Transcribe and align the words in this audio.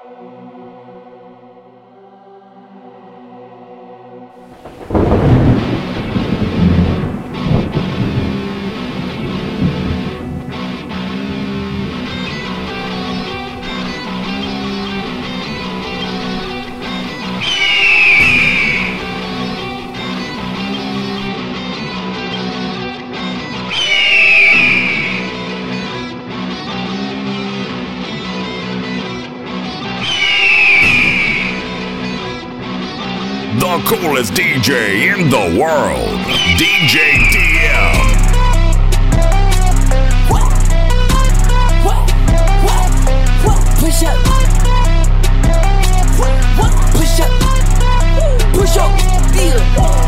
The 0.00 0.57
coolest 33.88 34.34
DJ 34.34 35.16
in 35.16 35.30
the 35.30 35.58
world, 35.58 36.20
DJ 36.60 37.16
DM. 37.32 37.96
Push 43.80 44.02
up. 44.04 44.18
Push 46.92 47.20
up. 47.24 47.32
Push 48.52 48.76
up. 48.76 48.92
Feel. 49.32 49.56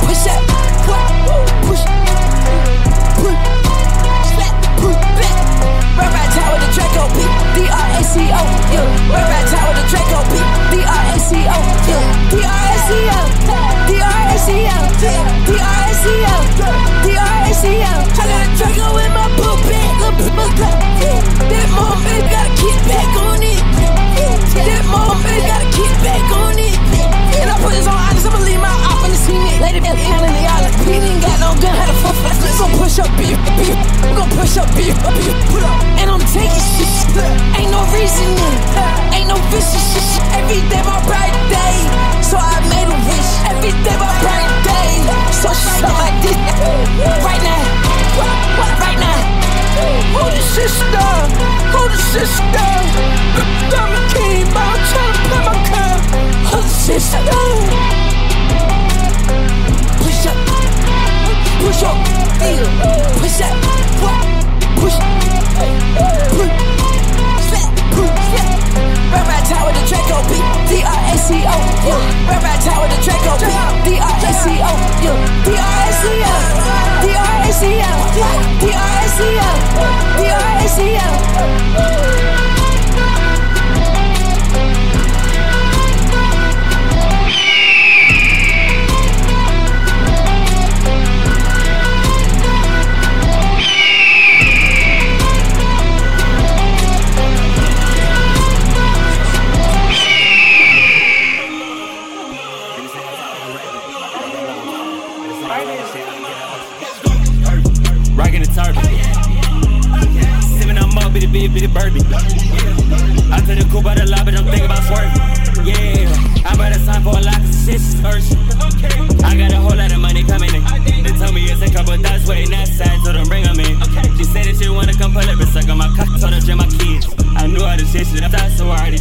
Push 0.04 0.28
up. 0.28 0.44
Push. 0.84 1.00
Up. 1.00 1.84
Push. 3.16 3.40
Slap. 4.28 4.54
Push 4.76 5.00
back. 5.16 5.34
Right 5.96 6.12
right 6.12 6.30
tower 6.36 6.58
the 6.60 6.68
Draco 6.76 7.08
B. 7.16 7.24
D 7.56 7.64
R 7.64 7.88
A 7.96 8.04
C 8.04 8.28
O. 8.28 8.44
Yeah. 8.76 8.84
Right 9.08 9.24
right 9.24 9.48
tower 9.48 9.72
the 9.72 9.84
Draco 9.88 10.20
B. 10.28 10.36
D 10.68 10.84
R 10.84 11.04
A 11.08 11.18
C 11.18 11.32
O. 11.48 11.58
Yeah. 11.88 12.28
D 12.28 12.44
R 12.44 12.60
A 12.68 12.78
C 12.84 12.90
O. 13.08 13.66
D 13.66 13.69
R 14.50 14.82
A 14.82 14.90
C 14.98 15.06
O. 15.06 15.30
D 15.46 15.50
R 15.54 15.80
A 15.86 15.92
C 15.94 16.06
O. 16.26 16.38
D 17.04 17.08
R 17.14 17.38
A 17.46 17.52
C 17.54 17.64
O. 17.80 17.94
I 18.02 18.24
got 18.26 18.42
a 18.42 18.50
Draco 18.58 18.98
in 18.98 19.12
my 19.14 19.26
bag. 19.66 19.92
Look, 20.02 20.16
look, 20.18 20.54
look. 20.58 20.76
That 21.50 21.68
mom 21.74 22.02
baby 22.02 22.26
gotta 22.26 22.52
keep 22.58 22.78
back 22.90 23.10
on 23.22 23.42
it. 23.42 23.62
That 24.66 24.82
gotta 25.46 25.68
keep 25.70 25.94
back 26.02 26.24
on 26.34 26.58
it. 26.58 26.76
And 27.40 27.48
I 27.50 27.54
put 27.62 27.72
this 27.72 27.86
on 27.86 27.94
honest, 27.94 28.26
I'ma 28.26 28.42
leave 28.42 28.60
my 28.60 28.74
in 29.06 29.12
the. 29.14 29.20
Lady 29.62 29.78
in 29.78 29.86
the 29.86 30.42
like 30.66 30.76
ain't 30.98 31.22
got 31.22 31.38
no 31.38 31.54
gun. 31.62 31.74
Had 31.74 31.88
a 31.88 31.96
fuck 32.02 32.18
push 32.76 32.98
up 32.98 33.10
beef, 33.16 33.38
push 34.36 34.56
up 34.58 34.68
beef, 34.76 34.96
beef. 34.98 35.34
Put 35.48 35.62
up. 35.62 35.80
And 36.00 36.10
I'm 36.10 36.20
taking 36.32 36.59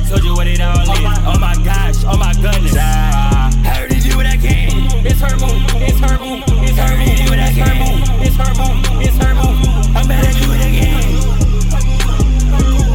told 0.09 0.23
you 0.23 0.33
what 0.33 0.47
it 0.47 0.59
all 0.59 0.73
is. 0.81 0.89
Oh 0.89 1.37
my 1.37 1.53
gosh, 1.61 2.01
oh 2.09 2.17
my 2.17 2.33
goodness. 2.33 2.73
I 2.73 3.53
already 3.77 4.01
do 4.01 4.17
what 4.17 4.25
I 4.25 4.37
can. 4.37 5.05
It's 5.05 5.21
her 5.21 5.37
move, 5.37 5.61
it's 5.77 6.01
her 6.01 6.17
move, 6.17 6.41
it's 6.65 6.77
her 6.81 6.97
move, 6.97 7.13
do 7.13 7.29
what 7.29 7.37
I 7.37 7.53
can. 7.53 8.01
It's 8.17 8.35
her 8.41 8.53
move, 8.57 8.81
it's 9.05 9.17
her 9.21 9.33
move. 9.37 9.61
I'm 9.93 10.07
better 10.09 10.33
do 10.33 10.49
it 10.49 10.65
again. 10.65 11.13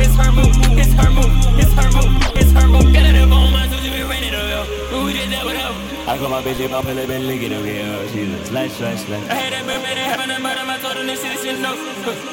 It's 0.02 0.14
her 0.18 0.30
move, 0.34 0.58
it's 0.74 0.90
her 0.98 1.10
move, 1.14 1.34
it's 1.54 1.74
her 1.78 1.90
move, 1.94 2.10
it's 2.34 2.50
her 2.50 2.66
move. 2.66 2.90
Get 2.90 3.06
it 3.06 3.14
up 3.22 3.30
on 3.30 3.52
my 3.54 3.62
so 3.70 3.78
she 3.78 3.94
be 3.94 4.02
ready 4.02 4.34
to 4.34 4.42
go. 4.50 4.66
Who 4.90 5.12
did 5.14 5.30
that 5.30 5.46
with 5.46 5.54
her? 5.54 5.70
I 6.10 6.18
got 6.18 6.30
my 6.34 6.42
bitch 6.42 6.58
up, 6.66 6.72
I'm 6.74 6.82
feeling 6.82 7.06
been 7.06 7.26
licking 7.28 7.52
over 7.54 7.64
here. 7.64 8.08
She's 8.10 8.26
a 8.26 8.44
slash, 8.46 8.72
slash, 8.74 9.06
slash. 9.06 9.30
I 9.30 9.34
had 9.38 9.52
that 9.54 9.62
bitch, 9.62 9.86
they 9.86 10.02
having 10.02 10.34
a 10.34 10.40
murder, 10.42 10.66
I 10.66 10.78
told 10.82 10.96
them 10.96 11.06
this 11.06 11.22
shit, 11.22 11.38
shit, 11.38 11.60
no. 11.62 11.78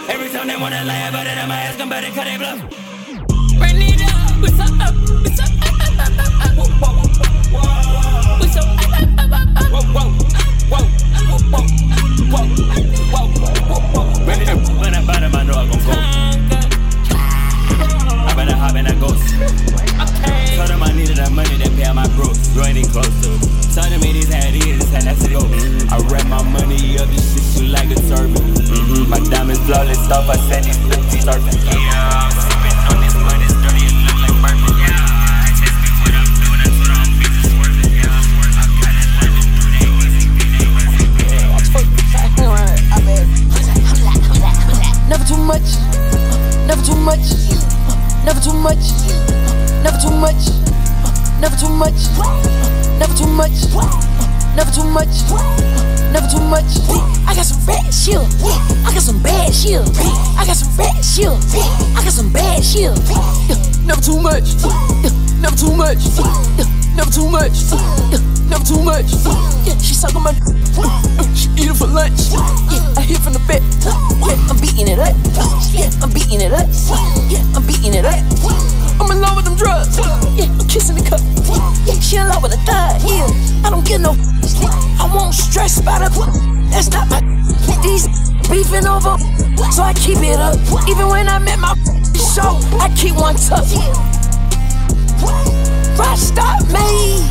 Every 0.10 0.30
time 0.34 0.48
they 0.48 0.58
wanna 0.58 0.84
lie 0.86 1.06
about 1.06 1.28
it, 1.28 1.38
I'ma 1.38 1.54
ask 1.54 1.78
them, 1.78 1.90
but 1.90 2.02
they 2.02 2.10
cut 2.10 2.26
it 2.26 2.40
bluff. 2.42 2.91
Flawless 29.72 30.04
stuff, 30.04 30.30
I 30.30 30.36
said 30.50 30.64
these 30.64 30.78
fifty 30.78 31.18
surfing. 31.20 31.81
Too 54.82 54.90
much, 54.90 55.30
never 56.12 56.28
too 56.28 56.42
much. 56.50 56.66
I 57.28 57.36
got 57.36 57.46
some 57.46 57.64
bad 57.66 57.94
shit. 57.94 58.18
I 58.86 58.92
got 58.94 59.04
some 59.04 59.22
bad 59.22 59.54
shit. 59.54 59.82
I 60.38 60.46
got 60.46 60.56
some 60.56 60.76
bad 60.76 61.04
shit. 61.06 61.30
I 61.96 62.02
got 62.04 62.14
some 62.14 62.34
bad 62.34 62.64
shit. 62.64 62.92
Never 63.86 64.02
too 64.02 64.20
much, 64.22 64.56
never 65.42 65.56
too 65.56 65.76
much, 65.76 66.02
never 66.96 67.12
too 67.12 67.30
much, 67.30 67.54
never 68.50 68.66
too 68.66 68.82
much. 68.82 69.10
She 69.82 69.94
suck 69.94 70.16
on 70.16 70.24
my, 70.24 70.34
she 71.36 71.50
eat 71.62 71.70
it 71.70 71.78
for 71.78 71.88
lunch. 71.88 72.34
I 72.98 73.02
hit 73.02 73.20
from 73.20 73.34
the. 73.34 73.42
Yeah, 74.26 74.50
I'm 74.50 74.58
beating 74.60 74.88
it 74.88 75.00
up. 75.00 75.16
I'm 76.02 76.12
beating 76.14 76.42
it 76.42 76.54
up. 76.54 76.68
I'm 77.56 77.66
beating 77.68 77.94
it 77.94 78.06
up. 78.06 78.81
I'm 79.02 79.10
in 79.10 79.20
love 79.20 79.36
with 79.36 79.46
them 79.46 79.56
drugs. 79.56 79.98
Yeah, 80.38 80.46
I'm 80.46 80.68
kissing 80.68 80.96
the 80.96 81.02
cup. 81.02 81.20
Yeah, 81.88 82.00
she 82.00 82.18
in 82.18 82.28
love 82.28 82.44
with 82.44 82.54
a 82.54 82.62
thug. 82.70 83.02
Yeah, 83.02 83.26
I 83.66 83.72
don't 83.72 83.84
get 83.84 84.00
no. 84.00 84.14
I 85.02 85.10
won't 85.12 85.34
stress 85.34 85.80
about 85.80 86.04
it. 86.06 86.14
That's 86.70 86.92
not 86.92 87.10
my. 87.10 87.20
These 87.82 88.06
beefing 88.48 88.86
over, 88.86 89.18
so 89.74 89.82
I 89.82 89.94
keep 89.98 90.20
it 90.22 90.38
up. 90.38 90.54
Even 90.88 91.08
when 91.10 91.28
I'm 91.28 91.48
at 91.48 91.58
my 91.58 91.74
show, 92.14 92.62
I 92.78 92.94
keep 92.96 93.16
one 93.16 93.36
tough. 93.42 93.74
Rockstar 95.98 96.62
me. 96.70 97.26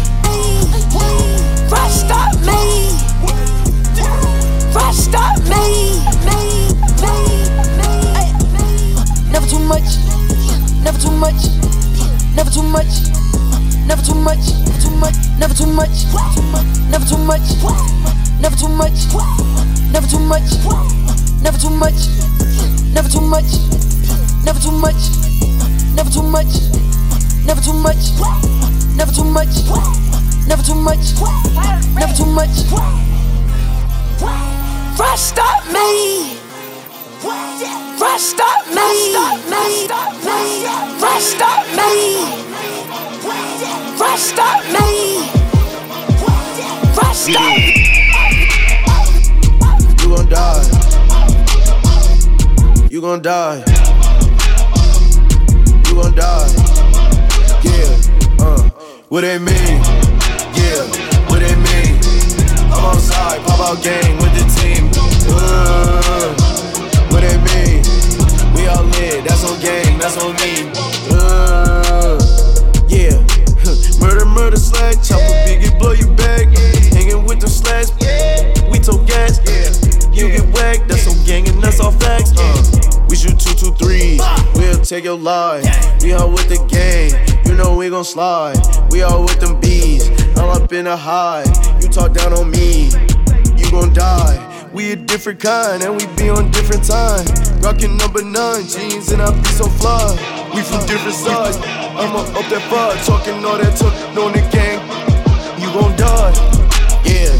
Rockstar 1.71 2.35
me. 2.43 2.99
Rockstar 4.75 5.39
me. 5.47 6.03
Me, 6.27 6.67
me, 6.99 7.15
me, 7.79 7.91
me. 8.59 9.31
Never 9.31 9.47
too 9.47 9.61
much 9.61 10.10
never 10.85 10.99
too 10.99 11.11
much, 11.11 11.49
never 12.35 12.50
too 12.50 12.62
much, 12.62 12.93
never 13.87 14.03
too 14.03 14.15
much, 14.15 14.44
Never 14.61 14.85
too 14.85 14.94
much 14.94 15.21
never 15.41 15.55
too 15.55 15.67
much, 15.67 15.97
never 16.81 17.05
too 17.05 17.17
much, 17.17 17.49
never 18.41 18.56
too 18.56 18.69
much, 18.69 18.99
never 19.91 20.06
too 20.06 20.19
much, 20.19 20.19
never 20.19 20.19
too 20.19 20.21
much, 20.21 20.50
never 21.43 21.59
too 21.59 21.71
much, 21.71 22.09
never 22.93 23.09
too 23.09 23.21
much, 23.21 23.50
never 24.44 24.50
too 24.61 24.71
much, 24.71 25.00
never 25.87 26.11
too 26.11 26.23
much, 26.23 26.53
never 27.47 27.61
too 27.62 27.73
much, 27.73 28.12
never 28.97 29.12
too 29.12 29.25
much, 29.25 29.55
never 30.47 30.62
too 30.62 30.75
much, 30.75 31.15
never 31.94 32.15
too 32.15 32.26
much. 32.26 32.71
Rest 37.23 38.41
up 38.41 38.67
me. 38.69 38.81
Rest 38.81 39.91
up 39.91 40.15
me. 40.25 40.65
Rest 41.03 41.43
up 41.43 41.67
me. 41.77 41.91
Rest 44.01 44.39
up 44.39 44.65
me. 44.73 44.87
Rest 46.97 47.37
up. 47.37 47.59
You 50.01 50.09
gon' 50.09 50.29
die. 50.31 50.65
You 52.91 53.01
gon' 53.03 53.21
die. 53.21 53.65
You 55.89 55.95
gon' 55.95 56.15
die. 56.15 56.49
Yeah. 57.63 57.97
Uh. 58.39 58.63
What 59.11 59.25
it 59.25 59.43
mean? 59.43 59.83
Yeah. 60.57 60.87
What 61.29 61.43
it 61.43 61.59
mean? 61.69 62.01
I'm 62.73 62.85
outside, 62.97 63.43
pop 63.43 63.61
out 63.61 63.83
game 63.83 64.17
with 64.17 64.33
the 64.33 64.45
team. 64.59 64.91
Uh. 65.29 66.40
All. 68.71 68.91
That's 69.23 69.45
on 69.45 69.61
game. 69.61 69.99
That's 69.99 70.17
on 70.17 70.35
me. 70.37 70.71
Uh. 71.11 72.19
Yeah. 72.89 73.17
murder, 74.01 74.25
murder, 74.25 74.57
slag. 74.57 74.97
a 74.97 75.35
biggie, 75.47 75.79
blow 75.79 75.93
your 75.93 76.13
back. 76.15 76.47
Hanging 76.93 77.25
with 77.25 77.41
the 77.41 77.49
slash. 77.49 77.91
We 78.71 78.79
told 78.79 79.07
gas. 79.07 79.39
You 80.13 80.29
get 80.29 80.47
whacked. 80.55 80.89
That's 80.89 81.07
on 81.07 81.25
gang 81.25 81.49
and 81.49 81.63
that's 81.63 81.81
all 81.81 81.93
facts. 81.93 82.33
Uh. 82.37 83.07
We 83.09 83.17
shoot 83.17 83.39
two, 83.39 83.55
two, 83.55 83.73
three. 83.75 84.21
We'll 84.55 84.81
take 84.81 85.05
your 85.05 85.19
life. 85.19 85.65
We 86.03 86.13
all 86.13 86.31
with 86.31 86.49
the 86.49 86.59
gang. 86.69 87.11
You 87.47 87.57
know 87.57 87.77
we 87.77 87.91
gon' 87.91 88.05
slide. 88.05 88.59
We 88.91 89.03
all 89.03 89.23
with 89.23 89.41
them 89.41 89.61
bees. 89.61 90.09
All 90.39 90.51
up 90.51 90.73
in 90.73 90.87
a 90.87 90.97
high. 90.97 91.45
You 91.81 91.89
talk 91.89 92.13
down 92.13 92.33
on 92.33 92.51
me. 92.51 92.91
You 93.71 93.79
gon' 93.83 93.95
die. 93.95 94.69
We 94.73 94.91
a 94.91 94.97
different 94.97 95.39
kind 95.39 95.85
and 95.85 95.95
we 95.95 96.05
be 96.17 96.29
on 96.29 96.51
different 96.51 96.83
time. 96.83 97.25
Rockin' 97.61 97.97
number 97.99 98.21
nine 98.21 98.67
jeans 98.67 99.13
and 99.13 99.23
I 99.23 99.31
be 99.31 99.49
so 99.51 99.69
fly. 99.79 100.11
We 100.53 100.63
from 100.63 100.85
different 100.87 101.15
sides. 101.15 101.57
I'ma 101.57 102.19
up 102.35 102.51
that 102.51 102.67
bar, 102.69 102.97
talking 103.07 103.45
all 103.45 103.59
that 103.59 103.77
talk 103.79 103.95
on 104.19 104.33
the 104.33 104.43
gang. 104.51 104.81
You 105.61 105.71
gon' 105.73 105.95
die. 105.95 106.33
Yeah, 107.05 107.31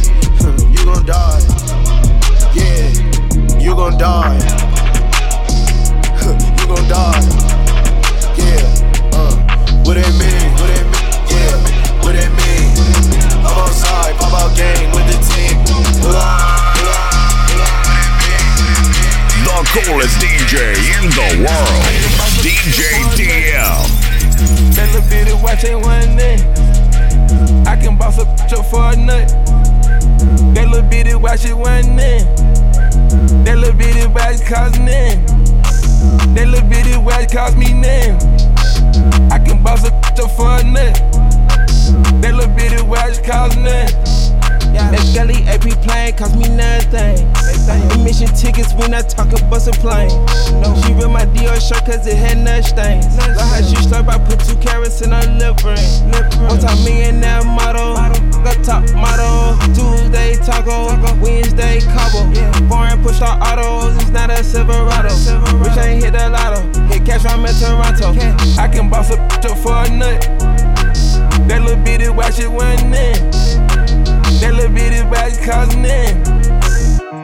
you 0.71 0.85
gon' 0.85 1.05
die. 1.05 1.43
Yeah, 2.55 3.59
you 3.59 3.75
gon' 3.75 3.99
die. 3.99 4.38
you 6.23 6.67
gon' 6.69 6.87
die. 6.87 7.27
Yeah, 8.38 9.19
uh, 9.19 9.82
what 9.82 9.97
it 9.97 10.06
mean? 10.15 10.53
What 10.55 10.71
it 10.71 10.87
mean? 10.87 11.11
Yeah, 11.27 12.05
what 12.05 12.15
it 12.15 12.31
mean? 12.31 12.39
I'm 13.60 13.66
outside, 13.66 14.16
pop 14.16 14.32
out 14.32 14.56
game 14.56 14.90
with 14.92 15.04
the 15.04 15.20
team. 15.28 15.60
The 19.44 19.56
coolest 19.68 20.16
DJ 20.18 20.80
in 20.96 21.10
the 21.12 21.44
world, 21.44 21.84
DJ 22.40 22.80
DM. 23.20 23.84
That 24.74 24.88
little 24.94 25.08
bitty 25.10 25.34
watch 25.42 25.64
ain't 25.64 25.82
one 25.84 26.16
thing. 26.16 26.40
I 27.66 27.76
can 27.76 27.98
boss 27.98 28.18
a 28.18 28.24
bitch 28.24 28.58
up 28.58 28.64
for 28.64 28.80
a 28.80 28.96
nut. 28.96 29.28
That 30.54 30.68
little 30.68 30.88
bitty 30.88 31.14
watch 31.16 31.44
it 31.44 31.54
one 31.54 31.84
thing. 31.98 32.24
That 33.44 33.58
little 33.58 33.76
bitty 33.76 34.06
watch 34.06 34.42
cost 34.46 34.80
name. 34.80 35.26
That 36.34 36.48
little 36.48 36.66
bitty 36.66 36.96
watch 36.96 37.30
cost 37.30 37.58
me 37.58 37.74
name. 37.74 38.16
I 39.30 39.38
can 39.38 39.62
boss 39.62 39.86
a 39.86 39.90
bitch 39.90 40.24
up 40.24 40.30
for 40.30 40.48
a 40.48 40.64
nut. 40.64 41.30
That 42.20 42.34
little 42.34 42.52
bitty 42.54 42.82
watch 42.82 43.22
cost 43.25 43.56
name. 43.56 43.88
That 44.70 45.02
gully 45.14 45.42
AP 45.46 45.66
plane 45.82 46.16
cost 46.16 46.37
me 46.37 46.48
nothing. 46.48 47.26
Admission 47.70 48.28
tickets 48.34 48.72
when 48.75 48.94
I 48.94 49.02
talk 49.02 49.31
about 49.31 49.66
a 49.66 49.72
plane. 49.78 50.10
No, 50.58 50.75
she 50.82 50.94
read 50.94 51.10
my 51.10 51.26
Dior 51.31 51.58
shirt 51.60 51.84
cause 51.87 52.06
it 52.06 52.16
had 52.16 52.38
nut 52.38 52.64
stains. 52.64 53.06
Like 53.19 53.38
how 53.38 53.62
she 53.62 53.76
slurp, 53.87 54.08
I 54.08 54.19
put 54.19 54.40
two 54.40 54.56
carrots 54.58 55.02
in 55.02 55.12
her 55.12 55.22
lip 55.38 55.62
ring. 55.62 55.78
Multi 56.42 56.66
millionaire 56.82 57.44
model, 57.44 57.94
got 58.43 58.58
top 58.64 58.82
model. 58.94 59.54
Tuesday 59.75 60.34
taco, 60.43 60.90
Wednesday 61.22 61.81
cobble. 61.94 62.26
Foreign 62.66 63.02
push 63.02 63.20
our 63.20 63.38
autos, 63.38 63.94
it's 64.02 64.10
not 64.10 64.31
a 64.31 64.43
Silverado. 64.43 65.14
Rich 65.62 65.78
ain't 65.78 66.02
hit 66.02 66.12
the 66.12 66.28
lotto, 66.31 66.62
hit 66.88 67.04
cash 67.04 67.22
from 67.22 67.46
in 67.46 67.54
Toronto. 67.54 68.10
I 68.58 68.66
can 68.66 68.90
boss 68.90 69.10
a 69.10 69.16
bitch 69.16 69.50
up 69.50 69.58
for 69.58 69.75
a 69.75 69.88
nut. 69.90 70.69
That 71.48 71.62
little 71.62 71.82
bitty 71.82 72.08
watch 72.08 72.38
it 72.38 72.50
one 72.50 72.78
in. 72.92 73.31
That 74.40 74.54
little 74.54 74.72
bitty 74.72 75.02
watch 75.08 75.38
cost 75.44 75.76
name. 75.76 76.22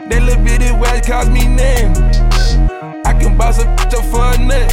That 0.09 0.21
little 0.23 0.43
bitty 0.43 0.71
watch 0.71 1.05
cost 1.07 1.31
me 1.31 1.47
name. 1.47 1.93
I 3.05 3.13
can 3.13 3.37
boss 3.37 3.59
a 3.59 3.65
bitch 3.65 3.93
up 3.95 4.05
for 4.11 4.23
a 4.23 4.37
nut. 4.37 4.69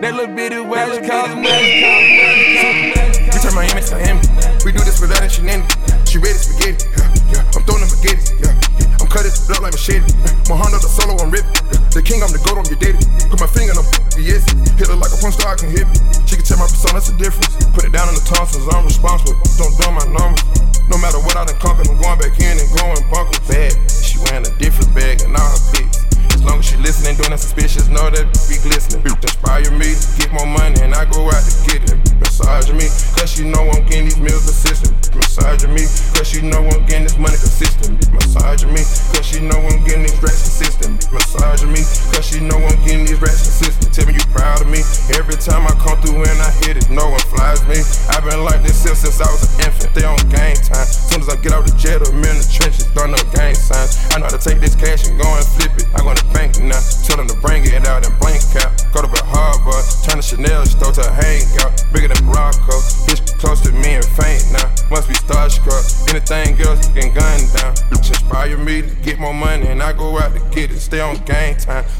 That 0.00 0.14
little 0.14 0.34
bitty 0.34 0.60
watch 0.60 1.06
cost 1.06 1.36
me. 1.36 1.50
We 3.32 3.38
turn 3.38 3.54
Miami 3.54 3.80
to 3.82 3.94
Miami. 3.94 4.20
We 4.64 4.72
do 4.72 4.84
this 4.84 5.00
without 5.00 5.22
a 5.22 5.28
shenanigans. 5.28 6.10
She 6.10 6.18
ready 6.18 6.38
spaghetti. 6.38 6.88
Yeah, 6.96 7.14
yeah. 7.32 7.50
I'm 7.54 7.62
throwing 7.64 7.86
spaghetti. 7.86 8.34
Yeah, 8.42 8.54
yeah. 9.12 9.28
It 9.28 9.50
up 9.52 9.60
like 9.60 9.76
machete. 9.76 10.08
My 10.48 10.56
hand 10.56 10.72
the 10.72 10.88
solo, 10.88 11.20
I'm 11.20 11.28
ripping. 11.28 11.52
The 11.92 12.00
king, 12.00 12.24
I'm 12.24 12.32
the 12.32 12.40
goat 12.40 12.56
on 12.56 12.64
your 12.72 12.80
daddy. 12.80 13.00
Put 13.28 13.40
my 13.40 13.50
finger 13.50 13.76
in 13.76 13.78
the 13.78 14.22
yes. 14.24 14.44
Hit 14.80 14.88
her 14.88 14.96
like 14.96 15.12
a 15.12 15.18
porn 15.20 15.32
star, 15.32 15.52
I 15.52 15.56
can 15.60 15.68
hit 15.68 15.84
me. 15.84 15.96
She 16.24 16.40
can 16.40 16.44
tell 16.44 16.56
my 16.56 16.68
persona, 16.68 16.96
that's 16.96 17.12
the 17.12 17.18
difference. 17.20 17.52
Put 17.76 17.84
it 17.84 17.92
down 17.92 18.08
in 18.08 18.16
the 18.16 18.24
tonsils, 18.24 18.64
I'm 18.72 18.88
responsible. 18.88 19.36
Don't 19.60 19.74
dumb 19.76 20.00
my 20.00 20.06
numbers. 20.08 20.40
No 20.88 20.96
matter 20.96 21.20
what 21.20 21.36
I 21.36 21.44
done 21.44 21.60
conquered, 21.60 21.88
I'm 21.92 22.00
going 22.00 22.18
back 22.18 22.36
in 22.40 22.56
and 22.56 22.68
going 22.72 23.00
bunker 23.12 23.40
bad. 23.48 23.76
She 23.88 24.16
wearing 24.28 24.48
a 24.48 24.52
different 24.56 24.92
bag 24.96 25.20
and 25.22 25.36
all 25.36 25.44
her 25.44 25.62
pics. 25.76 26.08
As 26.32 26.42
long 26.42 26.58
as 26.58 26.66
she 26.66 26.76
listening, 26.80 27.16
doing 27.20 27.30
that 27.30 27.40
suspicious, 27.40 27.88
know 27.88 28.08
that 28.08 28.26
be 28.48 28.56
glistening. 28.64 29.04
Inspire 29.04 29.70
me 29.76 29.92
get 30.18 30.32
more 30.32 30.48
money 30.48 30.80
and 30.80 30.94
I 30.94 31.04
go 31.04 31.28
out 31.28 31.44
to 31.44 31.52
get 31.68 31.84
it. 31.84 31.98
Massage 32.18 32.72
me, 32.72 32.88
cause 33.16 33.38
you 33.38 33.44
know 33.46 33.62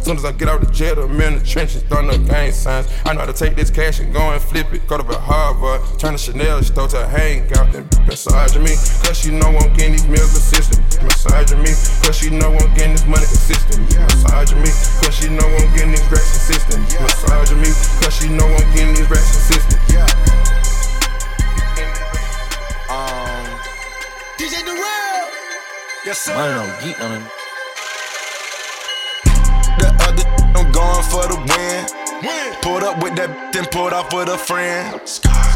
Soon 0.02 0.16
as 0.16 0.24
I 0.24 0.32
get 0.32 0.48
out 0.48 0.60
the 0.60 0.66
jail, 0.66 0.98
I'm 0.98 1.20
in 1.20 1.38
the 1.38 1.44
trenches, 1.46 1.84
throwing 1.84 2.10
up 2.10 2.26
gang 2.26 2.50
signs. 2.50 2.90
I 3.06 3.12
know 3.12 3.20
how 3.20 3.26
to 3.26 3.32
take 3.32 3.54
this 3.54 3.70
cash 3.70 4.00
and 4.00 4.12
go 4.12 4.18
and 4.34 4.42
flip 4.42 4.74
it. 4.74 4.84
Go 4.88 4.98
to 4.98 5.06
the 5.06 5.14
Harvard, 5.14 5.78
turn 5.96 6.14
the 6.14 6.18
Chanel 6.18 6.60
store 6.64 6.88
to 6.88 7.04
a 7.04 7.06
hangout. 7.06 7.70
Then 7.70 7.86
massage 8.06 8.58
me, 8.58 8.74
cause 9.06 9.24
you 9.24 9.30
know 9.30 9.46
I'm 9.46 9.72
getting 9.78 9.92
these 9.92 10.08
meals 10.08 10.34
consistent. 10.34 10.82
Massage 11.06 11.54
me, 11.54 11.70
cause 12.02 12.18
you 12.18 12.34
know 12.34 12.50
I'm 12.50 12.74
getting 12.74 12.98
this 12.98 13.06
money 13.06 13.30
consistent. 13.30 13.78
Massage 13.94 14.50
me, 14.58 14.74
cause 15.06 15.22
you 15.22 15.30
know 15.30 15.46
I'm 15.46 15.70
getting 15.70 15.94
these 15.94 16.10
racks 16.10 16.34
consistent. 16.34 16.82
Massage 16.98 17.54
me, 17.54 17.70
cause 18.02 18.18
you 18.26 18.34
know 18.34 18.46
I'm 18.50 18.74
getting 18.74 18.98
these 18.98 19.06
racks 19.06 19.30
consistent. 19.38 19.78
Um, 22.90 23.46
DJ 24.34 24.66
Durrell. 24.66 25.30
yes, 26.04 26.18
sir. 26.26 26.34
I 26.34 26.50
don't 26.50 26.58
know, 26.58 26.78
geek 26.82 26.98
on 26.98 27.22
him. 27.22 27.41
For 31.12 31.28
the 31.28 31.36
win. 31.36 31.84
Pulled 32.64 32.82
up 32.82 33.02
with 33.04 33.14
that, 33.20 33.52
then 33.52 33.68
pulled 33.68 33.92
off 33.92 34.08
with 34.16 34.32
a 34.32 34.38
friend. 34.38 34.96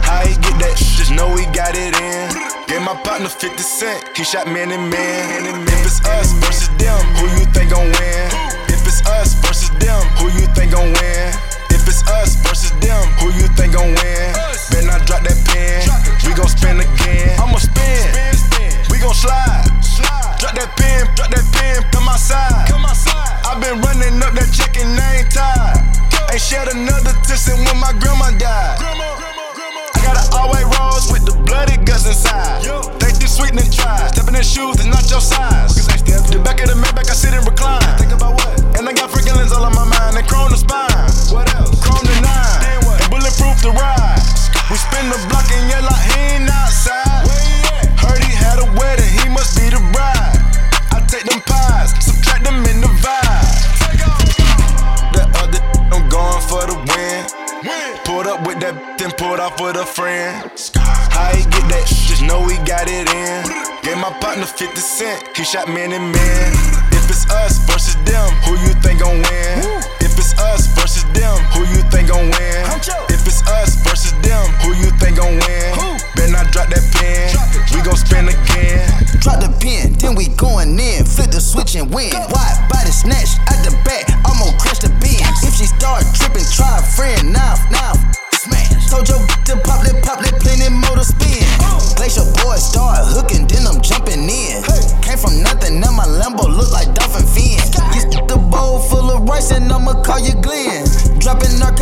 How 0.05 0.21
he 0.21 0.37
get 0.37 0.57
that? 0.61 0.77
Just 0.77 1.11
know 1.17 1.33
he 1.33 1.49
got 1.57 1.73
it 1.73 1.97
in. 1.97 2.29
Gave 2.69 2.85
my 2.85 2.93
partner 3.01 3.33
50 3.33 3.57
cent. 3.57 4.05
He 4.13 4.23
shot 4.23 4.47
man 4.47 4.69
and 4.71 4.91
man. 4.93 5.49
If 5.49 5.81
it's 5.81 6.05
us 6.05 6.37
versus 6.45 6.69
them, 6.77 7.01
who 7.17 7.25
you 7.41 7.49
think 7.57 7.73
gon' 7.73 7.89
win? 7.89 8.29
If 8.69 8.85
it's 8.85 9.01
us 9.09 9.33
versus 9.41 9.73
them, 9.81 10.05
who 10.21 10.29
you 10.37 10.45
think 10.53 10.77
gon' 10.77 10.93
win? 10.93 11.27
If 11.73 11.89
it's 11.89 12.05
us 12.21 12.37
versus 12.45 12.75
them, 12.85 13.07
who 13.17 13.33
you 13.33 13.49
think 13.57 13.73
gon' 13.73 13.86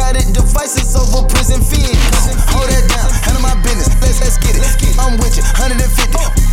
narcotic 0.04 0.34
devices 0.34 0.92
over 0.96 1.24
prison 1.28 1.64
fins. 1.64 1.96
Hold 2.52 2.68
that 2.68 2.84
down, 2.92 3.08
handle 3.24 3.40
my 3.40 3.56
business. 3.64 3.88
Let's 4.04 4.20
let's 4.20 4.36
get 4.36 4.56
it. 4.56 4.64
I'm 5.00 5.16
with 5.16 5.36
you, 5.36 5.44
150. 5.56 5.80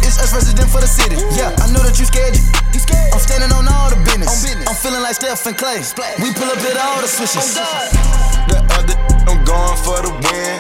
It's 0.08 0.16
us 0.24 0.32
resident 0.32 0.72
for 0.72 0.80
the 0.80 0.88
city. 0.88 1.20
Yeah, 1.36 1.52
I 1.60 1.68
know 1.72 1.84
that 1.84 2.00
you 2.00 2.08
scared. 2.08 2.40
You 2.72 2.80
scared? 2.80 3.12
I'm 3.12 3.20
standing 3.20 3.52
on 3.52 3.68
all 3.68 3.92
the 3.92 4.00
business. 4.08 4.48
I'm 4.68 4.76
feeling 4.76 5.04
like 5.04 5.20
Steph 5.20 5.44
and 5.48 5.58
Clay. 5.58 5.84
We 6.24 6.32
pull 6.32 6.48
up 6.48 6.64
at 6.64 6.78
all 6.80 7.04
the 7.04 7.12
switches. 7.12 7.60
The 8.48 8.58
other 8.80 8.96
I'm 9.28 9.44
going 9.44 9.78
for 9.84 10.00
the 10.00 10.12
win. 10.16 10.56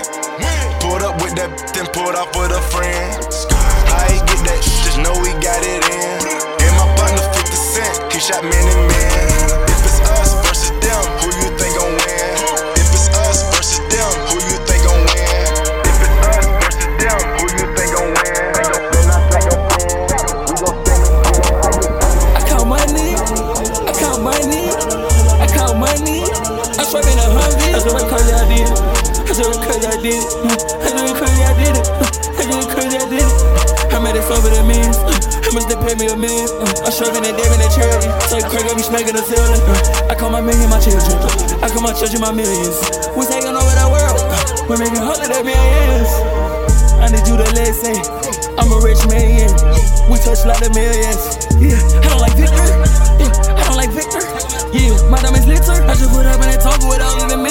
Pulled 0.83 1.03
up 1.07 1.21
with 1.21 1.35
that 1.39 1.71
then 1.71 1.87
pulled 1.95 2.15
off 2.15 2.35
with 2.35 2.51
a 2.51 2.61
friend. 2.75 3.15
How 3.87 4.03
he 4.11 4.19
get 4.27 4.41
that? 4.51 4.59
Just 4.59 4.99
know 4.99 5.15
we 5.23 5.31
got 5.39 5.63
it 5.63 5.79
in. 5.87 6.19
And 6.59 6.73
my 6.75 6.87
partner 6.99 7.23
50 7.39 7.55
cent, 7.55 7.95
he 8.11 8.19
shot 8.19 8.43
men 8.43 8.65
and 8.67 8.83
men. 8.89 9.70
What 29.41 29.57
crazy 29.65 29.89
I 29.89 29.97
did. 29.97 30.21
That's 30.85 30.93
what 31.01 31.17
crazy 31.17 31.41
I 31.41 31.53
did 31.57 31.73
it. 31.73 31.85
That's 32.37 32.45
what 32.45 32.69
crazy 32.77 32.93
I 32.93 33.09
did 33.09 33.25
it. 33.25 33.33
I 33.89 33.97
made 33.97 34.13
it 34.13 34.21
over 34.29 34.53
the 34.53 34.61
means. 34.61 35.01
How 35.41 35.49
much 35.57 35.65
they 35.65 35.73
pay 35.81 35.97
me 35.97 36.13
a 36.13 36.15
million? 36.15 36.45
I'm 36.85 36.93
swerving 36.93 37.25
and 37.25 37.33
dabbing 37.33 37.57
at 37.57 37.73
charity. 37.73 38.05
So 38.29 38.37
crazy 38.37 38.69
got 38.69 38.77
me 38.77 38.85
smacking 38.85 39.17
the 39.17 39.25
ceiling. 39.25 39.57
I 40.05 40.13
call 40.13 40.29
my 40.29 40.45
million 40.45 40.69
my 40.69 40.77
children. 40.77 41.17
I 41.57 41.73
call 41.73 41.81
my 41.81 41.89
children 41.97 42.21
my 42.21 42.29
millions. 42.29 42.85
We 43.17 43.25
taking 43.25 43.57
over 43.57 43.73
the 43.73 43.87
world. 43.89 44.21
We're 44.69 44.77
making 44.77 45.01
hundred 45.01 45.33
of 45.33 45.41
millions. 45.41 46.11
I 47.01 47.09
need 47.09 47.25
you 47.25 47.33
to 47.33 47.47
listen. 47.57 47.97
I'm 48.61 48.69
a 48.69 48.77
rich 48.85 49.01
man. 49.09 49.49
We 50.05 50.21
touch 50.21 50.45
like 50.45 50.61
the 50.61 50.69
millions. 50.69 51.49
Yeah, 51.57 51.81
I 51.81 52.13
don't 52.13 52.21
like 52.21 52.37
Victor. 52.37 52.61
Yeah, 53.17 53.33
I 53.57 53.61
don't 53.65 53.79
like 53.81 53.89
Victor. 53.89 54.21
Yeah, 54.69 54.93
my 55.09 55.17
diamonds 55.17 55.49
litter. 55.49 55.81
I 55.81 55.97
just 55.97 56.13
put 56.13 56.29
up 56.29 56.37
in 56.45 56.53
that 56.53 56.61
talk 56.61 56.77
with 56.85 57.01
all 57.01 57.17
of. 57.25 57.50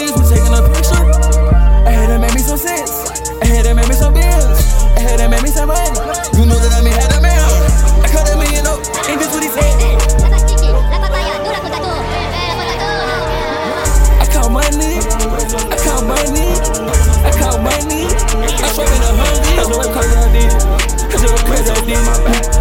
I 5.11 5.19
had 5.19 5.27
to 5.27 5.29
make 5.29 5.43
me 5.43 5.51
some 5.51 5.67
money. 5.67 5.91
You 6.39 6.47
know 6.47 6.55
that 6.55 6.71
I 6.71 6.87
mean 6.87 6.95
had 6.95 7.11
a 7.11 7.19
man. 7.19 7.35
I 7.35 8.07
cut 8.15 8.31
a 8.31 8.39
million 8.39 8.63
up. 8.63 8.79
Ain't 9.11 9.19
this 9.19 9.27
what 9.35 9.43
he 9.43 9.51
said? 9.51 9.75
I 14.23 14.27
count 14.31 14.55
money. 14.55 15.03
I 15.03 15.75
count 15.83 16.07
money. 16.07 16.55
I 17.27 17.31
count 17.35 17.59
money. 17.59 18.07
I 18.07 18.71
swear 18.71 18.87
in 18.87 19.03
a 19.03 19.11
Humvee. 19.19 19.59
That's 19.59 19.67
what 19.75 19.91
crazy 19.91 20.15
I 20.15 20.31
did. 20.31 20.55
Crazy 21.11 21.75
I. 21.75 22.15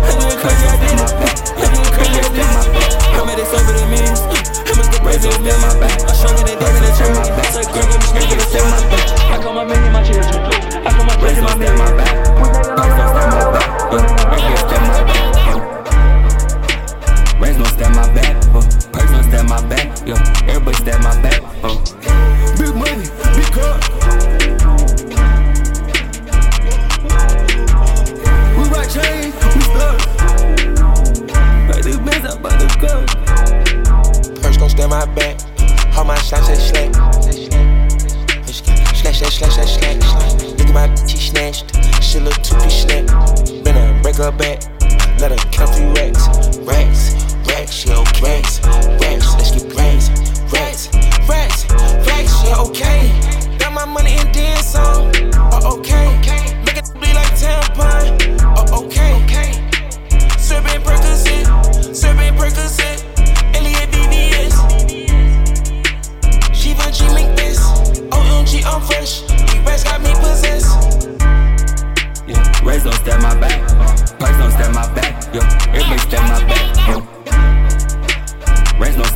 That's 0.10 0.18
what 0.18 0.34
crazy 0.42 0.66
I 0.66 0.82
did. 0.82 0.98
That's 1.54 1.70
what 1.70 1.86
crazy 1.94 2.18
I 2.18 2.34
did. 2.34 2.50
I 3.14 3.22
made 3.30 3.38
it 3.38 3.46
over 3.46 3.78
the 3.78 3.86
means. 3.94 4.26
Much 4.74 4.90
the 4.90 4.98
praise 5.06 5.22
is 5.22 5.38
in 5.38 5.54
my 5.62 5.70
back? 5.78 6.02
I'm 6.02 6.18
it, 6.50 6.58
it, 6.58 6.82
it's 6.82 6.98
in 6.98 7.14
my 7.14 7.30
back. 7.30 7.54
Say, 7.54 7.62
girl, 7.70 7.86
I'm 7.86 8.02
screaming, 8.10 8.42
it's 8.42 8.58
my 8.58 8.82
back. 8.90 9.06
I 9.22 9.38
call 9.38 9.54
my 9.54 9.70
million 9.70 9.94
my 9.94 10.02
children. 10.02 10.50
I 10.82 10.90
call 10.90 11.06
my 11.06 11.14
praise 11.22 11.38
my 11.46 12.29
million 13.92 14.06
my 14.88 15.04
back. 15.04 15.50
Raise 17.40 17.58
no 17.58 17.66
stand 17.66 17.96
my 17.96 18.06
back, 18.14 18.36
stand 19.24 19.50
my 19.50 19.62
back, 19.68 19.88
yeah. 20.08 20.20
Everybody 20.48 20.78
stand 20.78 21.04
my 21.04 21.14
back, 21.22 21.29
back. 44.40 44.69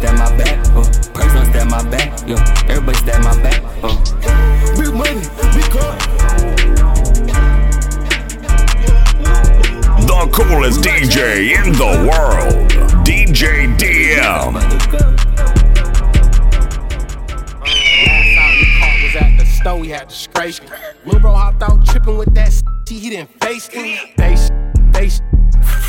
Raise 0.04 0.20
don't 0.20 0.20
stand 0.20 0.20
my 0.20 0.38
back, 0.38 0.68
uh. 0.76 0.84
Purse 1.14 1.34
don't 1.34 1.46
stand 1.46 1.70
my 1.70 1.90
back, 1.90 2.28
yeah. 2.28 2.66
Everybody 2.68 2.98
stand 2.98 3.24
my 3.24 3.42
back, 3.42 3.64
uh. 3.84 3.96
Big 4.76 4.94
money, 4.94 5.22
big 5.54 5.72
car. 5.72 5.98
The 10.02 10.30
coolest 10.34 10.82
DJ 10.82 11.56
in 11.56 11.72
the 11.74 11.92
world, 12.10 12.70
DJ 13.06 13.78
DM. 13.78 14.54
Last 18.06 18.38
out 18.38 18.54
we 18.60 18.66
caught 18.80 19.04
was 19.04 19.16
at 19.16 19.38
the 19.38 19.46
store, 19.46 19.80
we 19.80 19.88
had 19.88 20.10
to 20.10 20.16
scrape. 20.16 20.56
Lil 21.06 21.20
bro 21.20 21.34
hopped 21.34 21.64
out 21.64 21.86
tripping 21.86 22.18
with 22.18 22.34
that 22.34 22.52
he, 22.90 23.00
he 23.00 23.10
didn't 23.10 23.30
face 23.42 23.74
me. 23.74 23.98
Face, 24.18 24.50
face. 24.94 25.22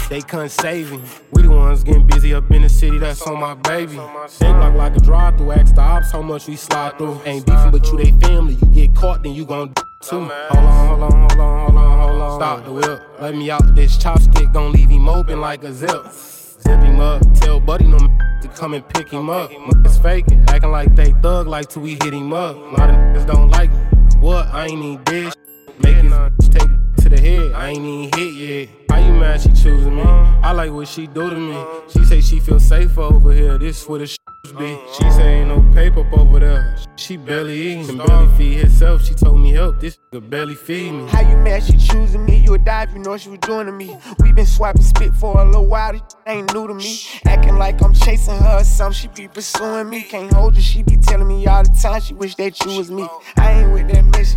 They 0.08 0.20
couldn't 0.20 0.50
save 0.50 0.90
him. 0.90 1.02
We 1.32 1.42
the 1.42 1.50
ones 1.50 1.82
getting 1.82 2.06
busy 2.06 2.34
up 2.34 2.50
in 2.50 2.62
the 2.62 2.68
city, 2.68 2.98
that's 2.98 3.22
on 3.22 3.40
my 3.40 3.54
baby. 3.54 3.96
They 4.38 4.52
block 4.52 4.74
like 4.74 4.96
a 4.96 5.00
drive 5.00 5.38
through, 5.38 5.52
ask 5.52 5.74
the 5.74 5.80
ops 5.80 6.12
how 6.12 6.22
much 6.22 6.46
we 6.46 6.56
slide 6.56 6.98
through. 6.98 7.20
Ain't 7.24 7.46
beefing, 7.46 7.70
but 7.70 7.86
you 7.86 7.96
they 7.98 8.12
family. 8.26 8.54
You 8.54 8.66
get 8.66 8.94
caught, 8.94 9.22
then 9.22 9.32
you 9.32 9.44
gon' 9.44 9.72
too. 10.00 10.20
Hold 10.20 10.30
on, 10.30 10.88
hold 10.88 11.02
on, 11.02 11.12
hold 11.12 11.40
on, 11.40 11.60
hold 11.60 11.78
on, 11.78 12.08
hold 12.08 12.22
on. 12.22 12.40
Stop 12.40 12.64
the 12.64 12.72
whip. 12.72 13.02
Let 13.20 13.34
me 13.34 13.50
out 13.50 13.74
this 13.74 13.96
chopstick, 13.96 14.52
gon' 14.52 14.72
leave 14.72 14.90
him 14.90 15.08
open 15.08 15.40
like 15.40 15.64
a 15.64 15.72
zip. 15.72 16.06
Zip 16.12 16.80
him 16.80 17.00
up, 17.00 17.22
tell 17.34 17.60
Buddy 17.60 17.86
no 17.86 17.98
to 17.98 18.48
come 18.48 18.74
and 18.74 18.86
pick 18.88 19.08
him 19.08 19.30
up. 19.30 19.50
It's 19.84 19.98
faking, 19.98 20.44
acting 20.48 20.70
like 20.70 20.94
they 20.94 21.12
thug 21.22 21.46
like 21.46 21.68
till 21.68 21.82
we 21.82 21.92
hit 21.94 22.12
him 22.12 22.32
up. 22.32 22.56
A 22.56 22.58
lot 22.58 22.90
of 22.90 22.96
niggas 22.96 23.26
don't 23.26 23.50
like 23.50 23.70
me. 23.70 23.78
What? 24.20 24.46
I 24.48 24.66
ain't 24.66 24.80
need 24.80 25.04
this. 25.06 25.34
Make 25.82 25.96
his 25.96 26.48
take 26.50 26.68
to 26.98 27.08
the 27.08 27.20
head. 27.20 27.52
I 27.52 27.70
ain't 27.70 27.84
even 27.84 28.18
hit 28.18 28.34
yet. 28.34 28.83
How 28.88 28.98
you 28.98 29.12
mad 29.12 29.40
she 29.40 29.48
choosing 29.48 29.96
me? 29.96 30.02
I 30.02 30.52
like 30.52 30.72
what 30.72 30.88
she 30.88 31.06
do 31.06 31.30
to 31.30 31.36
me. 31.36 31.64
She 31.88 32.04
say 32.04 32.20
she 32.20 32.40
feel 32.40 32.60
safe 32.60 32.96
over 32.98 33.32
here. 33.32 33.58
This 33.58 33.88
where 33.88 34.00
the 34.00 34.06
sh- 34.06 34.16
be. 34.58 34.78
She 34.92 35.10
say 35.10 35.40
ain't 35.40 35.48
no 35.48 35.60
paper 35.74 36.00
up 36.00 36.12
over 36.18 36.38
there. 36.38 36.76
She 36.96 37.16
barely 37.16 37.60
eating, 37.60 37.86
can 37.86 37.98
barely 37.98 38.28
feed 38.36 38.62
herself. 38.62 39.04
She 39.04 39.14
told 39.14 39.40
me 39.40 39.52
help. 39.52 39.80
This 39.80 39.98
nigga 40.12 40.30
barely 40.30 40.54
feed 40.54 40.92
me. 40.92 41.08
How 41.08 41.22
you 41.22 41.36
mad 41.38 41.62
she 41.62 41.76
choosing 41.76 42.24
me? 42.24 42.36
You 42.36 42.58
die 42.58 42.84
if 42.84 42.92
you 42.92 42.98
know 43.00 43.16
she 43.16 43.30
was 43.30 43.38
doing 43.40 43.66
to 43.66 43.72
me. 43.72 43.96
We 44.20 44.32
been 44.32 44.46
swiping 44.46 44.82
spit 44.82 45.14
for 45.14 45.40
a 45.40 45.44
little 45.44 45.66
while. 45.66 45.92
This 45.92 46.02
ain't 46.26 46.52
new 46.52 46.68
to 46.68 46.74
me. 46.74 47.00
Acting 47.26 47.56
like 47.56 47.82
I'm 47.82 47.94
chasing 47.94 48.36
her 48.38 48.60
or 48.60 48.64
something. 48.64 48.94
She 48.94 49.08
be 49.08 49.28
pursuing 49.28 49.88
me. 49.88 50.02
Can't 50.02 50.32
hold 50.32 50.54
her. 50.54 50.60
She 50.60 50.82
be 50.82 50.96
telling 50.96 51.28
me 51.28 51.46
all 51.46 51.62
the 51.62 51.76
time 51.80 52.00
she 52.00 52.14
wish 52.14 52.34
that 52.36 52.62
you 52.64 52.76
was 52.76 52.90
me. 52.90 53.08
I 53.36 53.62
ain't 53.62 53.72
with 53.72 53.88
that 53.88 54.04
mess. 54.04 54.36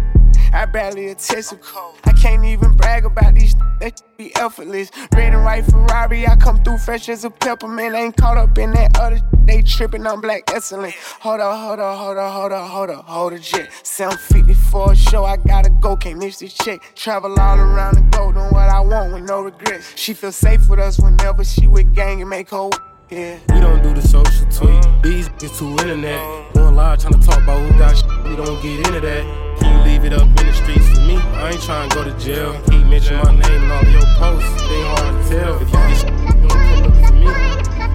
I 0.53 0.65
barely 0.65 1.07
attest 1.07 1.51
her. 1.51 1.59
I 2.05 2.13
can't 2.13 2.43
even 2.45 2.75
brag 2.75 3.05
about 3.05 3.35
these 3.35 3.53
that 3.81 4.01
be 4.17 4.35
effortless. 4.35 4.89
Red 5.13 5.33
and 5.33 5.43
white 5.43 5.65
Ferrari, 5.65 6.27
I 6.27 6.35
come 6.35 6.61
through 6.63 6.79
fresh 6.79 7.07
as 7.09 7.23
a 7.23 7.29
peppermint. 7.29 7.95
Ain't 7.95 8.17
caught 8.17 8.37
up 8.37 8.57
in 8.57 8.71
that 8.71 8.97
other. 8.97 9.19
They 9.45 9.61
tripping 9.61 10.05
on 10.05 10.19
black 10.19 10.43
excellent. 10.53 10.93
Hold 11.21 11.39
up, 11.39 11.57
hold 11.57 11.79
up, 11.79 11.97
hold 11.97 12.17
up, 12.17 12.33
hold 12.33 12.51
up, 12.51 12.69
hold 12.69 12.89
up, 12.89 13.05
hold 13.05 13.33
a 13.33 13.39
jet. 13.39 13.69
750 13.83 14.53
for 14.71 14.91
a 14.91 14.95
show, 14.95 15.23
I 15.23 15.37
gotta 15.37 15.69
go, 15.69 15.95
can't 15.95 16.19
miss 16.19 16.39
this 16.39 16.53
check. 16.53 16.81
Travel 16.95 17.39
all 17.39 17.59
around 17.59 17.95
the 17.95 18.01
globe, 18.01 18.35
doing 18.35 18.47
what 18.47 18.69
I 18.69 18.79
want 18.81 19.13
with 19.13 19.23
no 19.23 19.41
regrets. 19.41 19.93
She 19.95 20.13
feel 20.13 20.31
safe 20.31 20.67
with 20.69 20.79
us 20.79 20.99
whenever 20.99 21.43
she 21.43 21.67
with 21.67 21.93
gang 21.93 22.21
and 22.21 22.29
make 22.29 22.49
her. 22.49 22.69
Yeah. 23.09 23.39
We 23.53 23.61
don't 23.61 23.81
do 23.81 23.93
the 23.93 24.01
social 24.01 24.45
tweet. 24.51 24.83
Uh-huh. 24.85 25.01
These 25.01 25.29
niggas 25.29 25.57
too 25.57 25.69
internet. 25.71 26.53
Going 26.53 26.75
live 26.75 26.99
trying 26.99 27.13
to 27.13 27.25
talk 27.25 27.41
about 27.41 27.61
who 27.61 27.77
got 27.79 27.95
shit. 27.95 28.05
We 28.25 28.35
don't 28.35 28.61
get 28.61 28.85
into 28.85 28.99
that. 28.99 29.57
Can 29.59 29.77
you 29.77 29.91
leave 29.91 30.03
it 30.03 30.13
up 30.13 30.27
in 30.27 30.45
the 30.45 30.53
streets 30.53 30.86
for 30.86 30.86
me? 31.07 31.15
I 31.15 31.51
ain't 31.51 31.61
trying 31.63 31.89
to 31.89 31.95
go 31.95 32.03
to 32.03 32.13
jail. 32.19 32.53
Keep 32.69 32.85
mentioning 32.87 33.23
my 33.23 33.31
name 33.31 33.63
in 33.63 33.71
all 33.71 33.83
your 33.85 34.01
posts. 34.19 34.61
Ain't 34.63 34.87
hard 34.87 35.13
to 35.15 35.29
tell. 35.29 35.55
If 35.55 35.69
you 35.69 35.73
get 35.73 35.97
shit, 35.97 36.11
you 36.11 36.25
don't 36.27 36.59
come 36.67 36.81
looking 36.83 37.05
for 37.07 37.13
me. 37.13 37.27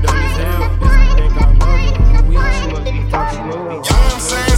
Dumb 0.02 0.19
as 0.26 0.37
hell. 0.40 0.62
This 0.81 0.97
think 1.16 1.33
I 1.37 1.49
love 1.61 1.81
her. 1.97 2.23
We 2.28 2.35
too 2.35 2.69
much 2.73 2.88
be 2.90 3.00
fucking 3.11 3.45
know. 3.50 3.83
I'm 3.85 4.21
saying 4.21 4.51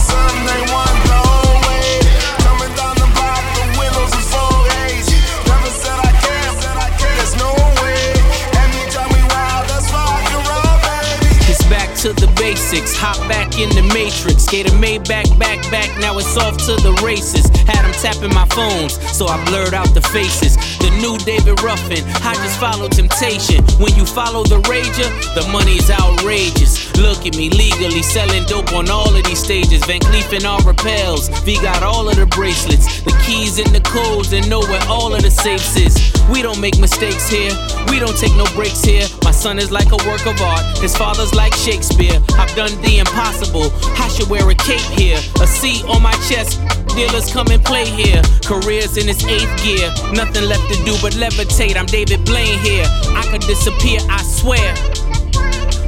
basics. 12.54 12.94
Hop 12.96 13.18
back 13.28 13.58
in 13.58 13.68
the 13.70 13.82
matrix. 13.92 14.46
Gator 14.48 14.76
made 14.78 15.02
back, 15.08 15.26
back, 15.38 15.58
back. 15.70 15.90
Now 15.98 16.16
it's 16.18 16.36
off 16.36 16.56
to 16.66 16.74
the 16.78 16.94
races. 17.02 17.46
Had 17.66 17.82
them 17.82 17.92
tapping 17.98 18.32
my 18.32 18.46
phones, 18.54 18.94
so 19.10 19.26
I 19.26 19.42
blurred 19.44 19.74
out 19.74 19.92
the 19.94 20.00
faces. 20.00 20.54
The 20.78 20.90
new 21.02 21.18
David 21.18 21.60
Ruffin. 21.62 22.04
I 22.22 22.34
just 22.34 22.58
follow 22.60 22.88
temptation. 22.88 23.64
When 23.82 23.94
you 23.96 24.06
follow 24.06 24.44
the 24.44 24.60
rager, 24.70 25.10
the 25.34 25.42
money's 25.50 25.90
outrageous. 25.90 26.93
Look 26.96 27.26
at 27.26 27.36
me 27.36 27.50
legally 27.50 28.02
selling 28.02 28.44
dope 28.44 28.72
on 28.72 28.90
all 28.90 29.14
of 29.14 29.24
these 29.24 29.38
stages. 29.38 29.84
Van 29.84 30.00
Cleef 30.00 30.32
and 30.32 30.44
Arpels. 30.44 31.28
V 31.44 31.60
got 31.60 31.82
all 31.82 32.08
of 32.08 32.16
the 32.16 32.26
bracelets, 32.26 33.02
the 33.02 33.12
keys 33.24 33.58
and 33.58 33.74
the 33.74 33.80
codes, 33.80 34.32
and 34.32 34.48
know 34.48 34.60
where 34.60 34.82
all 34.88 35.14
of 35.14 35.22
the 35.22 35.30
safes 35.30 35.76
is. 35.76 35.94
We 36.30 36.42
don't 36.42 36.60
make 36.60 36.78
mistakes 36.78 37.28
here. 37.28 37.52
We 37.88 37.98
don't 37.98 38.16
take 38.16 38.34
no 38.36 38.46
breaks 38.54 38.82
here. 38.82 39.06
My 39.22 39.30
son 39.30 39.58
is 39.58 39.70
like 39.70 39.92
a 39.92 40.00
work 40.08 40.26
of 40.26 40.40
art. 40.40 40.64
His 40.78 40.96
father's 40.96 41.34
like 41.34 41.54
Shakespeare. 41.54 42.18
I've 42.38 42.54
done 42.54 42.72
the 42.82 42.98
impossible. 42.98 43.70
I 44.00 44.08
should 44.08 44.28
wear 44.28 44.48
a 44.48 44.54
cape 44.54 44.88
here. 44.98 45.18
A 45.40 45.46
C 45.46 45.82
on 45.88 46.02
my 46.02 46.14
chest. 46.28 46.60
Dealers 46.94 47.32
come 47.32 47.48
and 47.48 47.62
play 47.64 47.84
here. 47.84 48.22
Careers 48.44 48.96
in 48.96 49.08
its 49.08 49.24
eighth 49.26 49.50
gear. 49.62 49.92
Nothing 50.12 50.48
left 50.48 50.72
to 50.72 50.76
do 50.84 50.94
but 51.02 51.12
levitate. 51.14 51.76
I'm 51.76 51.86
David 51.86 52.24
Blaine 52.24 52.58
here. 52.60 52.86
I 53.18 53.26
could 53.30 53.42
disappear, 53.42 53.98
I 54.08 54.22
swear. 54.22 54.74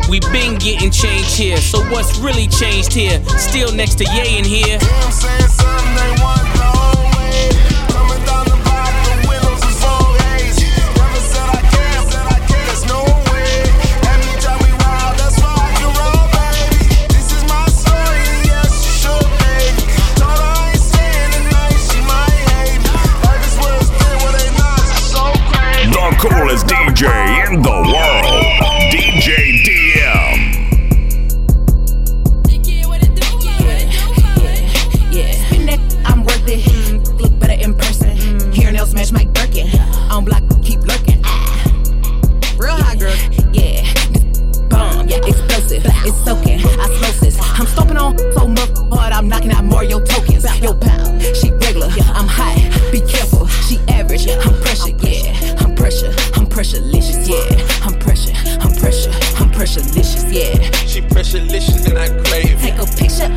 We 0.09 0.21
been 0.21 0.57
getting 0.59 0.91
changed 0.91 1.37
here. 1.37 1.57
So 1.57 1.81
what's 1.91 2.19
really 2.19 2.47
changed 2.47 2.93
here? 2.93 3.23
Still 3.39 3.73
next 3.73 3.97
to 3.97 4.05
Ye 4.05 4.39
in 4.39 4.45
here. 4.45 4.79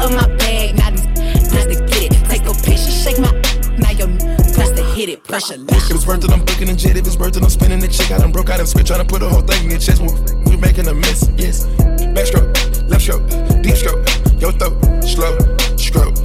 Of 0.01 0.11
my 0.11 0.27
bag, 0.37 0.75
now 0.77 0.89
these 0.91 1.05
press 1.49 1.65
to 1.65 1.75
get 1.85 2.11
it. 2.11 2.13
Take 2.29 2.45
a 2.47 2.53
picture, 2.53 2.91
shake 2.91 3.19
my 3.19 3.31
now 3.77 3.91
your 3.91 4.07
press 4.53 4.71
to 4.71 4.83
hit 4.95 5.09
it. 5.09 5.23
Pressure 5.23 5.55
If 5.55 5.91
it's 5.91 6.07
worth 6.07 6.23
it, 6.23 6.31
I'm 6.31 6.43
booking 6.45 6.69
a 6.69 6.75
jet. 6.75 6.97
If 6.97 7.07
it's 7.07 7.17
worth 7.17 7.37
it, 7.37 7.43
I'm 7.43 7.49
spinning 7.49 7.79
the 7.79 7.87
chick. 7.87 8.11
I 8.11 8.17
done 8.17 8.31
broke 8.31 8.49
out 8.49 8.59
and 8.59 8.67
spit, 8.67 8.87
trying 8.87 8.99
to 8.99 9.05
put 9.05 9.19
the 9.19 9.29
whole 9.29 9.41
thing 9.41 9.65
in 9.65 9.71
your 9.71 9.79
chest. 9.79 10.01
We, 10.01 10.57
making 10.57 10.87
a 10.87 10.93
mess, 10.93 11.29
yes. 11.37 11.65
Backstroke, 12.15 12.51
left 12.89 13.03
stroke, 13.03 13.23
deep 13.63 13.75
stroke, 13.75 14.03
yo 14.39 14.51
throat, 14.51 14.75
slow, 15.03 15.37
stroke. 15.77 16.15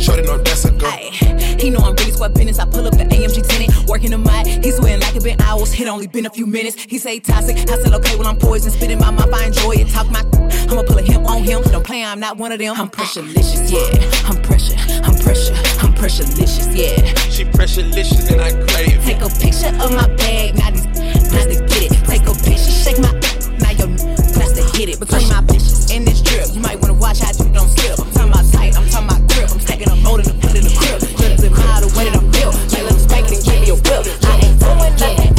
Shorty 0.00 0.22
know 0.22 0.38
that's 0.38 0.64
a 0.64 0.72
go. 0.72 0.90
He 0.90 1.70
know 1.70 1.78
I'm 1.78 1.94
really 1.94 2.12
squad 2.12 2.34
business. 2.34 2.58
I 2.58 2.66
pull 2.66 2.86
up 2.86 2.96
the 2.96 3.04
AMG 3.04 3.46
tenant, 3.46 3.88
working 3.88 4.10
the 4.10 4.18
mic. 4.18 4.33
Hours. 5.54 5.78
It 5.78 5.88
only 5.88 6.06
been 6.06 6.26
a 6.26 6.30
few 6.30 6.46
minutes. 6.46 6.76
He 6.88 6.98
say 6.98 7.20
toxic. 7.20 7.56
I 7.56 7.76
said 7.82 7.92
okay 7.94 8.16
when 8.16 8.26
I'm 8.26 8.36
poison, 8.36 8.70
spitting 8.70 8.98
my 8.98 9.10
mouth. 9.10 9.32
I 9.32 9.46
enjoy 9.46 9.72
it. 9.72 9.88
Talk 9.88 10.10
my. 10.10 10.20
I'ma 10.70 10.82
pull 10.82 10.98
a 10.98 11.02
him 11.02 11.26
on 11.26 11.42
him. 11.42 11.62
Don't 11.62 11.84
play. 11.84 12.02
I'm 12.04 12.20
not 12.20 12.36
one 12.36 12.52
of 12.52 12.58
them. 12.58 12.74
I'm 12.76 12.88
pressure-licious, 12.88 13.70
yeah. 13.70 14.28
I'm 14.28 14.40
pressure. 14.42 14.76
I'm 15.04 15.14
pressure. 15.22 15.54
I'm 15.80 15.92
pressure-licious, 15.94 16.68
yeah. 16.74 16.96
She 17.30 17.44
pressure-licious 17.44 18.30
and 18.30 18.40
I 18.40 18.50
crave 18.66 18.98
it. 18.98 19.04
Take 19.04 19.22
a 19.22 19.28
picture 19.28 19.72
of 19.82 19.92
my 19.92 20.08
bag. 20.16 20.56
Now 20.56 20.70
these 20.70 20.86
press 21.30 21.46
to 21.46 21.58
get 21.68 21.92
it. 21.92 21.92
Take 22.06 22.26
a 22.26 22.34
picture, 22.34 22.74
shake 22.84 22.98
my. 22.98 23.12
Now 23.62 23.70
your 23.70 23.88
press 24.34 24.52
to 24.58 24.64
hit 24.76 24.88
it 24.88 24.98
between 24.98 25.28
my 25.28 25.40
bitches 25.42 25.94
in 25.94 26.04
this 26.04 26.20
drip. 26.20 26.48
You 26.54 26.60
might 26.60 26.80
wanna 26.80 26.94
watch 26.94 27.20
how 27.20 27.30
you 27.32 27.52
don't 27.52 27.68
slip. 27.68 27.98
I'm 28.00 28.10
talking 28.12 28.32
about 28.32 28.52
tight. 28.52 28.76
I'm 28.76 28.88
talking 28.88 29.08
about 29.08 29.22
grip. 29.30 29.50
I'm 29.52 29.60
stacking 29.60 29.88
up 29.90 29.98
more 30.02 30.18
than 30.20 30.34
a 30.34 30.38
put 30.40 30.56
in 30.56 30.64
the 30.64 30.74
crib. 30.74 31.00
Just 31.00 31.44
admire 31.44 31.80
the 31.80 31.94
way 31.96 32.04
that 32.10 32.16
I'm 32.18 32.30
built. 32.32 32.54
Like 32.72 32.82
let 32.82 32.92
'em 32.92 32.98
spank 32.98 33.26
it 33.30 33.38
and 33.38 33.44
give 33.44 33.60
me 33.62 33.68
a 33.70 33.76
whip. 33.76 34.02
I 34.26 34.34
ain't 34.42 34.58
doing 34.58 34.96
nothing. 34.98 35.33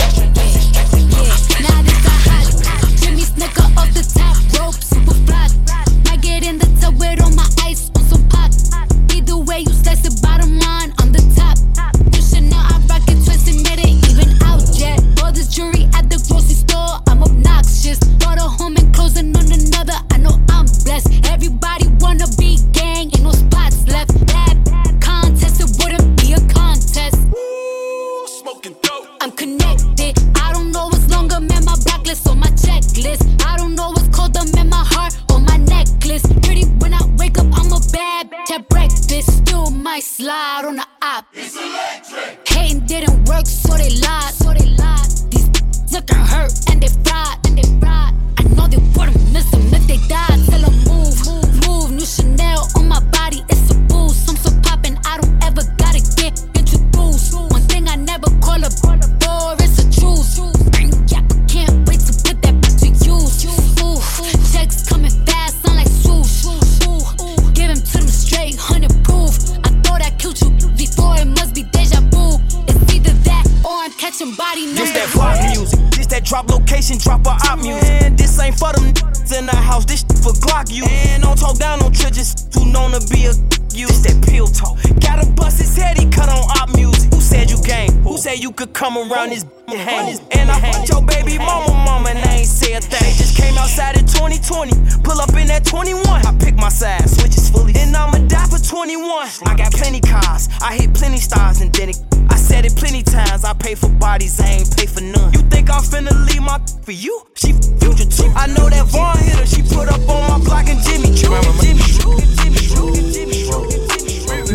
Come 88.86 89.12
around 89.12 89.30
this 89.30 89.44
and 89.68 89.80
hang? 89.80 90.20
And 90.32 90.52
I 90.52 90.60
fucked 90.62 90.90
your 90.90 91.02
baby 91.02 91.38
mama, 91.40 91.74
mama, 91.74 92.10
and 92.10 92.20
I 92.20 92.46
ain't 92.46 92.48
say 92.48 92.74
a 92.74 92.82
thing. 92.82 93.18
Just 93.18 93.36
came 93.36 93.58
outside 93.58 93.98
in 93.98 94.06
2020. 94.06 95.02
Pull 95.02 95.20
up 95.20 95.34
in 95.34 95.48
that 95.48 95.66
21. 95.66 96.06
I 96.06 96.38
pick 96.38 96.56
my 96.56 96.70
side, 96.70 97.10
switches 97.10 97.50
fully. 97.50 97.74
And 97.76 97.96
I'ma 97.96 98.20
die 98.28 98.46
for 98.46 98.60
21. 98.60 99.28
I 99.46 99.56
got 99.58 99.74
plenty 99.74 100.02
cars. 100.02 100.50
I 100.62 100.76
hit 100.76 100.94
plenty 100.94 101.18
stars 101.18 101.62
and 101.62 101.74
then 101.74 101.90
it. 101.90 101.98
I 102.30 102.38
said 102.38 102.66
it 102.66 102.76
plenty 102.76 103.02
times. 103.02 103.44
I 103.44 103.54
pay 103.54 103.74
for 103.74 103.90
bodies, 103.90 104.40
I 104.40 104.62
ain't 104.62 104.78
pay 104.78 104.86
for 104.86 105.02
none. 105.02 105.34
You 105.34 105.42
think 105.50 105.72
I'm 105.72 105.82
finna 105.82 106.14
leave 106.30 106.44
my 106.44 106.62
for 106.84 106.92
you? 106.92 107.24
She 107.36 107.54
future 107.82 108.06
too. 108.06 108.30
I 108.36 108.46
know 108.48 108.70
that 108.70 108.86
Vaughn 108.94 109.18
hit 109.18 109.36
her. 109.36 109.48
She 109.48 109.64
put 109.64 109.90
up 109.90 110.08
on 110.08 110.22
my 110.30 110.38
block 110.46 110.70
and 110.70 110.80
Jimmy. 110.86 111.10
Jimmy 111.10 111.18
Choo. 111.18 111.34
Jimmy 111.34 111.42
Choo. 111.42 111.62
Jimmy 111.66 111.80
Choo. 111.82 111.85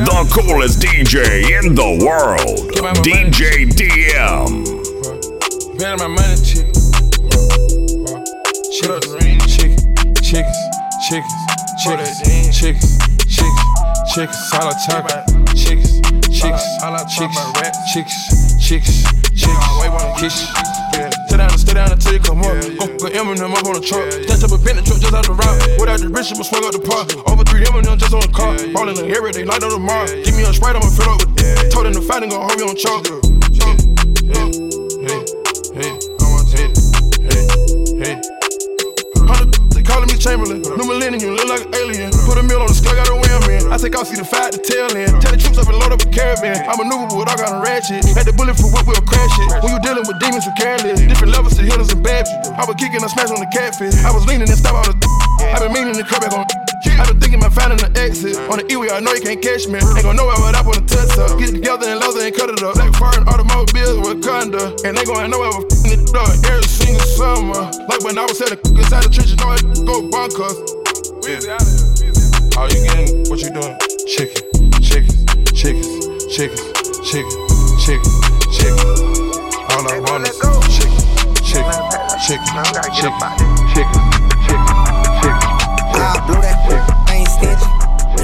The 0.01 0.27
coolest 0.33 0.81
DJ 0.81 1.61
in 1.61 1.75
the 1.75 2.03
world, 2.07 2.73
DJ 3.05 3.69
DM. 3.69 4.65
Better 5.79 5.97
my 5.99 6.09
money, 6.09 6.37
chicken. 6.41 6.73
Chicken, 8.73 9.39
chicken, 9.47 9.77
chickens, 10.23 10.57
chickens, 11.05 11.37
chickens, 11.85 12.17
chickens, 12.57 12.97
chickens, 13.29 14.15
chickens, 14.15 14.41
solid 14.49 14.77
chocolate, 14.89 15.29
chickens, 15.55 16.01
chickens, 16.33 16.65
chickens, 17.13 17.45
chickens, 17.93 18.57
chickens, 18.59 19.05
chickens, 19.37 20.19
kiss. 20.19 20.80
Sit 21.71 21.77
down 21.77 21.93
and 21.93 22.03
stay 22.03 22.19
down 22.19 22.27
until 22.27 22.43
you 22.43 22.43
come 22.43 22.79
up. 22.83 22.99
Go 22.99 22.99
put 22.99 23.13
Eminem 23.15 23.55
up 23.55 23.65
on 23.65 23.75
the 23.75 23.81
truck. 23.81 24.11
Touch 24.27 24.43
up 24.43 24.51
a 24.51 24.59
Bentley 24.59 24.83
truck 24.83 24.99
just 24.99 25.15
out 25.15 25.25
the 25.25 25.35
route. 25.39 25.79
Without 25.79 26.01
the 26.01 26.09
rich, 26.09 26.35
I'ma 26.35 26.43
swing 26.43 26.65
up 26.67 26.73
the 26.75 26.83
park. 26.83 27.15
Over 27.31 27.45
three 27.45 27.63
Eminem 27.63 27.97
just 27.97 28.13
on 28.13 28.23
the 28.27 28.33
car. 28.35 28.59
Ballin' 28.75 28.99
in 28.99 29.07
here, 29.07 29.23
they 29.31 29.45
light 29.45 29.63
on 29.63 29.71
the 29.71 29.79
mark. 29.79 30.11
Give 30.11 30.35
me 30.35 30.43
a 30.43 30.53
sprite, 30.53 30.75
I'ma 30.75 30.91
fill 30.91 31.15
up 31.15 31.23
with. 31.23 31.71
Told 31.71 31.87
him 31.87 31.93
to 31.93 32.03
fight 32.03 32.25
and 32.25 32.33
gon' 32.33 32.43
hold 32.43 32.59
me 32.59 32.67
on 32.67 32.75
chalk. 32.75 33.40
Chamberlain. 40.21 40.61
New 40.61 40.85
millennium, 40.85 41.25
you 41.25 41.33
look 41.33 41.49
like 41.49 41.65
an 41.65 41.73
alien. 41.81 42.13
Put 42.29 42.37
a 42.37 42.45
meal 42.45 42.61
on 42.61 42.69
the 42.69 42.77
skull, 42.77 42.93
got 42.93 43.09
a 43.09 43.17
wham 43.17 43.41
in. 43.49 43.73
I 43.73 43.81
take 43.81 43.97
off, 43.97 44.05
see 44.05 44.21
the 44.21 44.29
fight, 44.29 44.53
the 44.53 44.61
tail 44.61 44.93
end. 44.93 45.17
Tell 45.17 45.33
the 45.33 45.41
troops 45.41 45.57
up 45.57 45.65
and 45.73 45.81
load 45.81 45.97
up 45.97 46.05
a 46.05 46.09
caravan. 46.13 46.61
I'm 46.69 46.77
maneuverable, 46.77 47.25
I 47.25 47.41
got 47.41 47.57
a 47.57 47.59
ratchet. 47.65 48.05
Had 48.13 48.29
the 48.29 48.37
bullet 48.37 48.61
for 48.61 48.69
whip, 48.69 48.85
we'll 48.85 49.01
crash 49.01 49.33
it. 49.41 49.65
When 49.65 49.73
you 49.73 49.81
dealing 49.81 50.05
with 50.05 50.21
demons, 50.21 50.45
you 50.45 50.53
careless. 50.61 51.01
Different 51.01 51.33
levels 51.33 51.57
to 51.57 51.65
hitters 51.65 51.89
and 51.89 52.05
bad. 52.05 52.29
I 52.53 52.69
was 52.69 52.77
kicking, 52.77 53.01
I 53.01 53.09
smash 53.09 53.33
on 53.33 53.41
the 53.41 53.49
catfish. 53.49 53.97
I 54.05 54.13
was 54.13 54.29
leaning 54.29 54.45
and 54.45 54.61
stop 54.61 54.77
all 54.77 54.85
the. 54.85 54.95
I 55.41 55.57
been 55.57 55.73
meaning 55.73 55.97
to 55.97 56.05
come 56.05 56.21
back 56.21 56.37
on. 56.37 56.60
I 57.01 57.09
been 57.09 57.17
thinking 57.19 57.41
about 57.41 57.57
finding 57.57 57.81
an 57.81 57.97
exit. 57.97 58.37
On 58.53 58.61
the 58.61 58.69
E-way, 58.69 58.93
I 58.93 59.01
know 59.01 59.17
you 59.17 59.25
can't 59.25 59.41
catch 59.41 59.65
me. 59.65 59.81
Ain't 59.81 60.05
gon' 60.05 60.17
know 60.17 60.29
where 60.29 60.37
I 60.37 60.61
wanna 60.61 60.85
touch 60.85 61.17
up. 61.17 61.41
Get 61.41 61.49
it 61.49 61.65
together 61.65 61.89
and 61.89 61.97
leather 61.97 62.21
and 62.21 62.35
cut 62.37 62.53
it 62.53 62.61
up. 62.61 62.77
Black 62.77 62.93
foreign 63.01 63.25
automobiles 63.25 63.97
with 64.05 64.21
Wakanda. 64.21 64.77
And 64.85 64.93
they 64.93 65.05
gon' 65.09 65.33
know 65.33 65.41
where 65.41 65.49
we're 65.49 65.65
f***ing 65.65 65.97
it 65.97 66.13
up 66.13 66.29
every 66.45 66.69
single 66.69 67.01
summer. 67.17 67.73
Like 67.89 68.05
when 68.05 68.21
I 68.21 68.29
was 68.29 68.37
at 68.45 68.53
the 68.53 68.61
inside 68.77 69.09
the 69.09 69.11
trenches, 69.17 69.41
know 69.41 69.49
I 69.49 69.57
go 69.89 70.05
bonkers. 70.13 70.61
All 72.61 72.69
you 72.69 72.85
getting, 72.85 73.25
what 73.33 73.41
you 73.41 73.49
doing? 73.49 73.73
Chicken, 74.05 74.45
chickens, 74.85 75.25
chickens, 75.57 76.05
chickens, 76.29 76.69
chicken, 77.09 77.33
chicken, 77.81 78.13
chicken. 78.53 78.77
All 79.73 79.89
I 79.89 79.97
want 80.05 80.29
is 80.29 80.37
chicken, 80.69 81.01
chicken, 81.49 81.81
chicken, 82.21 82.45
chicken, 82.93 83.25
chicken, 83.25 83.57
chicken, 83.73 84.10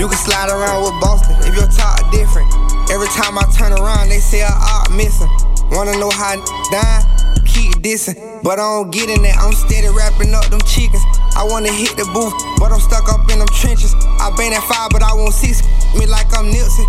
You 0.06 0.14
can 0.14 0.22
slide 0.22 0.54
around 0.54 0.86
with 0.86 0.94
Boston 1.02 1.34
if 1.42 1.58
your 1.58 1.66
talk 1.66 1.98
different. 2.14 2.46
Every 2.94 3.10
time 3.18 3.34
I 3.34 3.42
turn 3.58 3.74
around, 3.74 4.06
they 4.06 4.22
say 4.22 4.38
I 4.38 4.54
art 4.54 4.94
missing. 4.94 5.26
Wanna 5.74 5.98
know 5.98 6.14
how 6.14 6.30
I 6.30 6.46
die? 6.70 7.02
Keep 7.42 7.82
dissing, 7.82 8.14
but 8.46 8.62
I 8.62 8.70
don't 8.70 8.94
get 8.94 9.10
in 9.10 9.18
that. 9.26 9.34
I'm 9.34 9.50
steady 9.50 9.90
wrapping 9.90 10.30
up 10.30 10.46
them 10.46 10.62
chickens. 10.62 11.02
I 11.34 11.42
wanna 11.42 11.74
hit 11.74 11.98
the 11.98 12.06
booth, 12.14 12.30
but 12.62 12.70
I'm 12.70 12.78
stuck 12.78 13.10
up 13.10 13.26
in 13.34 13.42
them 13.42 13.50
trenches. 13.50 13.98
I 14.22 14.30
been 14.38 14.54
at 14.54 14.62
five, 14.70 14.94
but 14.94 15.02
I 15.02 15.10
want 15.10 15.34
six. 15.34 15.66
Me 15.98 16.06
like 16.06 16.30
I'm 16.38 16.54
Nipsey. 16.54 16.86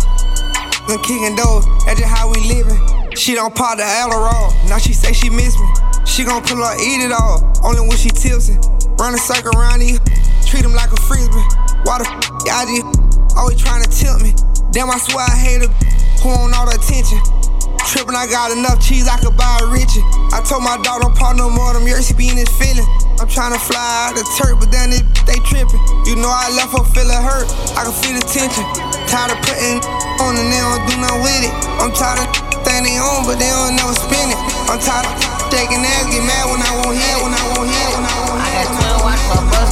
I'm 0.86 1.02
kicking 1.02 1.34
doors, 1.34 1.66
that's 1.90 1.98
just 1.98 2.14
how 2.14 2.30
we 2.30 2.38
living. 2.46 2.78
She 3.18 3.34
don't 3.34 3.50
pop 3.50 3.82
the 3.82 3.82
Adderall, 3.82 4.54
now 4.70 4.78
she 4.78 4.94
say 4.94 5.10
she 5.10 5.26
miss 5.26 5.58
me. 5.58 5.66
She 6.06 6.22
gon' 6.22 6.46
pull 6.46 6.62
up, 6.62 6.78
eat 6.78 7.02
it 7.02 7.10
all, 7.10 7.42
only 7.66 7.82
when 7.82 7.98
she 7.98 8.14
tipsy. 8.14 8.54
Run 8.94 9.10
a 9.10 9.18
circle 9.18 9.58
around 9.58 9.82
these, 9.82 9.98
treat 10.46 10.62
them 10.62 10.70
like 10.78 10.94
a 10.94 11.00
frisbee. 11.02 11.42
Why 11.82 11.98
the 11.98 12.06
f 12.06 12.46
y'all 12.46 12.62
just 12.62 13.07
always 13.38 13.62
trying 13.62 13.86
to 13.86 13.90
tilt 13.90 14.18
me? 14.20 14.34
Damn, 14.74 14.90
I 14.90 14.98
swear 14.98 15.22
I 15.22 15.38
hate 15.38 15.62
her 15.62 15.70
who 16.20 16.34
want 16.34 16.52
all 16.58 16.66
the 16.66 16.74
attention. 16.74 17.22
Trippin', 17.86 18.18
I 18.18 18.26
got 18.26 18.50
enough 18.52 18.82
cheese, 18.82 19.06
I 19.08 19.16
could 19.16 19.38
buy 19.38 19.48
a 19.62 19.66
Richie. 19.70 20.02
I 20.34 20.42
told 20.44 20.66
my 20.66 20.76
dog 20.82 21.00
don't 21.06 21.14
pop 21.14 21.38
no 21.38 21.48
more, 21.48 21.72
them 21.72 21.86
years 21.86 22.10
he 22.10 22.12
be 22.12 22.28
in 22.28 22.36
his 22.36 22.50
feelings. 22.58 22.84
I'm 23.16 23.30
tryna 23.30 23.56
fly 23.56 24.10
out 24.10 24.18
the 24.18 24.26
turf, 24.36 24.60
but 24.60 24.68
then 24.74 24.90
they, 24.90 25.00
they 25.24 25.38
trippin'. 25.46 25.80
You 26.04 26.18
know 26.18 26.28
I 26.28 26.50
left 26.52 26.74
her 26.74 26.84
feeling 26.92 27.16
hurt, 27.16 27.48
I 27.78 27.86
can 27.86 27.94
feel 27.94 28.14
the 28.18 28.24
tension. 28.26 28.66
Tired 29.08 29.32
of 29.32 29.40
putting 29.46 29.80
on 30.20 30.36
and 30.36 30.50
they 30.52 30.60
don't 30.60 30.84
do 30.84 30.94
nothing 31.00 31.22
with 31.22 31.48
it. 31.48 31.54
I'm 31.80 31.94
tired 31.94 32.20
of 32.20 32.28
thing 32.66 32.84
they 32.84 32.98
own, 33.00 33.24
but 33.24 33.40
they 33.40 33.48
don't 33.48 33.78
never 33.78 33.94
spend 33.94 34.34
it. 34.34 34.38
I'm 34.68 34.76
tired 34.82 35.08
of 35.08 35.14
shaking 35.48 35.80
ass, 35.80 36.06
get 36.12 36.22
mad 36.26 36.44
when 36.50 36.60
I 36.60 36.70
won't 36.82 36.98
hear, 36.98 37.16
when 37.24 37.32
I 37.32 37.42
won't 37.56 37.70
hear, 37.72 37.88
when 37.96 38.04
I 38.04 38.14
won't 38.28 38.40
hear. 38.42 38.62
I 38.62 38.68
got 38.68 39.00
12 39.00 39.06
watch 39.06 39.22
for 39.30 39.38
a 39.40 39.44
bus 39.48 39.70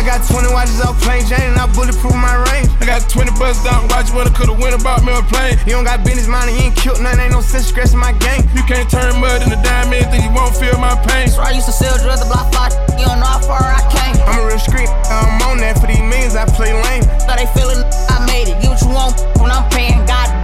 I 0.00 0.02
got 0.02 0.24
20 0.24 0.48
watches 0.56 0.80
off 0.80 0.96
plain 1.04 1.20
Jane 1.28 1.52
and 1.52 1.60
I 1.60 1.68
bulletproof 1.76 2.16
my 2.16 2.32
range. 2.48 2.72
I 2.80 2.88
got 2.88 3.04
20 3.04 3.36
bucks 3.36 3.60
down 3.60 3.84
watch 3.92 4.08
when 4.16 4.24
I 4.24 4.32
could've 4.32 4.56
went 4.56 4.72
about 4.72 5.04
me 5.04 5.12
a 5.12 5.20
plane. 5.28 5.60
You 5.68 5.76
don't 5.76 5.84
got 5.84 6.00
business 6.08 6.24
mind 6.24 6.48
and 6.48 6.56
you 6.56 6.72
ain't 6.72 6.76
killed 6.80 7.04
nothing, 7.04 7.28
ain't 7.28 7.36
no 7.36 7.44
sense 7.44 7.68
stressing 7.68 8.00
my 8.00 8.16
game. 8.16 8.40
You 8.56 8.64
can't 8.64 8.88
turn 8.88 9.20
mud 9.20 9.44
into 9.44 9.60
diamond, 9.60 10.08
then 10.08 10.24
you 10.24 10.32
won't 10.32 10.56
feel 10.56 10.72
my 10.80 10.96
pain. 11.04 11.28
So 11.28 11.44
I 11.44 11.52
used 11.52 11.68
to 11.68 11.76
sell 11.76 11.92
drugs 12.00 12.24
to 12.24 12.28
block 12.32 12.48
five, 12.48 12.72
you 12.96 13.04
don't 13.04 13.20
know 13.20 13.28
how 13.28 13.44
far 13.44 13.60
I 13.60 13.84
came. 13.92 14.16
I'm 14.24 14.40
a 14.40 14.48
real 14.48 14.56
street, 14.56 14.88
I'm 14.88 15.36
on 15.52 15.60
that 15.60 15.76
for 15.76 15.86
these 15.86 16.00
millions, 16.00 16.32
I 16.32 16.48
play 16.48 16.72
lame. 16.72 17.04
Thought 17.28 17.36
they 17.36 17.52
feeling 17.52 17.84
I 18.08 18.24
made 18.24 18.48
it, 18.48 18.56
get 18.64 18.72
what 18.72 18.80
you 18.80 18.88
want 18.88 19.20
when 19.36 19.52
I'm 19.52 19.68
paying. 19.68 20.00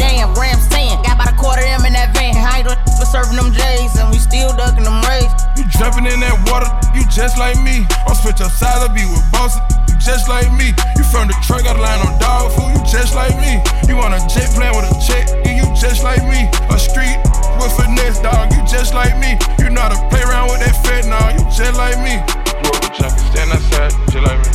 Goddamn, 0.06 0.38
Ram 0.38 0.60
saying, 0.70 1.02
got 1.02 1.18
about 1.18 1.34
a 1.34 1.36
quarter 1.36 1.66
of 1.66 1.82
them 1.82 1.84
in 1.90 1.92
that 1.98 2.14
van. 2.14 2.38
I 2.38 2.62
ain't 2.62 2.70
for 2.70 3.06
serving 3.10 3.34
them 3.34 3.50
J's 3.50 3.98
and 3.98 4.06
we 4.14 4.22
still 4.22 4.54
ducking 4.54 4.86
them 4.86 5.02
rays. 5.02 5.26
You 5.58 5.66
jumping 5.66 6.06
in 6.06 6.22
that 6.22 6.38
water, 6.46 6.70
you 6.94 7.02
just 7.10 7.34
like 7.42 7.58
me. 7.58 7.82
I'm 8.06 8.14
switch 8.14 8.38
up 8.38 8.54
sides, 8.54 8.86
I 8.86 8.88
be 8.94 9.02
with 9.02 9.26
bosses. 9.34 9.58
You 9.90 9.98
just 9.98 10.30
like 10.30 10.46
me. 10.54 10.70
You 10.94 11.02
from 11.10 11.26
the 11.26 11.34
truck, 11.42 11.66
got 11.66 11.74
a 11.74 11.82
line 11.82 11.98
on 12.06 12.14
dog 12.22 12.54
food. 12.54 12.70
You 12.70 12.82
just 12.86 13.18
like 13.18 13.34
me. 13.42 13.58
You 13.90 13.98
on 13.98 14.14
a 14.14 14.22
jet 14.30 14.46
plane 14.54 14.78
with 14.78 14.86
a 14.86 14.94
check, 15.02 15.26
yeah, 15.42 15.58
you 15.58 15.66
just 15.74 16.06
like 16.06 16.22
me. 16.22 16.46
A 16.70 16.78
street 16.78 17.18
with 17.58 17.74
finesse, 17.74 18.22
dog. 18.22 18.54
You 18.54 18.62
just 18.62 18.94
like 18.94 19.18
me. 19.18 19.34
You 19.58 19.74
know 19.74 19.82
how 19.82 19.90
to 19.90 19.98
play 20.06 20.22
around 20.22 20.54
with 20.54 20.62
that 20.62 20.78
fat, 20.86 21.02
nah. 21.10 21.34
You 21.34 21.42
just 21.50 21.74
like 21.74 21.98
me. 21.98 22.14
Grew 22.62 22.78
up 22.78 22.86
a 22.86 22.90
junkie, 22.94 23.26
stand 23.34 23.50
outside, 23.50 23.90
just 24.14 24.22
like 24.22 24.38
me. 24.38 24.54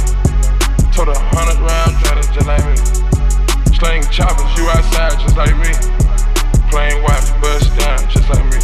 Told 0.95 1.11
a 1.11 1.17
hundred 1.35 1.59
round, 1.59 1.91
driving 1.99 2.31
just 2.31 2.47
like 2.47 2.63
me. 2.63 3.10
Sling 3.81 4.05
choppers, 4.13 4.45
you 4.61 4.69
outside, 4.69 5.17
just 5.25 5.35
like 5.35 5.57
me. 5.57 5.73
Plain 6.69 7.01
white, 7.01 7.25
bust 7.41 7.65
down, 7.81 7.97
just 8.13 8.29
like 8.29 8.45
me. 8.53 8.61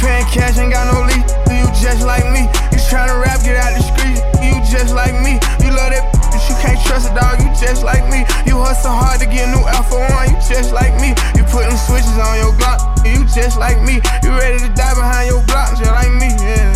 Paying 0.00 0.24
cash, 0.32 0.56
ain't 0.56 0.72
got 0.72 0.88
no 0.88 1.04
lease. 1.04 1.28
You 1.52 1.68
just 1.76 2.08
like 2.08 2.24
me. 2.32 2.48
You 2.72 2.80
tryna 2.88 3.20
rap, 3.20 3.44
get 3.44 3.60
out 3.60 3.76
the 3.76 3.84
street. 3.84 4.16
You 4.40 4.56
just 4.64 4.96
like 4.96 5.12
me. 5.20 5.36
You 5.60 5.76
love 5.76 5.92
that, 5.92 6.08
but 6.32 6.40
you 6.48 6.56
can't 6.56 6.80
trust 6.88 7.12
a 7.12 7.14
dog. 7.14 7.36
You 7.36 7.52
just 7.52 7.84
like 7.84 8.08
me. 8.08 8.24
You 8.48 8.56
hustle 8.56 8.96
hard 8.96 9.20
to 9.20 9.28
get 9.28 9.44
a 9.44 9.52
new 9.52 9.64
Alpha 9.68 9.92
One. 9.92 10.32
You 10.32 10.40
just 10.40 10.72
like 10.72 10.96
me. 11.04 11.12
You 11.36 11.44
put 11.52 11.68
them 11.68 11.76
switches 11.76 12.16
on 12.16 12.40
your 12.40 12.56
Glock. 12.56 12.80
You 13.04 13.28
just 13.28 13.60
like 13.60 13.76
me. 13.84 14.00
You 14.24 14.32
ready 14.40 14.56
to 14.56 14.72
die 14.72 14.96
behind 14.96 15.28
your 15.28 15.44
block, 15.44 15.76
just 15.76 15.92
like 15.92 16.08
me. 16.16 16.32
Yeah. 16.40 16.72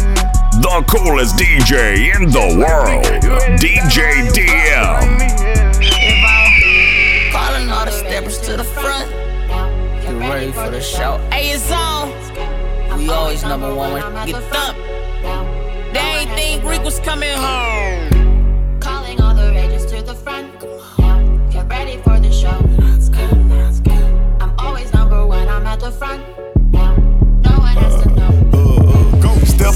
The 0.61 0.85
coolest 0.85 1.41
DJ 1.41 2.13
in 2.13 2.29
the 2.29 2.61
world, 2.61 3.09
DJ 3.57 4.29
DM. 4.37 5.18
For 10.65 10.71
the 10.71 10.81
show. 10.81 11.19
Hey, 11.31 11.51
it's 11.51 11.71
on. 11.71 12.99
We 12.99 13.09
always 13.11 13.43
number 13.43 13.73
one 13.75 13.93
when 13.93 14.27
get 14.27 14.43
thumped. 14.45 14.81
They 15.93 16.01
ain't 16.01 16.31
think 16.33 16.65
Rick 16.65 16.83
was 16.83 16.99
coming 17.01 17.33
home. 17.33 18.18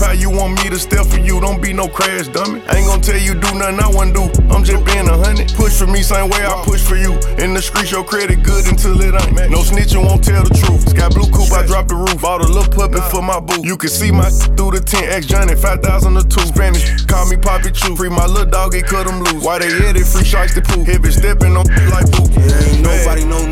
How 0.00 0.12
you 0.12 0.30
want 0.30 0.62
me 0.62 0.70
to 0.70 0.78
step 0.78 1.06
for 1.06 1.18
you, 1.18 1.40
don't 1.40 1.60
be 1.60 1.72
no 1.72 1.88
crash 1.88 2.28
dummy. 2.28 2.62
I 2.68 2.78
ain't 2.78 2.86
gonna 2.86 3.02
tell 3.02 3.20
you 3.20 3.34
do 3.34 3.54
nothing 3.54 3.80
I 3.80 3.88
wanna 3.88 4.12
do. 4.12 4.24
I'm 4.48 4.64
just 4.64 4.84
being 4.84 5.08
a 5.08 5.16
hundred. 5.16 5.52
Push 5.54 5.78
for 5.78 5.86
me, 5.86 6.02
same 6.02 6.30
way 6.30 6.44
I 6.44 6.62
push 6.64 6.82
for 6.82 6.96
you. 6.96 7.12
In 7.38 7.54
the 7.54 7.62
streets, 7.62 7.90
your 7.90 8.04
credit 8.04 8.42
good 8.42 8.66
until 8.66 9.00
it 9.00 9.14
ain't. 9.14 9.50
No 9.50 9.60
snitching 9.60 10.04
won't 10.04 10.24
tell 10.24 10.42
the 10.42 10.54
truth. 10.54 10.88
Sky 10.90 11.08
blue 11.08 11.30
coupe, 11.30 11.52
I 11.52 11.66
dropped 11.66 11.88
the 11.88 11.96
roof. 11.96 12.20
Bought 12.20 12.42
a 12.42 12.48
little 12.48 12.70
puppet 12.70 13.04
for 13.10 13.22
my 13.22 13.40
boo. 13.40 13.60
You 13.62 13.76
can 13.76 13.90
see 13.90 14.10
my 14.10 14.28
through 14.56 14.72
the 14.72 14.82
10X 14.82 15.26
Johnny, 15.26 15.54
5,000 15.54 16.16
or 16.16 16.22
two. 16.22 16.46
Spanish, 16.46 17.04
call 17.06 17.26
me 17.26 17.36
Poppy 17.36 17.70
Chew. 17.70 17.96
Free 17.96 18.08
my 18.08 18.26
little 18.26 18.50
dog, 18.50 18.74
it 18.74 18.86
cut 18.86 19.06
him 19.06 19.20
loose. 19.20 19.44
Why 19.44 19.58
they 19.58 19.70
hit 19.70 19.96
it? 19.96 20.06
Free 20.06 20.24
shots 20.24 20.54
to 20.54 20.62
poo. 20.62 20.84
Heavy 20.84 21.10
stepping 21.10 21.56
on 21.56 21.66
like 21.94 22.10
boo. 22.10 22.26
Ain't 22.38 22.82
nobody 22.82 23.24
know 23.24 23.42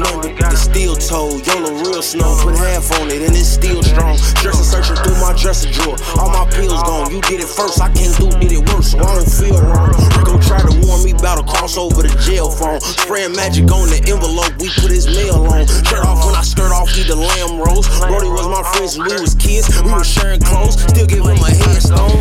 but 0.41 0.51
the 0.51 0.57
steel 0.57 0.97
toe. 0.97 1.39
YOLO 1.45 1.73
real 1.85 2.03
snow. 2.03 2.37
Put 2.43 2.59
half 2.59 2.91
on 3.01 3.09
it 3.09 3.23
and 3.23 3.37
it's 3.37 3.49
still 3.49 3.83
strong. 3.83 4.17
Dressing 4.43 4.65
searching 4.65 4.97
through 4.97 5.21
my 5.21 5.33
dresser 5.37 5.71
drawer. 5.71 5.97
All 6.31 6.47
my 6.47 6.51
pills 6.51 6.83
gone. 6.83 7.11
You 7.11 7.21
did 7.23 7.41
it 7.41 7.49
first. 7.49 7.81
I 7.81 7.91
can't 7.93 8.15
do 8.17 8.31
did 8.39 8.53
it 8.53 8.63
worse, 8.71 8.93
so 8.93 8.99
I 8.99 9.15
don't 9.19 9.27
feel 9.27 9.59
wrong. 9.59 9.91
Rico 10.15 10.39
try 10.39 10.63
to 10.63 10.87
warn 10.87 11.03
me 11.03 11.11
about 11.11 11.39
a 11.39 11.43
crossover 11.43 12.03
the 12.07 12.15
jail 12.23 12.51
phone. 12.51 12.81
Spraying 12.81 13.35
magic 13.35 13.71
on 13.71 13.91
the 13.91 13.99
envelope. 14.07 14.55
We 14.63 14.71
put 14.79 14.91
his 14.91 15.07
mail 15.07 15.43
on. 15.51 15.67
Shirt 15.67 16.07
off 16.07 16.25
when 16.27 16.35
I 16.35 16.43
skirt 16.43 16.71
off. 16.71 16.97
Eat 16.97 17.09
the 17.09 17.17
lamb 17.17 17.59
roast. 17.59 17.91
Brody 18.07 18.29
was 18.29 18.47
my 18.47 18.63
friend 18.63 19.11
we 19.11 19.21
was 19.21 19.35
kids. 19.35 19.67
We 19.83 19.91
was 19.91 20.07
sharing 20.07 20.41
clothes. 20.41 20.81
Still 20.81 21.07
give 21.07 21.27
him 21.27 21.43
a 21.43 21.51
headstone. 21.51 22.20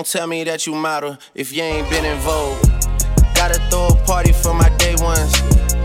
Don't 0.00 0.06
tell 0.06 0.26
me 0.26 0.44
that 0.44 0.66
you 0.66 0.74
model 0.74 1.18
if 1.34 1.52
you 1.52 1.62
ain't 1.62 1.90
been 1.90 2.06
in 2.06 2.16
vogue. 2.20 2.56
Gotta 3.34 3.60
throw 3.68 3.88
a 3.88 3.94
party 4.06 4.32
for 4.32 4.54
my 4.54 4.70
day 4.78 4.94
ones. 4.96 5.30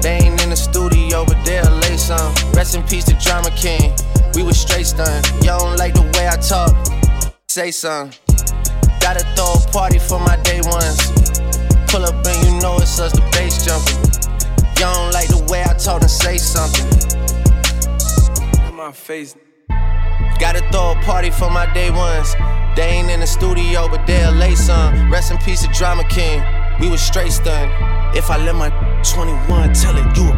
They 0.01 0.19
ain't 0.23 0.41
in 0.41 0.51
the 0.51 0.56
studio, 0.56 1.25
but 1.25 1.43
they'll 1.43 1.69
lay 1.84 1.97
some. 1.97 2.34
Rest 2.54 2.75
in 2.75 2.84
peace 2.84 3.04
to 3.12 3.13
Drama 3.15 3.49
King. 3.58 3.93
We 4.34 4.43
was 4.43 4.58
straight 4.58 4.86
stunned. 4.86 5.28
Y'all 5.43 5.60
don't 5.60 5.75
like 5.75 5.95
the 5.95 6.04
way 6.15 6.30
I 6.30 6.38
talk. 6.38 6.71
Say 7.49 7.71
something. 7.71 8.17
Gotta 9.01 9.25
throw 9.36 9.51
a 9.51 9.60
party 9.73 9.99
for 9.99 10.21
my 10.21 10.38
day 10.43 10.62
ones. 10.63 11.12
Pull 11.91 12.06
up 12.06 12.15
and 12.25 12.47
you 12.47 12.58
know 12.62 12.78
it's 12.78 12.97
us, 12.97 13.12
the 13.12 13.19
bass 13.36 13.65
jumping. 13.65 13.99
Y'all 14.80 14.95
don't 14.95 15.12
like 15.12 15.28
the 15.28 15.43
way 15.51 15.62
I 15.62 15.73
talk 15.73 15.99
and 15.99 16.10
say 16.10 16.38
something. 16.38 16.88
My 18.78 18.93
face. 18.93 19.36
Gotta 20.39 20.60
throw 20.71 20.91
a 20.91 20.95
party 21.04 21.30
for 21.30 21.50
my 21.50 21.65
day 21.74 21.89
ones. 21.89 22.36
They 22.76 22.89
ain't 22.89 23.10
in 23.10 23.21
the 23.21 23.28
studio, 23.28 23.88
but 23.88 24.06
they'll 24.06 24.34
lay 24.34 24.56
some. 24.56 25.10
Rest 25.12 25.32
in 25.32 25.38
peace 25.38 25.62
to 25.63 25.69
Drama 25.69 26.04
King. 26.10 26.43
We 26.80 26.89
was 26.89 27.02
straight 27.02 27.32
stunned. 27.32 27.71
If 28.15 28.30
I 28.30 28.38
let 28.38 28.56
my 28.56 28.69
21 29.04 29.74
tell 29.74 29.95
it, 29.95 30.17
you 30.17 30.28
a 30.28 30.36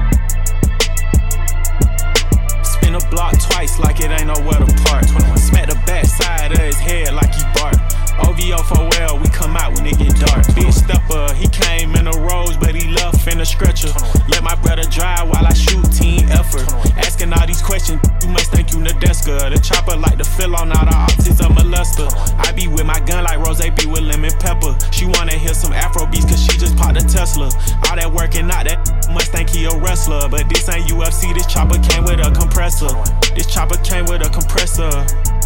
Spin 2.63 2.95
a 2.95 2.99
block 3.09 3.33
twice 3.41 3.79
like 3.79 3.99
it 3.99 4.11
ain't 4.11 4.27
nowhere 4.27 4.59
to 4.59 4.73
park. 4.85 5.05
Smack 5.37 5.69
the 5.69 5.81
back 5.87 6.05
side 6.05 6.51
of 6.51 6.59
his 6.59 6.77
head 6.77 7.13
like 7.13 7.33
he 7.33 7.43
bark. 7.55 7.86
OVO 8.25 8.57
for 8.63 8.81
well, 8.97 9.19
we 9.19 9.27
come 9.29 9.55
out 9.55 9.73
when 9.75 9.85
it 9.85 9.97
get 9.97 10.15
dark. 10.19 10.45
Big 10.55 10.71
stepper, 10.71 11.33
he 11.35 11.47
came 11.47 11.95
in 11.95 12.07
a 12.07 12.15
rose, 12.25 12.57
but 12.57 12.73
he 12.73 12.87
left 12.89 13.27
in 13.27 13.39
a 13.41 13.45
stretcher. 13.45 13.89
Let 14.29 14.43
my 14.43 14.55
brother 14.55 14.83
drive 14.83 15.29
while 15.29 15.45
I 15.45 15.53
shoot 15.53 15.83
team 15.91 16.27
effort. 16.29 16.67
Asking 16.97 17.33
all 17.33 17.45
these 17.45 17.61
questions, 17.61 17.99
you 18.21 18.29
must 18.29 18.51
think 18.51 18.71
you 18.71 18.79
Nadeska. 18.79 19.53
The 19.53 19.59
chopper 19.59 19.95
like 19.97 20.17
to 20.17 20.23
fill 20.23 20.55
on 20.55 20.71
all 20.71 20.85
the 20.85 20.95
optics 20.95 21.39
of 21.39 21.51
molester. 21.51 22.07
I 22.37 22.51
be 22.51 22.67
with 22.67 22.85
my 22.85 22.99
gun 23.01 23.23
like 23.23 23.39
Rose 23.39 23.59
be 23.59 23.85
with 23.85 24.03
lemon 24.03 24.31
pepper. 24.39 24.77
She 24.91 25.05
wanna 25.05 25.33
hear 25.35 25.53
some 25.53 25.73
Afro 25.73 26.05
beats 26.05 26.25
cause 26.25 26.41
she 26.41 26.57
just 26.57 26.75
popped 26.77 26.97
a 26.97 27.05
Tesla. 27.05 27.45
All 27.89 27.95
that 27.95 28.11
working 28.11 28.49
out, 28.49 28.65
that 28.65 28.79
must 29.11 29.31
think 29.31 29.49
he 29.49 29.65
a 29.65 29.75
wrestler. 29.77 30.27
But 30.29 30.49
this 30.49 30.67
ain't 30.69 30.87
UFC, 30.89 31.33
this 31.33 31.47
chopper 31.47 31.79
came 31.89 32.03
with 32.03 32.19
a 32.19 32.31
compressor. 32.31 32.89
This 33.35 33.47
chopper 33.47 33.77
came 33.83 34.05
with 34.05 34.25
a 34.25 34.29
compressor. 34.29 35.36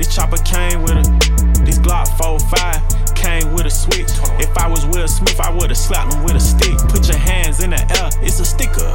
This 0.00 0.16
chopper 0.16 0.38
came 0.48 0.80
with 0.80 0.96
a. 0.96 1.04
This 1.60 1.78
Glock 1.78 2.08
45 2.16 3.12
came 3.14 3.52
with 3.52 3.66
a 3.66 3.70
switch. 3.70 4.08
If 4.40 4.56
I 4.56 4.66
was 4.66 4.86
Will 4.86 5.06
Smith, 5.06 5.38
I 5.38 5.52
would've 5.52 5.76
slapped 5.76 6.14
him 6.14 6.24
with 6.24 6.36
a 6.36 6.40
stick. 6.40 6.72
Put 6.88 7.06
your 7.06 7.18
hands 7.18 7.60
in 7.60 7.68
the 7.68 7.82
air, 8.00 8.08
it's 8.24 8.40
a 8.40 8.46
sticker. 8.46 8.88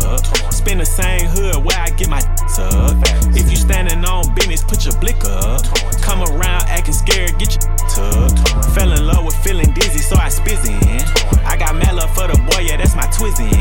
Spin 0.50 0.80
the 0.80 0.86
same 0.86 1.30
hood 1.30 1.62
where 1.62 1.78
I 1.78 1.92
get 1.92 2.10
my 2.10 2.26
up. 2.58 2.98
If 3.38 3.52
you 3.52 3.56
standing 3.56 4.04
on 4.04 4.34
business, 4.34 4.64
put 4.64 4.84
your 4.84 4.98
blick 4.98 5.22
up. 5.30 5.62
Come 6.02 6.26
around 6.26 6.66
acting 6.74 6.98
scared, 6.98 7.38
get 7.38 7.54
your 7.54 7.70
tucked. 7.86 8.42
Fell 8.74 8.90
in 8.90 9.06
love 9.06 9.26
with 9.26 9.38
feeling 9.46 9.70
dizzy, 9.78 10.02
so 10.02 10.16
I 10.18 10.34
spizz 10.34 10.66
in. 10.66 11.06
I 11.46 11.56
got 11.56 11.76
mad 11.76 11.94
love 11.94 12.10
for 12.18 12.26
the 12.26 12.38
boy, 12.50 12.66
yeah, 12.66 12.78
that's 12.78 12.96
my 12.96 13.06
twizzin. 13.14 13.54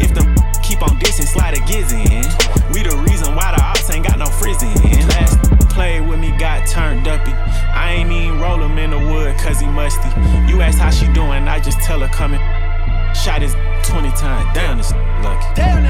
If 0.00 0.16
them 0.16 0.32
keep 0.64 0.80
on 0.80 0.96
dissing, 0.96 1.28
slide 1.28 1.52
a 1.52 1.60
giz 1.68 1.92
in. 1.92 2.24
We 2.72 2.80
the 2.80 2.96
reason 3.04 3.36
why 3.36 3.52
the 3.52 3.60
ops 3.60 3.90
ain't 3.92 4.08
got 4.08 4.18
no 4.18 4.32
frizzin'. 4.40 4.72
Last 5.12 5.47
played 5.78 6.08
with 6.08 6.18
me, 6.18 6.32
got 6.38 6.66
turned 6.66 7.06
uppy. 7.06 7.30
I 7.30 7.92
ain't 7.92 8.10
even 8.10 8.40
roll 8.40 8.60
him 8.60 8.78
in 8.78 8.90
the 8.90 8.98
wood 8.98 9.38
cause 9.38 9.60
he 9.60 9.66
musty. 9.68 10.08
You 10.50 10.60
ask 10.60 10.76
how 10.76 10.90
she 10.90 11.06
doing, 11.12 11.46
I 11.46 11.60
just 11.60 11.78
tell 11.78 12.00
her 12.00 12.08
coming. 12.08 12.40
Shot 13.14 13.42
his 13.42 13.54
20 13.84 14.10
times 14.18 14.52
down 14.56 14.78
this 14.78 14.90
lucky. 15.22 15.54
Down 15.54 15.86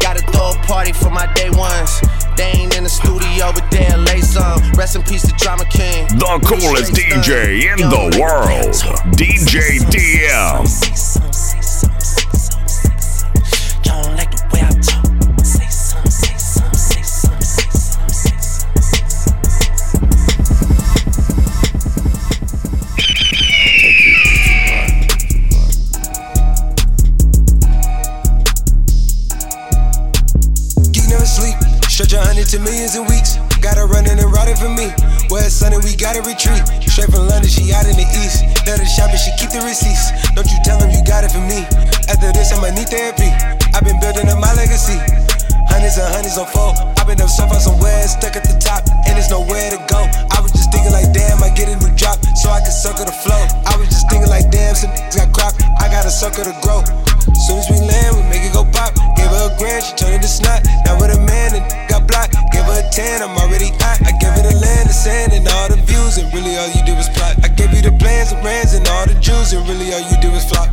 Gotta 0.00 0.20
throw 0.32 0.50
a 0.50 0.54
party 0.66 0.92
for 0.92 1.08
my 1.08 1.32
day 1.32 1.48
ones. 1.48 2.02
They 2.36 2.52
ain't 2.60 2.76
in 2.76 2.84
the 2.84 2.90
studio, 2.90 3.52
but 3.54 3.70
they'll 3.70 3.98
lay 4.00 4.20
some. 4.20 4.60
Rest 4.72 4.96
in 4.96 5.02
peace 5.02 5.22
to 5.22 5.32
Drama 5.38 5.64
King. 5.64 6.06
The 6.08 6.38
coolest 6.44 6.92
DJ 6.92 7.72
in 7.72 7.88
the 7.88 8.20
world, 8.20 8.74
DJ 9.16 9.80
DM. 9.88 11.21
For 34.62 34.70
me. 34.70 34.94
It's 35.42 35.58
sunny, 35.58 35.82
we 35.82 35.98
gotta 35.98 36.22
retreat. 36.22 36.62
Straight 36.86 37.10
from 37.10 37.26
London, 37.26 37.50
she 37.50 37.74
out 37.74 37.82
in 37.90 37.98
the 37.98 38.06
east. 38.22 38.46
Shop 38.94 39.10
and 39.10 39.18
she 39.18 39.34
keep 39.34 39.50
the 39.50 39.58
receipts. 39.66 40.14
Don't 40.38 40.46
you 40.46 40.60
tell 40.62 40.78
them 40.78 40.94
you 40.94 41.02
got 41.02 41.26
it 41.26 41.34
for 41.34 41.42
me. 41.42 41.66
After 42.06 42.30
this, 42.30 42.54
I'ma 42.54 42.70
need 42.70 42.86
therapy. 42.86 43.32
I've 43.74 43.82
been 43.82 43.98
building 43.98 44.28
up 44.30 44.38
my 44.38 44.54
legacy. 44.54 45.00
Hundreds 45.66 45.98
and 45.98 46.06
hundreds 46.12 46.38
on 46.38 46.46
four. 46.46 46.70
I've 47.00 47.08
been 47.08 47.18
up 47.18 47.32
so 47.32 47.48
far 47.50 47.58
somewhere, 47.58 48.06
stuck 48.06 48.36
at 48.36 48.44
the 48.44 48.54
top, 48.62 48.86
and 49.08 49.18
there's 49.18 49.32
nowhere 49.32 49.72
to 49.72 49.80
go. 49.90 50.04
I 50.30 50.38
was 50.38 50.52
just 50.52 50.70
thinking 50.70 50.92
like, 50.92 51.10
damn, 51.10 51.42
I 51.42 51.50
get 51.50 51.72
a 51.72 51.76
new 51.80 51.90
drop, 51.96 52.22
so 52.38 52.52
I 52.52 52.60
can 52.60 52.70
circle 52.70 53.08
the 53.08 53.16
flow. 53.24 53.42
I 53.66 53.74
was 53.80 53.88
just 53.88 54.06
thinking 54.12 54.28
like, 54.28 54.52
damn, 54.52 54.76
some 54.76 54.92
got 55.16 55.32
crop. 55.32 55.56
I 55.80 55.88
got 55.88 56.06
spark 56.12 56.38
of 56.38 56.46
the 56.46 56.56
growth. 56.62 56.86
Soon 57.48 57.58
as 57.58 57.66
we 57.72 57.80
land, 57.82 58.14
we 58.14 58.22
make 58.28 58.44
it 58.44 58.52
go 58.52 58.68
pop. 58.68 58.94
Gave 59.16 59.32
her 59.32 59.48
a 59.48 59.52
grand, 59.58 59.82
she 59.82 59.96
turned 59.96 60.14
it 60.14 60.22
to 60.22 60.30
snot. 60.30 60.62
Now 60.84 61.00
with 61.00 61.10
a 61.10 61.20
man 61.24 61.56
and 61.56 61.64
got 61.88 62.06
blocked. 62.06 62.36
Gave 62.72 62.84
a 62.84 62.88
10, 62.88 63.20
I'm 63.20 63.36
already 63.36 63.68
hot. 63.84 64.00
I 64.00 64.16
gave 64.16 64.32
her 64.32 64.48
the 64.48 64.56
land, 64.56 64.88
the 64.88 64.96
sand, 64.96 65.36
and 65.36 65.44
all 65.44 65.68
the 65.68 65.76
views. 65.84 66.16
And 66.16 66.32
really 66.32 66.56
all 66.56 66.72
you 66.72 66.80
did 66.88 66.96
was 66.96 67.08
plot. 67.12 67.36
I 67.44 67.48
gave 67.52 67.68
you 67.68 67.84
the 67.84 67.92
plans, 68.00 68.32
and 68.32 68.40
brands, 68.40 68.72
and 68.72 68.88
all 68.88 69.04
the 69.04 69.12
jewels. 69.20 69.52
And 69.52 69.60
really 69.68 69.92
all 69.92 70.00
you 70.00 70.16
did 70.24 70.32
was 70.32 70.48
flop. 70.48 70.72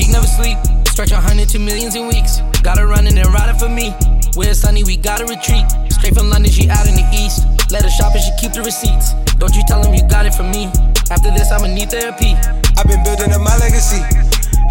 Geek 0.00 0.08
never 0.08 0.24
sleep. 0.24 0.56
Stretch 0.88 1.12
a 1.12 1.20
hundred 1.20 1.52
to 1.52 1.58
millions 1.58 1.94
in 1.94 2.08
weeks. 2.08 2.40
Gotta 2.64 2.86
run 2.86 3.04
and 3.06 3.20
ride 3.36 3.52
it 3.52 3.60
for 3.60 3.68
me. 3.68 3.92
Where 4.32 4.48
it's 4.48 4.64
sunny, 4.64 4.80
we 4.80 4.96
gotta 4.96 5.28
retreat. 5.28 5.68
Straight 5.92 6.16
from 6.16 6.32
London, 6.32 6.48
she 6.48 6.72
out 6.72 6.88
in 6.88 6.96
the 6.96 7.04
east. 7.12 7.44
Let 7.68 7.84
her 7.84 7.92
shop 7.92 8.16
and 8.16 8.24
she 8.24 8.32
keep 8.40 8.56
the 8.56 8.64
receipts. 8.64 9.12
Don't 9.36 9.52
you 9.52 9.62
tell 9.68 9.84
him 9.84 9.92
you 9.92 10.08
got 10.08 10.24
it 10.24 10.32
from 10.32 10.48
me. 10.48 10.72
After 11.12 11.28
this, 11.36 11.52
I'ma 11.52 11.68
need 11.68 11.92
therapy. 11.92 12.32
I've 12.80 12.88
been 12.88 13.04
building 13.04 13.36
up 13.36 13.44
my 13.44 13.56
legacy. 13.60 14.00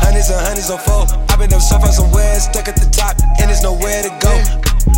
Hundreds 0.02 0.34
and 0.34 0.42
hundreds 0.42 0.74
on 0.74 0.82
four. 0.82 1.06
I've 1.30 1.38
been 1.38 1.54
up 1.54 1.62
so 1.62 1.78
far 1.78 1.94
somewhere, 1.94 2.42
stuck 2.42 2.66
at 2.66 2.74
the 2.74 2.90
top, 2.90 3.22
and 3.38 3.54
there's 3.54 3.62
nowhere 3.62 4.02
to 4.02 4.10
go. 4.18 4.34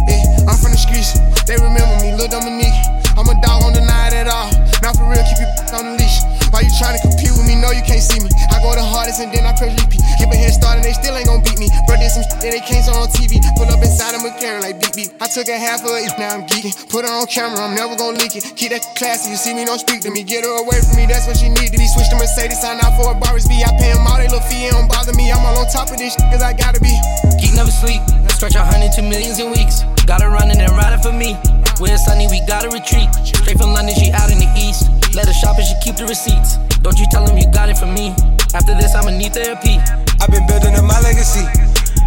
Yeah, 0.08 0.50
I'm 0.50 0.58
from 0.60 0.72
the 0.76 0.80
streets, 0.80 1.16
they 1.48 1.56
remember 1.56 1.96
me, 2.04 2.14
Lil 2.16 2.28
Dominique. 2.28 2.76
I'm 3.18 3.26
a 3.26 3.36
dog, 3.42 3.66
don't 3.66 3.74
deny 3.74 4.14
it 4.14 4.14
at 4.14 4.28
all. 4.30 4.54
Now 4.86 4.94
for 4.94 5.10
real, 5.10 5.24
keep 5.26 5.42
you 5.42 5.50
on 5.74 5.90
the 5.90 5.94
leash. 5.98 6.22
Why 6.54 6.62
you 6.62 6.72
trying 6.78 6.96
to 6.96 7.02
compete 7.02 7.34
with 7.34 7.50
me? 7.50 7.58
No, 7.58 7.74
you 7.74 7.82
can't 7.82 8.00
see 8.00 8.22
me. 8.22 8.30
I 8.54 8.62
go 8.62 8.72
the 8.78 8.86
hardest 8.86 9.20
and 9.20 9.34
then 9.34 9.44
I 9.44 9.58
press 9.58 9.74
repeat. 9.74 10.06
Give 10.22 10.30
a 10.30 10.38
head 10.38 10.54
start 10.54 10.78
and 10.80 10.86
they 10.86 10.94
still 10.94 11.18
ain't 11.18 11.28
gon' 11.28 11.42
beat 11.42 11.60
me. 11.60 11.68
Bro, 11.90 11.98
did 11.98 12.14
some 12.14 12.24
shit 12.24 12.40
that 12.40 12.52
they 12.54 12.64
can't 12.64 12.86
show 12.86 12.94
on 12.94 13.10
TV. 13.10 13.42
Pull 13.58 13.68
up 13.68 13.82
inside 13.82 14.16
a 14.16 14.20
McLaren 14.22 14.62
like 14.62 14.80
beep 14.80 14.94
beep. 14.94 15.10
I 15.18 15.28
took 15.28 15.50
a 15.50 15.58
half 15.58 15.82
of 15.82 15.98
it, 15.98 16.14
now 16.22 16.40
I'm 16.40 16.46
geeking. 16.46 16.78
Put 16.94 17.04
her 17.04 17.12
on 17.12 17.26
camera, 17.28 17.58
I'm 17.66 17.74
never 17.74 17.98
gon' 17.98 18.16
leak 18.22 18.38
it. 18.38 18.46
Keep 18.54 18.70
that 18.72 18.86
classy, 18.96 19.34
you 19.34 19.38
see 19.38 19.58
me, 19.58 19.66
don't 19.66 19.82
speak 19.82 20.06
to 20.06 20.12
me. 20.14 20.24
Get 20.24 20.46
her 20.46 20.54
away 20.62 20.80
from 20.86 20.96
me, 20.96 21.10
that's 21.10 21.26
what 21.26 21.36
she 21.42 21.50
need 21.50 21.74
to 21.74 21.78
be. 21.78 21.90
Switch 21.90 22.08
to 22.14 22.18
Mercedes, 22.22 22.62
sign 22.62 22.78
out 22.86 22.94
for 22.96 23.12
a 23.12 23.16
Barris 23.18 23.50
B. 23.50 23.66
I 23.66 23.74
pay 23.82 23.92
them 23.92 24.06
all, 24.06 24.22
they 24.22 24.30
little 24.30 24.46
fee, 24.46 24.70
it 24.70 24.78
don't 24.78 24.88
bother 24.88 25.14
me. 25.18 25.34
I'm 25.34 25.42
all 25.42 25.58
on 25.58 25.68
top 25.74 25.90
of 25.90 25.98
this 25.98 26.14
shit, 26.14 26.26
cause 26.30 26.46
I 26.46 26.54
gotta 26.54 26.80
be. 26.80 26.94
Never 27.58 27.74
sleep. 27.74 28.06
Stretch 28.30 28.54
a 28.54 28.62
hundred 28.62 28.94
to 28.94 29.02
millions 29.02 29.42
in 29.42 29.50
weeks. 29.50 29.82
Gotta 30.06 30.30
run 30.30 30.54
and 30.54 30.62
ride 30.78 30.94
it 30.94 31.02
for 31.02 31.12
me. 31.12 31.34
Where 31.82 31.90
it's 31.90 32.06
sunny, 32.06 32.30
we 32.30 32.46
gotta 32.46 32.70
retreat. 32.70 33.10
Straight 33.26 33.58
from 33.58 33.74
London, 33.74 33.98
she 33.98 34.14
out 34.14 34.30
in 34.30 34.38
the 34.38 34.46
east. 34.54 34.86
Let 35.18 35.26
her 35.26 35.34
shop 35.34 35.58
and 35.58 35.66
she 35.66 35.74
keep 35.82 35.98
the 35.98 36.06
receipts. 36.06 36.62
Don't 36.86 37.02
you 37.02 37.10
tell 37.10 37.26
him 37.26 37.34
you 37.34 37.50
got 37.50 37.74
it 37.74 37.78
from 37.82 37.98
me. 37.98 38.14
After 38.54 38.78
this, 38.78 38.94
I'ma 38.94 39.10
need 39.10 39.34
therapy. 39.34 39.82
I've 40.22 40.30
been 40.30 40.46
building 40.46 40.78
up 40.78 40.86
my 40.86 41.02
legacy. 41.02 41.50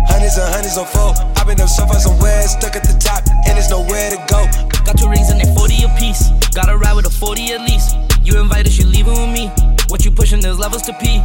Hundreds 0.06 0.38
and 0.38 0.46
hundreds 0.54 0.78
on 0.78 0.86
four. 0.86 1.18
I've 1.34 1.50
been 1.50 1.58
up 1.58 1.66
so 1.68 1.82
far 1.82 1.98
somewhere, 1.98 2.46
stuck 2.46 2.78
at 2.78 2.86
the 2.86 2.94
top, 3.02 3.26
and 3.26 3.58
there's 3.58 3.74
nowhere 3.74 4.14
to 4.14 4.22
go. 4.30 4.46
Got 4.86 5.02
two 5.02 5.10
rings 5.10 5.34
and 5.34 5.42
they 5.42 5.50
40 5.50 5.82
apiece. 5.82 6.30
Gotta 6.54 6.78
ride 6.78 6.94
with 6.94 7.10
a 7.10 7.14
40 7.14 7.58
at 7.58 7.66
least. 7.66 7.98
You 8.22 8.38
invited, 8.38 8.70
you 8.78 8.86
leaving 8.86 9.18
with 9.18 9.34
me. 9.34 9.50
What 9.90 10.06
you 10.06 10.14
pushing, 10.14 10.38
there's 10.38 10.62
levels 10.62 10.86
to 10.86 10.94
pee. 11.02 11.18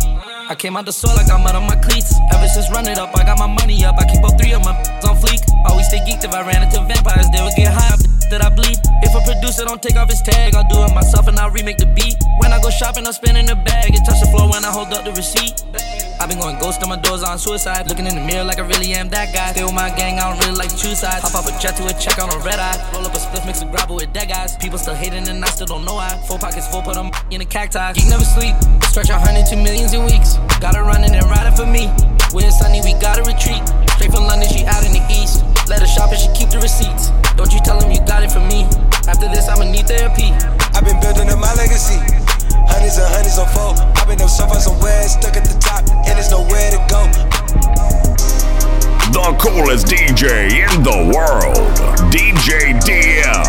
I 0.47 0.53
came 0.53 0.77
out 0.77 0.85
the 0.85 0.93
soil, 0.93 1.17
I 1.17 1.25
got 1.25 1.41
mud 1.41 1.55
on 1.55 1.65
my 1.65 1.75
cleats. 1.75 2.13
Ever 2.31 2.47
since 2.47 2.69
run 2.69 2.87
it 2.87 2.99
up, 2.99 3.17
I 3.17 3.23
got 3.23 3.39
my 3.39 3.47
money 3.47 3.83
up. 3.83 3.95
I 3.97 4.05
keep 4.05 4.23
all 4.23 4.37
three 4.37 4.53
of 4.53 4.63
my 4.63 4.77
on 5.01 5.17
fleek. 5.17 5.41
Always 5.65 5.87
stay 5.87 5.97
geeked 6.05 6.23
if 6.23 6.33
I 6.33 6.45
ran 6.45 6.61
into 6.61 6.81
vampires, 6.85 7.25
they 7.33 7.41
would 7.41 7.55
get 7.55 7.73
high 7.73 7.97
that 8.29 8.45
I 8.45 8.49
bleed. 8.49 8.77
If 9.01 9.13
a 9.15 9.21
producer 9.25 9.65
don't 9.65 9.81
take 9.81 9.95
off 9.95 10.09
his 10.09 10.21
tag, 10.21 10.53
I'll 10.53 10.67
do 10.69 10.77
it 10.85 10.93
myself 10.93 11.27
and 11.27 11.39
I'll 11.39 11.49
remake 11.49 11.77
the 11.77 11.87
beat. 11.87 12.15
When 12.37 12.53
I 12.53 12.61
go 12.61 12.69
shopping, 12.69 13.05
spin 13.11 13.35
in 13.37 13.47
the 13.47 13.55
bag. 13.55 13.95
It 13.95 14.05
touch 14.05 14.21
the 14.21 14.29
floor 14.29 14.49
when 14.49 14.63
I 14.65 14.69
hold 14.69 14.93
up 14.93 15.03
the 15.05 15.13
receipt. 15.13 15.65
I've 16.19 16.29
been 16.29 16.39
going 16.39 16.57
ghost 16.59 16.81
on 16.81 16.89
my 16.89 16.97
doors 16.97 17.23
on 17.23 17.37
suicide. 17.37 17.87
Looking 17.87 18.07
in 18.07 18.15
the 18.15 18.23
mirror 18.23 18.43
like 18.43 18.59
I 18.59 18.65
really 18.65 18.93
am 18.93 19.09
that 19.09 19.33
guy. 19.33 19.51
Stay 19.51 19.63
with 19.63 19.73
my 19.73 19.89
gang, 19.93 20.19
I 20.19 20.31
don't 20.31 20.39
really 20.43 20.57
like 20.57 20.69
choose 20.71 20.99
sides. 20.99 21.21
Hop 21.21 21.35
off 21.35 21.47
a 21.47 21.53
jet 21.61 21.75
to 21.77 21.83
a 21.85 21.93
check 21.99 22.17
on 22.17 22.31
a 22.33 22.39
red 22.43 22.59
eye. 22.59 22.77
Roll 22.93 23.05
up 23.05 23.13
a 23.13 23.19
split, 23.19 23.45
mix 23.45 23.61
a 23.61 23.65
grapple 23.65 23.95
with 23.97 24.11
dead 24.13 24.29
guys. 24.29 24.55
People 24.57 24.77
still 24.77 24.95
hating 24.95 25.27
and 25.27 25.43
I 25.43 25.49
still 25.49 25.67
don't 25.67 25.85
know 25.85 25.95
why. 25.95 26.09
Four 26.27 26.39
pockets 26.39 26.67
full, 26.67 26.81
put 26.81 26.95
them 26.95 27.11
in 27.31 27.41
a 27.41 27.45
cacti. 27.45 27.93
Geek 27.93 28.07
never 28.07 28.23
sleep. 28.23 28.55
Stretch 28.89 29.09
a 29.09 29.19
hundred 29.19 29.45
to 29.47 29.55
millions 29.55 29.93
in 29.93 30.05
weeks. 30.05 30.37
Gotta 30.59 30.81
run 30.81 31.03
and 31.03 31.13
then 31.13 31.23
ride 31.29 31.47
it 31.51 31.55
for 31.55 31.67
me. 31.67 31.87
When 32.31 32.45
it's 32.45 32.59
sunny, 32.59 32.81
we 32.81 32.93
gotta 32.99 33.23
retreat. 33.23 33.61
Straight 33.95 34.11
from 34.11 34.25
London, 34.25 34.47
she 34.49 34.65
out 34.65 34.83
in 34.85 34.91
the 34.91 35.03
east. 35.11 35.45
Let 35.67 35.79
her 35.79 35.87
shop 35.87 36.11
and 36.11 36.19
she 36.19 36.29
keep 36.33 36.49
the 36.49 36.59
receipts. 36.59 37.11
Don't 37.35 37.51
you 37.53 37.59
tell 37.61 37.79
him 37.79 37.91
you 37.91 37.99
got 38.07 38.23
it 38.23 38.31
from 38.31 38.47
me. 38.47 38.63
After 39.05 39.27
this, 39.29 39.47
I'ma 39.47 39.69
need 39.69 39.87
therapy. 39.87 40.31
I've 40.73 40.83
been 40.83 40.99
building 40.99 41.29
up 41.29 41.39
my 41.39 41.53
legacy. 41.53 42.24
Hundreds 42.67 42.97
and 42.97 43.07
hundreds 43.07 43.37
on 43.37 43.47
four. 43.53 43.73
I've 43.95 44.07
been 44.07 44.21
up 44.21 44.29
so 44.29 44.47
far 44.47 44.59
somewhere, 44.59 45.03
stuck 45.07 45.37
at 45.37 45.45
the 45.45 45.57
top, 45.59 45.85
and 46.05 46.17
there's 46.17 46.31
nowhere 46.31 46.71
to 46.71 46.81
go. 46.89 47.01
The 49.15 49.35
coolest 49.39 49.87
DJ 49.87 50.51
in 50.59 50.83
the 50.83 51.13
world, 51.13 51.55
DJ 52.11 52.75
DM. 52.83 53.45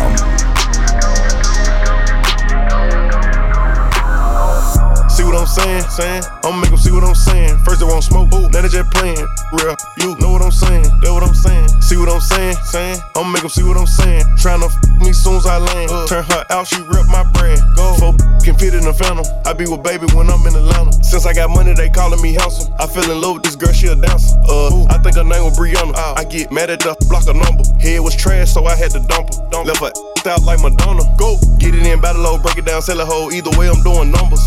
See 5.11 5.23
what 5.23 5.35
I'm 5.35 5.47
saying? 5.47 5.83
Saying 5.89 6.23
I'ma 6.43 6.61
make 6.61 6.69
them 6.69 6.77
see 6.77 6.91
what 6.91 7.03
I'm 7.03 7.15
saying. 7.15 7.57
First 7.65 7.79
they 7.79 7.85
won't 7.85 8.03
smoke, 8.03 8.33
ooh, 8.33 8.49
now 8.49 8.61
they 8.61 8.69
just 8.69 8.89
playing. 8.91 9.27
Real, 9.53 9.75
you 10.03 10.15
know 10.19 10.31
what 10.31 10.41
I'm 10.41 10.51
saying? 10.51 10.83
That 10.99 11.13
what 11.13 11.23
I'm 11.23 11.33
saying? 11.33 11.69
See 11.81 11.95
what 11.95 12.09
I'm 12.09 12.19
saying? 12.19 12.55
Saying 12.67 12.99
I'ma 13.15 13.31
make 13.31 13.41
them 13.41 13.49
see 13.49 13.63
what 13.63 13.77
I'm 13.77 13.87
saying. 13.87 14.23
Tryna 14.35 14.67
f 14.67 14.75
me 14.99 15.13
soon 15.13 15.37
as 15.37 15.45
I 15.45 15.57
land. 15.57 15.87
Turn 16.09 16.23
her 16.23 16.43
out, 16.49 16.67
she 16.67 16.81
rip 16.83 17.07
my 17.07 17.23
brand. 17.31 17.61
Go 17.75 17.95
for 17.95 18.11
can 18.43 18.55
fit 18.59 18.73
in 18.75 18.83
the 18.83 18.91
phantom. 18.91 19.23
I 19.45 19.53
be 19.53 19.63
with 19.67 19.83
baby 19.83 20.07
when 20.11 20.27
I'm 20.27 20.43
in 20.47 20.55
Atlanta. 20.55 20.91
Since 21.03 21.25
I 21.25 21.33
got 21.33 21.49
money, 21.49 21.71
they 21.73 21.89
calling 21.89 22.21
me 22.21 22.33
handsome. 22.33 22.73
I 22.79 22.87
fell 22.87 23.07
in 23.07 23.19
love 23.19 23.35
with 23.39 23.43
this 23.43 23.55
girl, 23.55 23.71
she 23.71 23.87
a 23.87 23.95
dancer. 23.95 24.35
Uh, 24.47 24.83
I 24.91 24.99
think 24.99 25.15
her 25.15 25.23
name 25.23 25.43
was 25.47 25.55
Brianna. 25.55 25.95
I 25.95 26.23
get 26.23 26.51
mad 26.51 26.69
at 26.69 26.79
the 26.79 26.95
block 27.07 27.27
a 27.27 27.35
number. 27.35 27.63
Head 27.79 27.99
was 27.99 28.15
trash, 28.15 28.51
so 28.51 28.63
I 28.65 28.75
had 28.75 28.91
to 28.91 28.99
dump 29.07 29.31
her. 29.31 29.47
Dump 29.51 29.67
Left 29.67 29.79
her 29.79 29.91
out 30.27 30.43
like 30.43 30.59
Madonna. 30.59 31.03
Go 31.15 31.39
get 31.57 31.75
it 31.75 31.87
in, 31.87 32.01
battle 32.01 32.21
low, 32.21 32.37
break 32.37 32.57
it 32.57 32.65
down, 32.65 32.81
sell 32.81 32.99
a 32.99 33.05
hoe. 33.05 33.31
Either 33.31 33.51
way, 33.57 33.69
I'm 33.69 33.81
doing 33.83 34.11
numbers. 34.11 34.43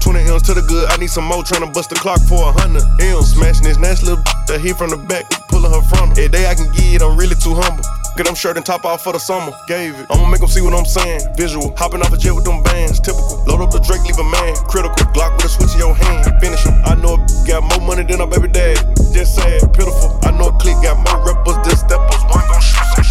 20 0.00 0.30
M's 0.30 0.42
to 0.42 0.54
the 0.54 0.62
good, 0.62 0.90
I 0.90 0.96
need 0.96 1.10
some 1.10 1.24
more. 1.24 1.42
Tryna 1.42 1.72
bust 1.72 1.90
the 1.90 1.96
clock 1.96 2.20
for 2.28 2.48
a 2.48 2.52
hundred 2.52 2.84
M's. 3.00 3.34
Smashing 3.34 3.64
this 3.64 3.78
nice 3.78 4.02
little 4.02 4.22
that 4.46 4.60
hit 4.60 4.76
from 4.76 4.90
the 4.90 4.96
back, 4.96 5.24
pulling 5.48 5.72
her 5.72 5.82
from 5.82 6.08
her. 6.08 6.20
Every 6.20 6.28
day 6.28 6.46
I 6.46 6.54
can 6.54 6.70
get 6.72 7.00
it, 7.00 7.02
I'm 7.02 7.16
really 7.16 7.36
too 7.36 7.54
humble. 7.54 7.84
Get 8.16 8.26
them 8.26 8.36
shirt 8.36 8.56
and 8.56 8.64
top 8.64 8.84
off 8.84 9.02
for 9.02 9.12
the 9.12 9.18
summer. 9.18 9.50
Gave 9.66 9.98
it. 9.98 10.06
I'ma 10.08 10.30
make 10.30 10.38
them 10.38 10.48
see 10.48 10.62
what 10.62 10.72
I'm 10.72 10.84
saying. 10.84 11.34
Visual. 11.34 11.74
Hopping 11.76 12.00
off 12.00 12.12
a 12.12 12.16
jet 12.16 12.30
with 12.30 12.44
them 12.44 12.62
bands. 12.62 13.00
Typical. 13.00 13.42
Load 13.42 13.60
up 13.60 13.72
the 13.72 13.80
Drake, 13.80 14.06
leave 14.06 14.18
a 14.18 14.22
man. 14.22 14.54
Critical. 14.70 14.94
Glock 15.10 15.34
with 15.34 15.46
a 15.46 15.48
switch 15.48 15.74
in 15.74 15.80
your 15.80 15.94
hand. 15.94 16.22
Finish 16.40 16.62
him. 16.62 16.78
I 16.84 16.94
know 16.94 17.18
a 17.18 17.46
got 17.46 17.66
more 17.66 17.82
money 17.82 18.04
than 18.04 18.20
a 18.20 18.26
baby 18.26 18.46
dad. 18.46 18.78
Just 19.10 19.34
sad. 19.34 19.66
Pitiful. 19.74 20.20
I 20.22 20.30
know 20.30 20.54
a 20.54 20.58
clique 20.62 20.78
got 20.78 20.94
more 21.02 21.26
rappers 21.26 21.58
than 21.66 21.74
steppers. 21.74 22.22
One 22.30 22.46
gon' 22.46 22.62
shoot 22.62 23.03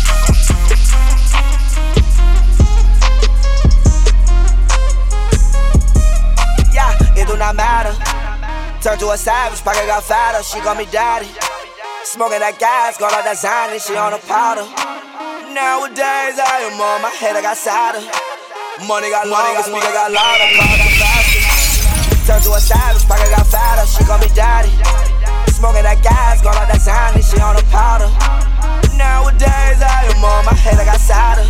Turn 8.83 8.99
to 8.99 9.15
a 9.15 9.17
savage, 9.17 9.63
pocket 9.63 9.87
got 9.87 10.03
fatter, 10.03 10.43
she 10.43 10.59
call 10.59 10.75
me 10.75 10.83
daddy. 10.91 11.31
Smoking 12.03 12.43
that 12.43 12.59
gas, 12.59 12.99
got 12.99 13.15
all 13.15 13.23
that 13.23 13.39
Zany, 13.39 13.79
she 13.79 13.95
on 13.95 14.11
a 14.11 14.19
powder. 14.27 14.67
Nowadays, 15.55 16.35
I 16.35 16.67
am 16.67 16.75
on 16.75 16.99
my 16.99 17.07
head, 17.15 17.39
I 17.39 17.41
got 17.47 17.55
sadder. 17.55 18.03
Money 18.83 19.07
got 19.07 19.31
longer, 19.31 19.63
speaker 19.63 19.87
got 19.87 20.11
louder, 20.11 20.51
car 20.59 20.75
got 20.75 20.93
faster. 20.99 22.27
Turn 22.27 22.43
to 22.43 22.51
a 22.51 22.59
savage, 22.59 23.07
pocket 23.07 23.31
got 23.31 23.47
fatter, 23.47 23.87
she 23.87 24.03
call 24.03 24.19
me 24.19 24.27
daddy. 24.35 24.75
Smoking 25.55 25.87
that 25.87 26.03
gas, 26.03 26.43
got 26.43 26.59
all 26.59 26.67
that 26.67 26.83
Zany, 26.83 27.23
she 27.23 27.39
on 27.39 27.55
a 27.55 27.63
powder. 27.71 28.11
Nowadays, 28.99 29.79
I 29.79 30.11
am 30.11 30.19
on 30.19 30.43
my 30.43 30.59
head, 30.59 30.75
I 30.75 30.83
got 30.83 30.99
sadder. 30.99 31.47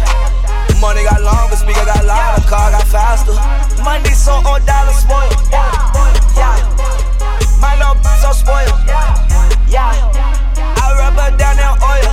Money 0.77 1.01
got 1.01 1.17
longer, 1.17 1.57
speaker 1.57 1.81
got 1.81 2.05
louder, 2.05 2.45
car 2.45 2.69
got 2.69 2.85
faster. 2.93 3.33
Money 3.81 4.13
so 4.13 4.37
on 4.45 4.61
dollar 4.69 4.93
spoiled. 4.93 5.33
Yeah, 5.49 6.82
my 7.63 7.79
love 7.79 8.03
so 8.19 8.35
spoiled. 8.35 8.75
Yeah, 9.71 9.95
I 10.83 10.85
rub 10.99 11.15
her 11.15 11.31
down 11.39 11.55
in 11.55 11.73
oil. 11.79 12.11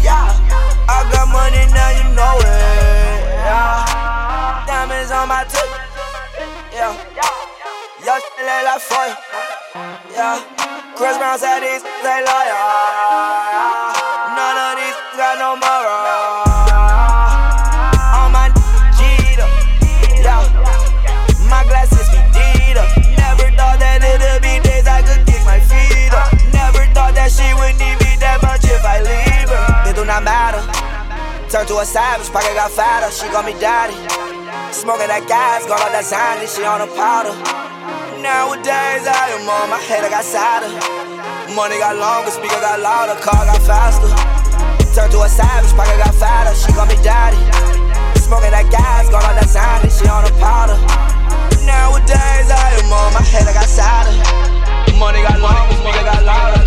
Yeah, 0.00 0.32
I 0.88 1.04
got 1.12 1.28
money 1.28 1.68
now, 1.76 1.90
you 2.00 2.08
know 2.16 2.40
it. 2.40 2.48
Yeah, 3.44 4.64
diamonds 4.64 5.12
on 5.12 5.28
my 5.28 5.44
tip. 5.44 5.68
Yeah, 6.72 6.96
y'all 8.04 8.20
shit 8.24 8.46
like 8.48 8.64
like 8.64 8.80
foil. 8.80 9.14
Yeah, 10.16 10.40
Chris 10.96 11.16
Brown 11.20 11.38
said 11.38 11.60
these 11.60 11.84
they 12.00 12.20
loyal. 12.24 12.56
None 14.32 14.58
of 14.64 14.72
these 14.80 14.98
got 15.20 15.36
no 15.38 15.50
moral. 15.60 15.73
Turn 31.64 31.80
to 31.80 31.80
a 31.80 31.86
savage, 31.88 32.28
pocket 32.28 32.52
got 32.60 32.68
fatter. 32.76 33.08
She 33.08 33.24
call 33.32 33.40
me 33.40 33.56
daddy. 33.56 33.96
Smoking 34.68 35.08
that 35.08 35.24
gas, 35.24 35.64
got 35.64 35.80
all 35.80 35.88
that 35.96 36.04
Zany, 36.04 36.44
she 36.44 36.60
on 36.60 36.84
a 36.84 36.88
powder. 36.92 37.32
Nowadays 38.20 39.08
I 39.08 39.32
am 39.32 39.48
on 39.48 39.72
my 39.72 39.80
head, 39.80 40.04
I 40.04 40.12
got 40.12 40.28
sadder. 40.28 40.68
Money 41.56 41.80
got 41.80 41.96
longer, 41.96 42.36
speaker 42.36 42.60
got 42.60 42.84
louder, 42.84 43.16
car 43.16 43.48
got 43.48 43.64
faster. 43.64 44.12
Turn 44.92 45.08
to 45.16 45.24
a 45.24 45.28
savage, 45.32 45.72
pocket 45.72 45.96
got 46.04 46.12
fatter. 46.20 46.52
She 46.52 46.68
call 46.76 46.84
me 46.84 47.00
daddy. 47.00 47.40
Smoking 48.20 48.52
that 48.52 48.68
gas, 48.68 49.08
got 49.08 49.24
all 49.24 49.32
that 49.32 49.48
Zany, 49.48 49.88
she 49.88 50.04
on 50.04 50.20
a 50.28 50.32
powder. 50.36 50.76
Nowadays 51.64 52.52
I 52.52 52.76
am 52.76 52.92
on 52.92 53.16
my 53.16 53.24
head, 53.24 53.48
I 53.48 53.56
got 53.56 53.64
sadder. 53.72 54.12
Money 55.00 55.24
got 55.24 55.40
longer, 55.40 55.80
speaker 55.80 56.04
got 56.04 56.24
made 56.28 56.63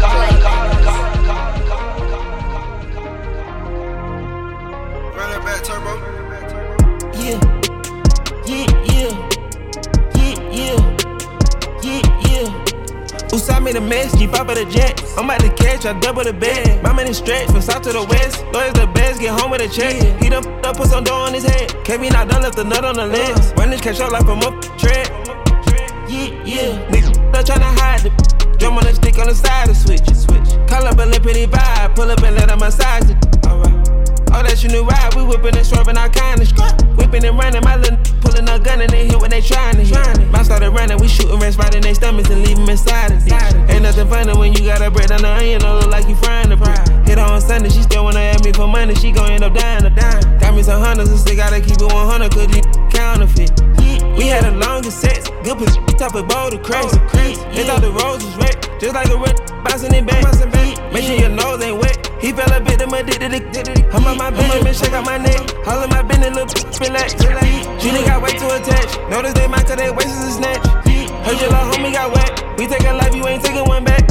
mess, 13.88 14.14
G5 14.16 14.50
of 14.50 14.56
the 14.56 14.66
jet. 14.66 15.02
I'm 15.18 15.26
about 15.26 15.40
to 15.42 15.50
catch, 15.56 15.86
I 15.86 15.98
double 16.00 16.24
the 16.24 16.34
bed. 16.34 16.84
My 16.84 16.94
man 16.94 17.08
is 17.08 17.18
stretched 17.18 17.52
from 17.52 17.62
south 17.62 17.84
to 17.84 17.94
the 17.94 18.04
west. 18.04 18.44
Lawyers 18.54 18.74
the 18.74 18.88
best, 18.94 19.20
get 19.20 19.40
home 19.40 19.52
with 19.52 19.62
a 19.62 19.70
check. 19.70 19.96
He 20.22 20.30
done 20.30 20.46
f- 20.46 20.66
up, 20.66 20.78
put 20.78 20.88
some 20.88 21.04
dough 21.04 21.16
on 21.16 21.34
his 21.34 21.46
head. 21.46 21.74
Not 21.88 22.30
done, 22.30 22.42
left 22.42 22.56
the 22.58 22.64
nut 22.64 22.84
on 22.84 22.96
the 22.96 23.06
lens. 23.06 23.40
Uh-huh. 23.40 23.54
Run 23.58 23.70
this 23.72 23.82
catch 23.82 24.00
up 24.00 24.12
like 24.12 24.26
from 24.26 24.40
up 24.40 24.62
tread. 24.78 25.08
Yeah, 26.08 26.32
yeah. 26.44 26.90
Nigga, 26.92 27.32
not 27.32 27.46
tryna 27.46 27.72
hide 27.80 28.02
the 28.04 28.58
drum 28.58 28.78
on 28.78 28.84
the 28.84 28.94
stick 28.94 29.18
on 29.20 29.28
the 29.28 29.36
side 29.36 29.70
of 29.70 29.78
switch. 29.78 30.06
Switch. 30.16 30.50
Call 30.68 30.86
up 30.86 31.00
a 31.00 31.06
lippity 31.06 31.48
vibe, 31.48 31.96
pull 31.96 32.10
up 32.10 32.22
and 32.24 32.36
let 32.36 32.50
him 32.50 32.60
massage 32.60 33.10
it. 33.10 33.18
Alright. 33.46 33.74
Oh, 34.34 34.44
that's 34.44 34.64
your 34.64 34.72
new 34.72 34.84
ride. 34.84 35.14
We 35.16 35.24
whipping 35.24 35.56
and 35.56 35.66
swerving 35.66 35.98
all 35.98 36.10
kind 36.10 36.42
of 36.42 36.48
scrap. 36.48 36.82
Whipping 36.98 37.24
and 37.26 37.38
running, 37.38 37.64
my 37.64 37.76
little 37.78 37.98
pulling 38.28 38.50
a 38.50 38.60
gun 38.60 38.82
and 38.82 38.90
they 38.90 39.08
hit 39.08 39.20
when 39.20 39.32
they 39.32 39.42
trying 39.42 39.76
to 39.76 39.84
hit. 39.84 40.32
Mine 40.32 40.44
started 40.44 40.72
running, 40.72 40.98
we 41.00 41.08
shooting 41.08 41.40
rats 41.40 41.56
right 41.58 41.74
in 41.74 41.82
their 41.82 41.96
stomachs 41.96 42.30
and 42.30 42.44
leave 42.44 42.58
them 42.58 42.70
inside 42.70 43.12
it. 43.12 43.24
Ain't 43.72 43.84
nothing 43.84 44.08
funny 44.08 44.38
when 44.38 44.54
you 44.54 44.62
got 44.66 44.82
a 44.82 44.92
bread 44.92 45.12
on 45.12 45.22
the 45.22 45.30
onion, 45.30 45.62
don't 45.62 45.80
look 45.80 45.92
like 45.92 46.08
you 46.08 46.16
frying 46.16 46.50
the 46.50 46.58
bread. 46.58 46.80
Hit 47.08 47.18
her 47.18 47.26
on 47.26 47.42
Sunday, 47.42 47.70
she 47.70 47.82
still 47.82 48.04
wanna 48.04 48.20
ask 48.20 48.44
me 48.44 48.52
for 48.52 48.68
money, 48.68 48.96
she 48.96 49.12
gon' 49.12 49.32
end 49.32 49.44
up 49.44 49.54
dying 49.54 49.84
to 49.84 49.90
dime. 49.90 50.40
Got 50.40 50.56
me 50.56 50.64
some 50.64 50.82
hunters 50.82 51.10
and 51.10 51.20
still 51.20 51.36
gotta 51.36 51.62
keep 51.62 51.80
it 51.80 51.94
100 51.94 52.32
cause 52.32 52.48
these 52.48 52.66
counterfeit. 52.92 53.52
We 54.18 54.28
had 54.28 54.44
the 54.44 54.52
longest 54.58 55.00
sex, 55.00 55.30
good 55.44 55.58
pussy, 55.58 55.80
top 55.98 56.16
of 56.16 56.28
boulder 56.28 56.58
cracks. 56.58 56.98
They 57.14 57.64
thought 57.64 57.82
the 57.82 57.92
rose 57.92 58.26
was 58.26 58.38
wet, 58.38 58.70
just 58.80 58.94
like 58.94 59.10
a 59.10 59.18
red 59.18 59.47
bouncing 59.68 59.94
it 59.94 60.06
back. 60.06 60.24
Make 60.94 61.04
sure 61.04 61.20
your 61.20 61.30
nose 61.30 61.62
ain't 61.62 61.78
wet. 61.78 62.10
He 62.20 62.32
fell 62.32 62.52
a 62.52 62.60
bit, 62.60 62.80
them 62.80 62.94
addicted 62.94 63.30
to 63.30 63.90
I'm 63.94 64.08
on 64.08 64.18
my 64.18 64.32
Benjamin, 64.32 64.74
shake 64.74 64.94
out 64.94 65.06
my 65.06 65.18
neck. 65.18 65.38
All 65.68 65.84
of 65.84 65.90
my 65.90 66.02
business, 66.02 66.34
little 66.34 66.48
bitch, 66.48 66.80
relax. 66.80 67.14
She 67.14 67.90
nigga 67.94 68.08
got 68.08 68.22
way 68.24 68.34
too 68.34 68.50
attached. 68.50 68.98
Notice 69.10 69.34
they 69.34 69.48
might 69.48 69.68
cause 69.68 69.78
they 69.78 69.92
waist 69.92 70.10
is 70.10 70.24
a 70.24 70.32
snatch. 70.40 70.66
Heard 71.28 71.38
your 71.38 71.52
little 71.52 71.70
homie 71.70 71.94
got 71.94 72.10
wet. 72.16 72.32
We 72.58 72.66
take 72.66 72.88
a 72.88 72.94
life, 72.94 73.14
you 73.14 73.28
ain't 73.28 73.44
taking 73.44 73.66
one 73.66 73.84
back. 73.84 74.10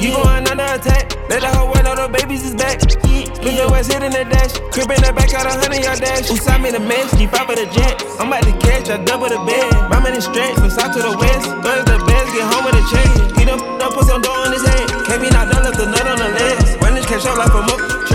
You 0.00 0.12
going 0.12 0.46
under 0.48 0.66
attack. 0.66 1.14
Let 1.28 1.40
the 1.40 1.50
whole 1.54 1.68
world 1.72 1.84
know 1.84 1.94
the 1.94 2.08
babies 2.08 2.44
is 2.44 2.54
back. 2.54 2.80
Split 2.80 3.56
the 3.56 3.68
west 3.70 3.92
hitting 3.92 4.10
the 4.10 4.24
dash. 4.24 4.58
Crib 4.74 4.90
in 4.90 5.00
the 5.00 5.12
back, 5.12 5.30
got 5.30 5.46
a 5.46 5.54
hundred 5.54 5.84
yard 5.84 6.00
dash. 6.00 6.28
Usai 6.28 6.60
me 6.60 6.70
the 6.70 6.80
mess, 6.80 7.14
G5 7.14 7.36
of 7.48 7.56
the 7.56 7.66
jet. 7.72 8.02
I'm 8.18 8.28
about 8.28 8.42
to 8.42 8.52
catch, 8.58 8.90
I 8.90 8.98
double 9.04 9.28
the 9.28 9.38
bed. 9.46 9.70
My 9.88 10.00
man 10.02 10.16
is 10.16 10.24
stretched 10.24 10.58
from 10.58 10.70
south 10.70 10.92
to 10.96 11.00
the 11.00 11.14
west. 11.16 11.46
The 11.62 11.96
best, 12.10 12.28
get 12.34 12.44
home 12.50 12.64
with 12.66 12.74
a 12.74 12.84
check. 12.90 13.38
He 13.38 13.44
done 13.46 13.60
up, 13.80 13.94
put 13.94 14.04
some 14.04 14.20
dough 14.20 14.44
on 14.44 14.52
his 14.52 14.66
head. 14.66 14.75
Not 15.08 15.20
be 15.20 15.30
not 15.30 15.50
done, 15.50 15.62
left 15.62 15.78
the 15.78 15.86
nut 15.86 16.06
on 16.06 16.18
the 16.18 16.28
legs. 16.28 16.76
Run 16.82 16.94
this 16.94 17.06
cash 17.06 17.24
up 17.26 17.38
like 17.38 17.54
a 17.54 17.62
up 17.72 18.05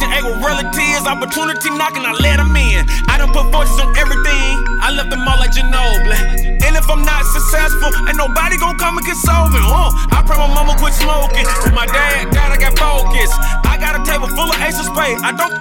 Section 0.00 0.16
8 0.16 0.32
with 0.32 0.40
relatives. 0.40 1.04
Opportunity 1.04 1.68
knocking, 1.76 2.08
I 2.08 2.16
let 2.24 2.40
them 2.40 2.56
in. 2.56 2.88
I 3.12 3.20
done 3.20 3.36
put 3.36 3.52
fortunes 3.52 3.76
on 3.84 3.92
everything. 4.00 4.56
I 4.80 4.96
left 4.96 5.12
them 5.12 5.28
all 5.28 5.36
like 5.36 5.52
Ginobili. 5.52 6.56
And 6.64 6.72
if 6.72 6.88
I'm 6.88 7.04
not 7.04 7.20
successful, 7.28 7.92
ain't 8.08 8.16
nobody 8.16 8.56
gon' 8.56 8.80
come 8.80 8.96
and 8.96 9.04
console 9.04 9.52
me. 9.52 9.60
Uh, 9.60 9.92
I 10.16 10.24
pray 10.24 10.40
my 10.40 10.48
mama 10.48 10.72
quit 10.80 10.96
smoking. 10.96 11.44
My 11.76 11.84
dad, 11.84 12.32
God, 12.32 12.48
I 12.48 12.56
got 12.56 12.80
focus. 12.80 13.28
I 13.68 13.76
got 13.76 13.92
a 13.92 14.02
table 14.08 14.28
full 14.32 14.48
of 14.48 14.56
ace 14.64 14.80
of 14.80 14.88
spades. 14.88 15.20
I 15.20 15.36
don't 15.36 15.52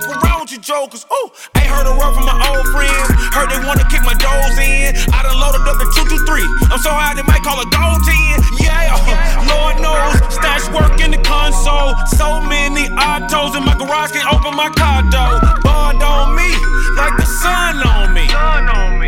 jokers. 0.58 1.06
Ooh, 1.14 1.30
ain't 1.54 1.70
heard 1.70 1.86
a 1.86 1.94
word 1.94 2.14
from 2.18 2.26
my 2.26 2.34
old 2.50 2.66
friends. 2.74 3.06
Heard 3.30 3.54
they 3.54 3.62
wanna 3.62 3.86
kick 3.94 4.02
my 4.02 4.18
doors 4.18 4.58
in. 4.58 4.98
I 5.14 5.22
done 5.22 5.38
loaded 5.38 5.62
up 5.70 5.78
the 5.78 5.86
223. 5.94 6.42
I'm 6.74 6.82
so 6.82 6.90
high 6.90 7.14
they 7.14 7.26
might 7.30 7.46
call 7.46 7.62
a 7.62 7.68
gold 7.70 8.02
10. 8.02 8.66
Yeah, 8.66 8.98
Lord 9.54 9.78
knows. 9.78 10.18
Stash 10.34 10.66
work 10.74 10.98
in 10.98 11.12
the 11.14 11.22
console. 11.22 11.94
So 12.18 12.42
many 12.42 12.90
autos 12.98 13.54
in 13.54 13.62
my 13.62 13.78
garage 13.78 14.10
can't 14.10 14.26
open 14.34 14.58
my 14.58 14.74
car 14.74 15.06
door. 15.14 15.38
Bond 15.62 16.02
on 16.02 16.34
me, 16.34 16.50
like 16.98 17.14
the 17.22 17.30
sun 17.30 17.78
on 17.86 18.10
me. 18.18 18.26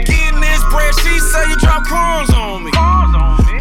Getting 0.05 0.37
this 0.37 0.61
bread, 0.69 0.93
she 1.01 1.17
say 1.17 1.49
you 1.49 1.57
drop 1.57 1.81
crumbs 1.89 2.29
on 2.37 2.61
me. 2.61 2.71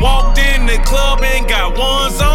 Walked 0.00 0.36
in 0.36 0.66
the 0.66 0.76
club 0.84 1.24
and 1.24 1.48
got 1.48 1.78
ones 1.78 2.20
only. 2.20 2.29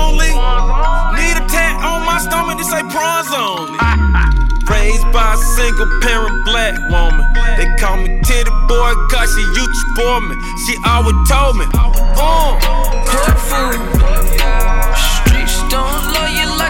By 5.16 5.34
a 5.34 5.38
single 5.38 5.88
parent 6.02 6.44
black 6.44 6.76
woman. 6.90 7.24
They 7.56 7.74
call 7.80 7.96
me 7.96 8.20
Tity 8.28 8.52
Boi 8.68 8.94
cause 9.10 9.34
she 9.34 9.40
used 9.42 9.72
to 9.72 9.74
spoil 9.94 10.20
me. 10.20 10.36
She 10.68 10.76
always 10.86 11.16
told 11.30 11.56
me, 11.56 11.66
uh, 11.72 12.60
Court 13.08 13.40
food. 13.40 13.80
Streets 15.24 15.64
don't 15.72 16.12
love 16.12 16.32
you 16.36 16.46
like 16.60 16.65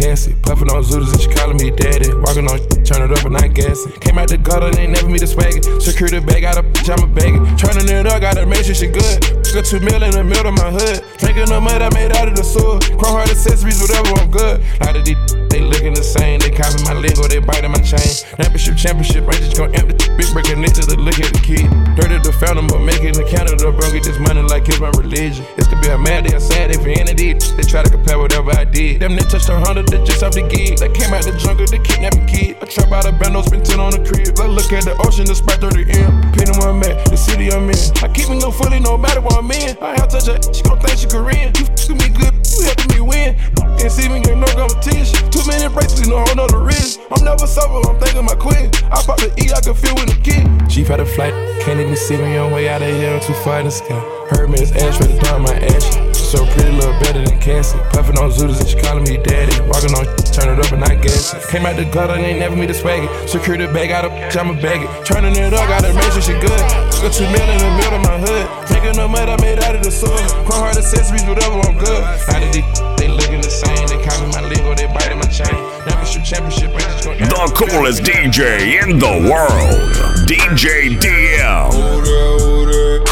Cassie. 0.00 0.34
Puffin' 0.42 0.70
on 0.70 0.82
Zooters 0.82 1.12
and 1.12 1.20
she 1.20 1.28
calling 1.28 1.60
me 1.60 1.70
daddy. 1.70 2.08
Walking 2.24 2.48
on, 2.48 2.58
turn 2.88 3.04
it 3.04 3.12
up 3.12 3.24
and 3.24 3.36
not 3.36 3.52
gassing. 3.52 3.92
Came 4.00 4.18
out 4.18 4.28
the 4.28 4.38
gutter, 4.38 4.70
they 4.70 4.88
ain't 4.88 4.92
never 4.92 5.08
meet 5.08 5.22
a 5.22 5.26
swagger. 5.26 5.60
Security 5.78 6.20
bag, 6.20 6.42
got 6.42 6.56
a 6.56 6.62
bitch, 6.62 6.88
I'm 6.88 7.04
a 7.04 7.06
bagger. 7.12 7.44
Turning 7.60 7.86
it 7.86 8.06
up, 8.06 8.20
gotta 8.20 8.46
make 8.46 8.64
sure 8.64 8.74
she 8.74 8.88
good. 8.88 9.20
She 9.44 9.52
got 9.52 9.64
two 9.66 9.80
mil 9.80 10.02
in 10.02 10.12
the 10.12 10.24
middle 10.24 10.48
of 10.48 10.56
my 10.56 10.70
hood. 10.72 11.04
Drinking 11.18 11.52
the 11.52 11.60
mud 11.60 11.82
I 11.82 11.92
made 11.92 12.16
out 12.16 12.28
of 12.28 12.34
the 12.34 12.42
sewer. 12.42 12.80
Chrome 12.96 13.20
heart 13.20 13.30
accessories, 13.30 13.80
whatever, 13.80 14.08
I'm 14.16 14.30
good. 14.30 14.64
Lot 14.80 14.96
of 14.96 15.04
these 15.04 15.39
they 15.50 15.60
looking 15.60 15.94
the 15.94 16.02
same. 16.02 16.38
They 16.40 16.50
copy 16.50 16.82
my 16.86 16.94
lingo, 16.94 17.26
they 17.26 17.38
biting 17.38 17.74
my 17.74 17.82
chain. 17.82 18.00
Championship, 18.38 18.76
championship, 18.78 19.28
I 19.28 19.32
just 19.42 19.56
gon' 19.58 19.74
empty. 19.74 19.98
Big 20.16 20.30
breaking 20.32 20.62
into 20.62 20.86
the 20.86 20.96
look 20.96 21.18
at 21.18 21.34
the 21.34 21.42
kid. 21.42 21.66
Dirty 21.98 22.22
the 22.22 22.32
fountain, 22.32 22.66
but 22.66 22.80
making 22.80 23.18
the 23.18 23.26
Canada, 23.26 23.70
bro. 23.74 23.84
Get 23.90 24.06
this 24.06 24.18
money 24.18 24.42
like 24.42 24.68
it's 24.70 24.80
my 24.80 24.90
religion. 24.94 25.44
It's 25.58 25.66
gonna 25.66 25.82
be 25.82 25.88
a 25.90 25.98
mad 25.98 26.24
day, 26.24 26.36
a 26.36 26.40
sad 26.40 26.70
any 26.70 27.14
deed. 27.14 27.42
They 27.56 27.62
try 27.62 27.82
to 27.82 27.90
compare 27.90 28.18
whatever 28.18 28.50
I 28.54 28.64
did. 28.64 29.00
Them 29.00 29.16
they 29.16 29.26
touched 29.26 29.48
a 29.48 29.58
hundred, 29.58 29.88
they 29.88 30.02
just 30.04 30.22
off 30.22 30.32
the 30.32 30.46
gig. 30.46 30.78
They 30.78 30.88
came 30.90 31.12
out 31.12 31.24
the 31.24 31.34
jungle, 31.36 31.66
they 31.66 31.78
kidnapping 31.78 32.26
kid. 32.26 32.56
I 32.62 32.66
trap 32.66 32.92
out 32.92 33.06
of 33.06 33.18
bando, 33.18 33.42
spend 33.42 33.64
10 33.64 33.80
on 33.80 33.92
the 33.92 34.02
crib. 34.06 34.38
I 34.38 34.46
look 34.46 34.72
at 34.72 34.84
the 34.84 34.94
ocean, 35.06 35.26
the 35.26 35.34
spot 35.34 35.60
30 35.60 35.90
M. 35.90 36.32
Pinning 36.32 36.56
where 36.58 36.70
I'm 36.70 36.82
at, 36.82 37.04
the 37.10 37.16
city 37.16 37.50
I'm 37.50 37.68
in. 37.68 37.76
I 38.02 38.08
keep 38.12 38.28
me 38.28 38.38
no 38.38 38.50
fully, 38.50 38.80
no 38.80 38.96
matter 38.96 39.20
where 39.20 39.38
I'm 39.38 39.50
in. 39.50 39.76
I 39.82 39.98
have 39.98 40.08
touch 40.08 40.26
her, 40.26 40.38
she 40.52 40.62
gon' 40.62 40.78
think 40.80 40.98
she 40.98 41.06
Korean. 41.06 41.52
You 41.58 41.66
f 41.66 41.88
me 41.90 42.08
good, 42.14 42.39
helping 42.64 42.90
me 42.94 43.00
win. 43.00 43.36
Can't 43.78 43.92
see 43.92 44.08
me, 44.08 44.20
get 44.20 44.36
no 44.36 44.46
competition. 44.52 45.30
Too 45.30 45.44
many 45.46 45.72
bracelets, 45.72 46.08
no 46.08 46.18
on 46.18 46.36
the 46.36 46.58
wrist. 46.58 47.00
I'm 47.10 47.24
never 47.24 47.46
sober, 47.46 47.80
I'm 47.88 47.98
thinking 48.00 48.24
my 48.24 48.34
quit. 48.34 48.82
I 48.92 49.02
pop 49.02 49.18
the 49.18 49.32
E, 49.38 49.52
I 49.52 49.60
can 49.60 49.74
feel 49.74 49.94
when 49.94 50.06
the 50.06 50.18
kid. 50.22 50.44
Chief 50.68 50.88
had 50.88 51.00
a 51.00 51.06
flight, 51.06 51.34
can't 51.62 51.80
even 51.80 51.96
see 51.96 52.16
me 52.16 52.36
on 52.36 52.52
way 52.52 52.68
out 52.68 52.82
of 52.82 52.88
here. 52.88 53.14
I'm 53.14 53.20
too 53.20 53.34
far 53.44 53.60
in 53.60 53.66
the 53.66 53.70
sky. 53.70 53.98
Heard 54.30 54.50
me, 54.50 54.58
it's 54.58 54.72
ash, 54.72 55.00
ready 55.00 55.18
down 55.18 55.42
my 55.42 55.54
ash. 55.54 56.09
So 56.30 56.46
pretty, 56.46 56.70
little 56.70 56.94
better 57.02 57.26
than 57.26 57.40
Cassie. 57.40 57.74
Puffin' 57.90 58.14
on 58.14 58.30
Zooters 58.30 58.62
and 58.62 58.68
she 58.70 58.78
calling 58.78 59.02
me 59.02 59.18
daddy. 59.18 59.50
Walking 59.66 59.90
on, 59.98 60.06
turn 60.30 60.46
it 60.46 60.62
up 60.62 60.70
and 60.70 60.84
I 60.84 60.94
guess 60.94 61.34
it. 61.34 61.42
Came 61.50 61.66
out 61.66 61.74
the 61.74 61.82
gutter, 61.90 62.14
ain't 62.14 62.38
never 62.38 62.54
me 62.54 62.68
to 62.68 62.72
swag. 62.72 63.02
Secure 63.28 63.58
the 63.58 63.66
bag, 63.66 63.90
got 63.90 64.06
a 64.06 64.14
I'ma 64.38 64.54
bag 64.62 64.86
it. 64.86 64.90
Turning 65.04 65.34
it 65.34 65.52
up, 65.52 65.66
gotta 65.66 65.92
make 65.92 66.06
sure 66.14 66.22
she 66.22 66.38
good. 66.38 66.62
Got 67.02 67.10
two 67.10 67.26
mil 67.34 67.42
in 67.50 67.58
the 67.58 67.74
middle 67.74 67.98
of 67.98 68.06
my 68.06 68.14
hood. 68.22 68.46
Drinking 68.70 69.02
the 69.02 69.10
mud 69.10 69.26
I 69.26 69.42
made 69.42 69.58
out 69.58 69.74
of 69.74 69.82
the 69.82 69.90
soil. 69.90 70.14
Chrome 70.46 70.62
heart 70.62 70.78
accessories, 70.78 71.26
whatever, 71.26 71.66
I'm 71.66 71.74
good. 71.74 71.98
Now 71.98 72.38
that 72.38 72.54
they, 72.54 72.62
they 72.94 73.10
looking 73.10 73.42
the 73.42 73.50
same. 73.50 73.90
They 73.90 73.98
copy 73.98 74.30
my 74.30 74.46
lingo, 74.46 74.70
they 74.78 74.86
biting 74.86 75.18
my 75.18 75.26
chain. 75.26 75.50
Championship, 75.82 76.22
championship, 76.22 76.70
ain't 76.78 76.94
just 76.94 77.10
The 77.26 77.42
coolest 77.58 78.06
DJ 78.06 78.78
in 78.78 79.02
the 79.02 79.26
world, 79.26 79.82
DJ 80.30 80.94
DL. 80.94 83.09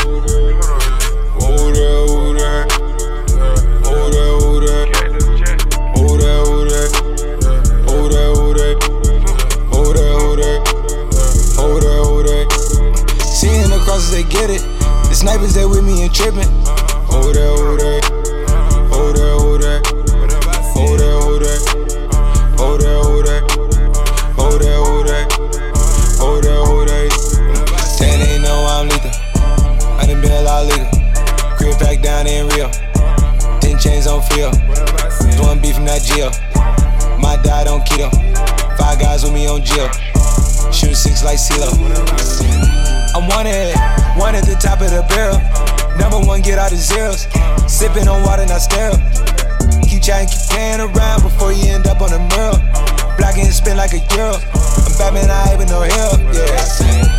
They 14.18 14.28
get 14.30 14.50
it. 14.50 14.62
The 15.06 15.14
snipers, 15.14 15.54
they 15.54 15.64
with 15.64 15.84
me 15.84 16.02
and 16.02 16.12
tripping. 16.12 16.50
Oh, 17.06 17.30
that, 17.30 17.54
oh, 17.54 17.76
that. 17.78 18.02
Oh, 18.90 19.12
that, 19.14 19.30
oh, 19.38 19.58
that. 19.62 19.78
Oh, 20.74 20.96
that, 20.98 21.14
oh, 21.22 21.38
that. 21.38 21.62
Oh, 22.58 22.76
that, 22.82 22.98
oh, 22.98 23.22
that. 23.22 23.42
Oh, 24.36 24.58
that, 24.58 24.74
oh, 24.74 25.02
that. 25.06 25.26
Oh, 26.18 26.40
that, 26.42 26.58
oh, 26.66 26.84
that. 26.84 27.12
Saying 27.78 28.18
they 28.18 28.42
know 28.42 28.66
I'm 28.66 28.88
lethal. 28.88 29.14
I 30.00 30.06
done 30.06 30.20
been 30.20 30.32
a 30.32 30.42
lot 30.42 30.66
legal. 30.66 30.90
Crib 31.54 31.78
back 31.78 32.02
down 32.02 32.26
in 32.26 32.48
Rio. 32.48 32.70
Ten 33.60 33.78
chains 33.78 34.08
on 34.08 34.20
feel. 34.34 34.50
Doing 35.38 35.62
beef 35.62 35.76
from 35.76 35.86
that 35.86 36.02
jail. 36.02 36.34
My 37.22 37.36
diet 37.44 37.68
on 37.68 37.82
keto. 37.82 38.10
Five 38.76 38.98
guys 38.98 39.22
with 39.22 39.32
me 39.32 39.46
on 39.46 39.62
jail. 39.62 39.86
Shoot 40.72 40.96
six 40.96 41.22
like 41.22 41.38
CeeLo. 41.38 42.87
I'm 43.18 43.26
wanted, 43.26 43.74
one 44.14 44.36
at 44.36 44.44
the 44.44 44.54
top 44.54 44.80
of 44.80 44.94
the 44.94 45.02
barrel. 45.10 45.42
Number 45.98 46.24
one, 46.24 46.40
get 46.40 46.56
out 46.56 46.70
of 46.70 46.78
zeros. 46.78 47.26
Sipping 47.66 48.06
on 48.06 48.22
water, 48.22 48.46
not 48.46 48.62
sterile. 48.62 48.94
Keep 49.82 50.02
trying, 50.02 50.28
keep 50.28 50.38
playing 50.46 50.78
around 50.78 51.22
before 51.24 51.52
you 51.52 51.66
end 51.66 51.88
up 51.88 52.00
on 52.00 52.10
the 52.10 52.22
mural. 52.30 52.58
Black 53.18 53.36
and 53.36 53.52
spin 53.52 53.76
like 53.76 53.92
a 53.92 54.06
girl. 54.14 54.38
I'm 54.86 54.94
Batman, 55.02 55.30
I 55.30 55.50
ain't 55.50 55.58
with 55.58 55.68
no 55.68 55.82
help, 55.82 56.20
yeah. 56.32 57.17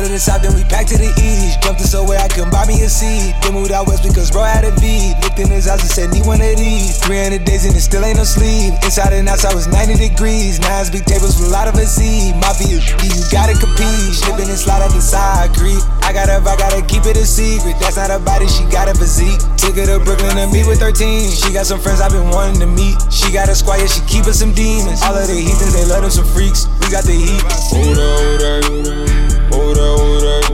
Out 0.00 0.08
of 0.08 0.16
the 0.16 0.24
south, 0.32 0.40
then 0.40 0.56
we 0.56 0.64
back 0.64 0.88
to 0.88 0.96
the 0.96 1.12
east. 1.20 1.60
Jumped 1.60 1.76
to 1.76 1.84
somewhere 1.84 2.16
I 2.16 2.24
couldn't 2.24 2.48
buy 2.48 2.64
me 2.64 2.80
a 2.80 2.88
seat. 2.88 3.36
Then 3.44 3.52
moved 3.52 3.68
out 3.68 3.84
west 3.84 4.00
because 4.00 4.32
bro 4.32 4.48
had 4.48 4.64
a 4.64 4.72
V. 4.80 5.12
Looked 5.20 5.36
in 5.36 5.52
his 5.52 5.68
house 5.68 5.84
and 5.84 5.92
said, 5.92 6.08
need 6.08 6.24
one 6.24 6.40
of 6.40 6.56
these. 6.56 6.96
300 7.04 7.44
days 7.44 7.68
and 7.68 7.76
it 7.76 7.84
still 7.84 8.00
ain't 8.00 8.16
no 8.16 8.24
sleep. 8.24 8.72
Inside 8.80 9.12
and 9.12 9.28
outside 9.28 9.52
was 9.52 9.68
90 9.68 10.00
degrees. 10.00 10.56
Nines 10.56 10.88
big 10.88 11.04
tables 11.04 11.36
with 11.36 11.48
a 11.48 11.52
lot 11.52 11.68
of 11.68 11.76
a 11.76 11.84
Z. 11.84 12.32
Mafia, 12.40 12.80
you 12.80 13.12
gotta 13.28 13.52
compete. 13.60 14.16
Slipping 14.16 14.48
and 14.48 14.56
slide 14.56 14.80
out 14.80 14.88
the 14.96 15.04
side, 15.04 15.52
creep. 15.52 15.84
I 16.00 16.16
gotta, 16.16 16.40
I 16.40 16.56
gotta 16.56 16.80
keep 16.80 17.04
it 17.04 17.20
a 17.20 17.28
secret. 17.28 17.76
That's 17.76 18.00
not 18.00 18.08
a 18.08 18.16
body, 18.16 18.48
she 18.48 18.64
got 18.72 18.88
a 18.88 18.96
physique. 18.96 19.36
Took 19.60 19.76
her 19.76 19.84
to 19.84 20.00
Brooklyn 20.00 20.32
to 20.40 20.48
meet 20.48 20.64
with 20.64 20.80
13. 20.80 21.28
She 21.28 21.52
got 21.52 21.68
some 21.68 21.76
friends 21.76 22.00
I've 22.00 22.16
been 22.16 22.32
wanting 22.32 22.56
to 22.64 22.68
meet. 22.72 22.96
She 23.12 23.28
got 23.36 23.52
a 23.52 23.54
squire, 23.54 23.84
she 23.84 24.00
keepin' 24.08 24.32
some 24.32 24.56
demons. 24.56 25.04
All 25.04 25.12
of 25.12 25.28
the 25.28 25.36
heathens, 25.36 25.76
they 25.76 25.84
love 25.84 26.08
them 26.08 26.10
some 26.10 26.24
freaks. 26.24 26.72
We 26.80 26.88
got 26.88 27.04
the 27.04 27.12
heat. 27.12 27.44
Hold 27.68 28.00
up, 28.00 28.64
hold 28.64 28.88
up. 28.88 29.39
Hold 29.50 29.78
up, 29.78 29.98
hold 29.98 30.24
up. 30.24 30.44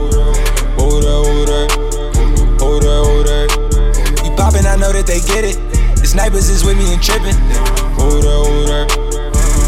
Hold 0.77 1.05
up, 1.05 1.25
hold 1.25 1.49
up. 1.49 1.71
Hold 2.59 2.83
up, 2.83 3.05
hold 3.05 3.27
up. 3.27 3.49
You 4.25 4.31
poppin', 4.35 4.65
I 4.65 4.75
know 4.75 4.91
that 4.91 5.05
they 5.07 5.19
get 5.21 5.45
it. 5.45 5.57
The 5.97 6.07
snipers 6.07 6.49
is 6.49 6.63
with 6.63 6.77
me 6.77 6.93
and 6.93 7.01
trippin'. 7.01 7.35
Hold 7.97 8.25
up, 8.25 8.45
hold 8.45 8.69
up. 8.69 8.91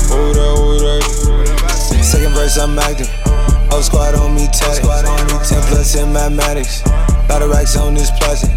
Hold 0.09 0.37
up, 0.37 0.57
hold 0.57 0.83
up. 0.83 1.03
Second 2.03 2.33
verse, 2.33 2.57
I'm 2.57 2.77
active. 2.79 3.09
Whole 3.69 3.81
squad 3.81 4.15
on 4.15 4.35
me, 4.35 4.47
tech. 4.47 4.81
10 4.81 5.61
plus 5.69 5.95
in 5.95 6.11
mathematics. 6.11 6.85
Lot 7.29 7.41
of 7.41 7.49
racks 7.49 7.77
on 7.77 7.93
this 7.93 8.11
plastic. 8.17 8.51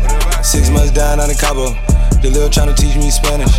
Six 0.45 0.71
months 0.71 0.91
down 0.93 1.21
on 1.21 1.29
the 1.29 1.35
Cabo. 1.35 1.77
The 2.23 2.31
lil 2.31 2.47
tryna 2.49 2.79
teach 2.79 2.95
me 2.95 3.11
Spanish. 3.11 3.51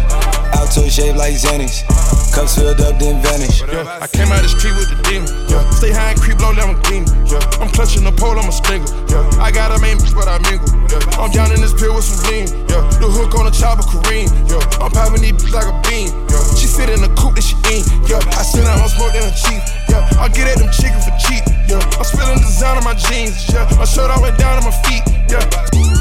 Alto 0.56 0.88
shaped 0.88 1.20
like 1.20 1.36
Xanax. 1.36 1.84
Cups 2.32 2.56
filled 2.56 2.80
up, 2.80 2.96
then 2.96 3.20
vanish. 3.20 3.60
Yeah, 3.60 4.00
I 4.00 4.08
came 4.08 4.32
out 4.32 4.40
the 4.40 4.48
street 4.48 4.72
with 4.80 4.88
the 4.88 4.96
demon. 5.04 5.28
Yeah, 5.52 5.68
stay 5.76 5.92
high 5.92 6.16
and 6.16 6.20
creep 6.24 6.40
low, 6.40 6.56
Lamborghini. 6.56 7.04
Yeah, 7.28 7.44
I'm 7.60 7.68
clutching 7.76 8.08
the 8.08 8.16
pole, 8.16 8.40
I'm 8.40 8.48
a 8.48 8.56
stinger. 8.56 8.88
Yeah, 9.12 9.44
I 9.44 9.52
got 9.52 9.76
a 9.76 9.80
main 9.84 10.00
but 10.16 10.32
I 10.32 10.40
mingle. 10.48 10.72
Yeah, 10.88 11.20
I'm 11.20 11.28
down 11.36 11.52
in 11.52 11.60
this 11.60 11.76
pill 11.76 11.92
with 11.92 12.08
some 12.08 12.24
lean. 12.32 12.48
Yeah, 12.72 12.88
the 13.04 13.12
hook 13.12 13.36
on 13.36 13.46
the 13.46 13.54
chopper, 13.54 13.84
Kareem. 13.84 14.32
Yeah, 14.48 14.64
I'm 14.80 14.96
popping 14.96 15.28
these 15.28 15.52
like 15.52 15.68
a 15.68 15.76
bean. 15.84 16.16
Yeah, 16.32 16.40
sit 16.74 16.90
in 16.90 17.06
the 17.06 17.12
coupe 17.14 17.38
that 17.38 17.46
she 17.46 17.54
in. 17.70 17.86
Yeah, 18.10 18.18
I 18.34 18.42
send 18.42 18.66
out 18.66 18.82
my 18.82 18.90
smoke 18.90 19.14
in 19.14 19.22
her 19.22 19.36
cheek. 19.38 19.62
Yeah, 19.86 20.02
I 20.18 20.26
get 20.34 20.50
at 20.50 20.58
them 20.58 20.74
chicken 20.74 20.98
for 21.06 21.14
cheap. 21.22 21.46
Yeah, 21.70 21.78
I'm 21.78 22.04
spilling 22.04 22.42
design 22.42 22.82
on 22.82 22.84
my 22.84 22.98
jeans. 22.98 23.46
Yeah, 23.54 23.70
my 23.78 23.86
shirt 23.86 24.10
all 24.10 24.18
the 24.18 24.26
way 24.26 24.34
down 24.42 24.58
to 24.58 24.66
my 24.66 24.74
feet. 24.90 25.06
Yeah, 25.30 25.46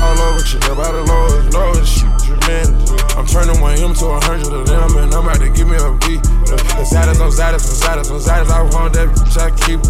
all 0.01 0.17
over 0.17 0.41
shit. 0.41 0.65
Everybody 0.65 1.05
low 1.05 1.29
is 1.37 1.53
low 1.53 1.71
is 1.77 1.85
shit. 1.85 2.09
Tremendous. 2.25 2.89
I'm 3.13 3.29
turning 3.29 3.61
one 3.61 3.77
M 3.77 3.93
to 4.01 4.07
a 4.17 4.21
hundred 4.25 4.49
of 4.49 4.65
them, 4.65 4.97
and 4.97 5.13
I'm 5.13 5.29
about 5.29 5.45
to 5.45 5.53
give 5.53 5.69
me 5.69 5.77
a 5.77 5.93
beat. 6.09 6.25
Yeah, 6.49 6.57
the 6.81 6.85
Zadas 6.89 7.21
on 7.21 7.29
Zadas 7.29 7.69
on 7.69 7.77
Zadas 7.77 8.09
on 8.09 8.21
Zadas. 8.25 8.49
I 8.49 8.65
want 8.73 8.97
that 8.97 9.13
bitch, 9.13 9.37
I 9.37 9.53
keep. 9.69 9.81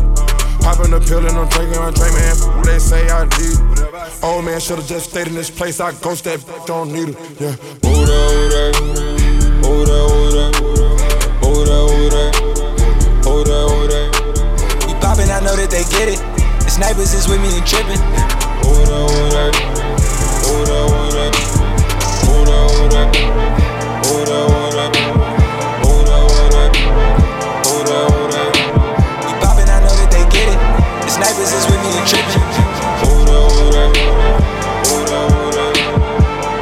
Popping 0.62 0.92
the 0.92 1.00
pill 1.00 1.26
and 1.26 1.36
I'm 1.36 1.48
drinking 1.48 1.80
my 1.82 1.90
drink, 1.90 2.14
man. 2.14 2.36
What 2.56 2.66
they 2.66 2.78
say 2.78 3.08
I 3.10 3.26
did. 3.26 3.58
Old 4.22 4.44
man 4.44 4.60
should've 4.60 4.86
just 4.86 5.10
stayed 5.10 5.26
in 5.26 5.34
this 5.34 5.50
place. 5.50 5.80
I 5.80 5.90
ghost 5.90 6.22
that 6.22 6.38
don't 6.66 6.92
need 6.92 7.14
her. 7.14 7.18
Yeah. 7.40 7.56
Hold 7.82 8.08
up, 8.08 8.30
hold 8.30 8.54
up. 8.54 9.02
Hold 9.64 9.88
up, 9.88 9.90
hold 9.90 10.11
get 16.04 16.18
it. 16.18 16.20
The 16.66 16.70
snipers 16.70 17.14
is 17.14 17.28
with 17.28 17.38
me 17.38 17.54
and 17.54 17.66
trippin'. 17.66 18.00
Hold 18.66 18.90
up, 18.90 19.06
hold 19.06 19.34
up. 19.38 19.54
Hold 20.42 20.68
up, 20.68 20.90
hold 20.90 21.14
up. 21.14 21.34
Hold 22.26 22.48
up, 22.50 22.70
hold 22.74 22.94
up. 22.98 23.22
We 29.26 29.32
poppin', 29.38 29.70
I 29.70 29.78
know 29.78 29.94
that 29.94 30.10
they 30.10 30.26
get 30.34 30.50
it. 30.50 30.58
The 31.06 31.10
snipers 31.14 31.52
is 31.54 31.64
with 31.70 31.80
me 31.86 31.90
and 31.94 32.06
trippin'. 32.10 32.42
Hold 33.06 33.30
up, 33.30 33.46
hold 33.54 33.76
up. 33.78 33.94
Hold 34.90 35.06
up, 35.06 35.30
hold 35.38 35.54
up. 35.54 35.74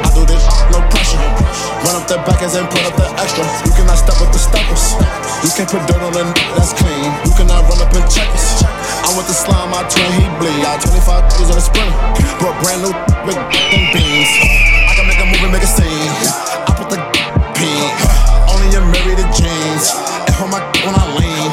I 0.05 0.09
do 0.13 0.21
this 0.29 0.45
no 0.69 0.85
pressure. 0.93 1.17
Run 1.81 1.97
up 1.97 2.05
the 2.05 2.21
backers 2.29 2.53
and 2.53 2.69
put 2.69 2.85
up 2.85 2.93
the 2.93 3.09
extra. 3.17 3.41
You 3.65 3.73
cannot 3.73 3.97
step 3.97 4.21
with 4.21 4.29
the 4.29 4.41
steppers. 4.41 4.93
You 5.41 5.49
can't 5.57 5.65
put 5.65 5.81
dirt 5.89 5.97
on 5.97 6.13
a 6.13 6.29
n- 6.29 6.33
that's 6.53 6.73
clean. 6.77 7.09
You 7.25 7.33
cannot 7.33 7.65
run 7.65 7.81
up 7.81 7.89
and 7.97 8.05
check 8.05 8.29
us. 8.37 8.70
I'm 9.11 9.17
with 9.17 9.27
the 9.27 9.35
slime, 9.35 9.75
I 9.75 9.83
twin, 9.91 10.07
he 10.07 10.23
bleed. 10.39 10.63
I 10.63 10.79
25 10.79 11.35
years 11.35 11.51
on 11.51 11.59
a 11.59 11.65
sprinter. 11.67 11.91
Brought 12.39 12.55
brand 12.63 12.79
new 12.79 12.95
with 13.27 13.35
and 13.35 13.83
beans. 13.91 14.31
I 14.87 14.95
can 14.95 15.03
make 15.03 15.19
a 15.19 15.27
movie, 15.27 15.51
make 15.51 15.63
a 15.63 15.67
scene. 15.67 16.15
I 16.63 16.71
put 16.79 16.87
the 16.87 16.95
pin. 17.51 17.91
Only 18.47 18.71
in 18.71 18.87
Mary 18.87 19.19
the 19.19 19.27
jeans. 19.35 19.91
And 19.99 20.35
hold 20.39 20.55
my 20.55 20.63
when 20.87 20.95
I 20.95 21.11
lean. 21.19 21.51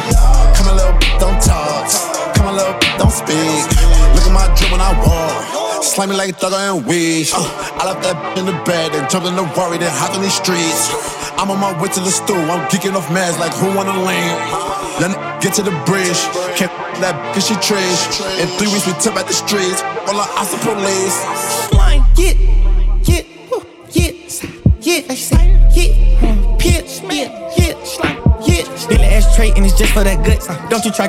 Come 0.55 0.71
a 0.71 0.75
little, 0.79 0.95
don't 1.19 1.43
talk. 1.43 1.91
Come 2.39 2.47
a 2.47 2.53
little, 2.55 2.79
don't 2.95 3.11
speak. 3.11 3.67
Look 4.15 4.23
at 4.23 4.31
my 4.31 4.47
drip 4.55 4.71
when 4.71 4.81
I 4.81 4.95
walk. 5.03 5.58
Slimy 5.83 6.17
like 6.17 6.39
Thugger 6.39 6.59
and 6.59 6.85
Keed. 6.87 7.29
Uh, 7.33 7.39
I 7.79 7.87
left 7.87 8.03
that 8.03 8.39
in 8.39 8.47
the 8.47 8.57
bed 8.65 8.95
and 8.95 9.09
jumped 9.11 9.29
in 9.29 9.37
the 9.37 9.45
worry, 9.57 9.79
then 9.79 9.91
hopped 9.93 10.17
in 10.17 10.23
these 10.23 10.35
streets. 10.35 10.91
I'm 11.39 11.51
on 11.51 11.61
my 11.61 11.71
way 11.81 11.89
to 11.89 12.01
the 12.01 12.11
stool. 12.11 12.39
I'm 12.51 12.67
geeking 12.69 12.95
off 12.95 13.07
meds 13.09 13.39
like 13.39 13.55
who 13.55 13.71
wanna 13.75 13.95
lean. 13.95 14.35
Then 14.99 15.15
get 15.41 15.55
to 15.55 15.63
the 15.63 15.75
bridge. 15.87 16.19
Can't 16.59 16.73
that 17.01 17.15
cause 17.35 17.47
she 17.47 17.55
trash. 17.63 18.21
In 18.43 18.49
three 18.59 18.69
weeks 18.69 18.87
we 18.87 18.93
took 18.99 19.15
back 19.15 19.27
the 19.27 19.33
streets. 19.33 19.83
All 20.07 20.19
our 20.19 20.29
eyes 20.39 20.51
the 20.51 20.59
police. 20.59 21.19
Flying. 21.71 22.03
yeah, 22.17 22.35
yeah, 24.81 25.01
they 25.07 25.17
say, 25.17 25.53
yeah, 25.75 26.57
pitch, 26.59 27.03
yeah, 27.03 27.29
yeah, 27.57 27.75
yeah. 28.47 28.87
Billy 28.89 29.05
ashtray 29.05 29.51
and 29.51 29.67
it's 29.67 29.77
just 29.77 29.93
for 29.93 30.03
that 30.03 30.25
guts. 30.25 30.47
Don't 30.71 30.85
you 30.85 30.93
try. 30.93 31.09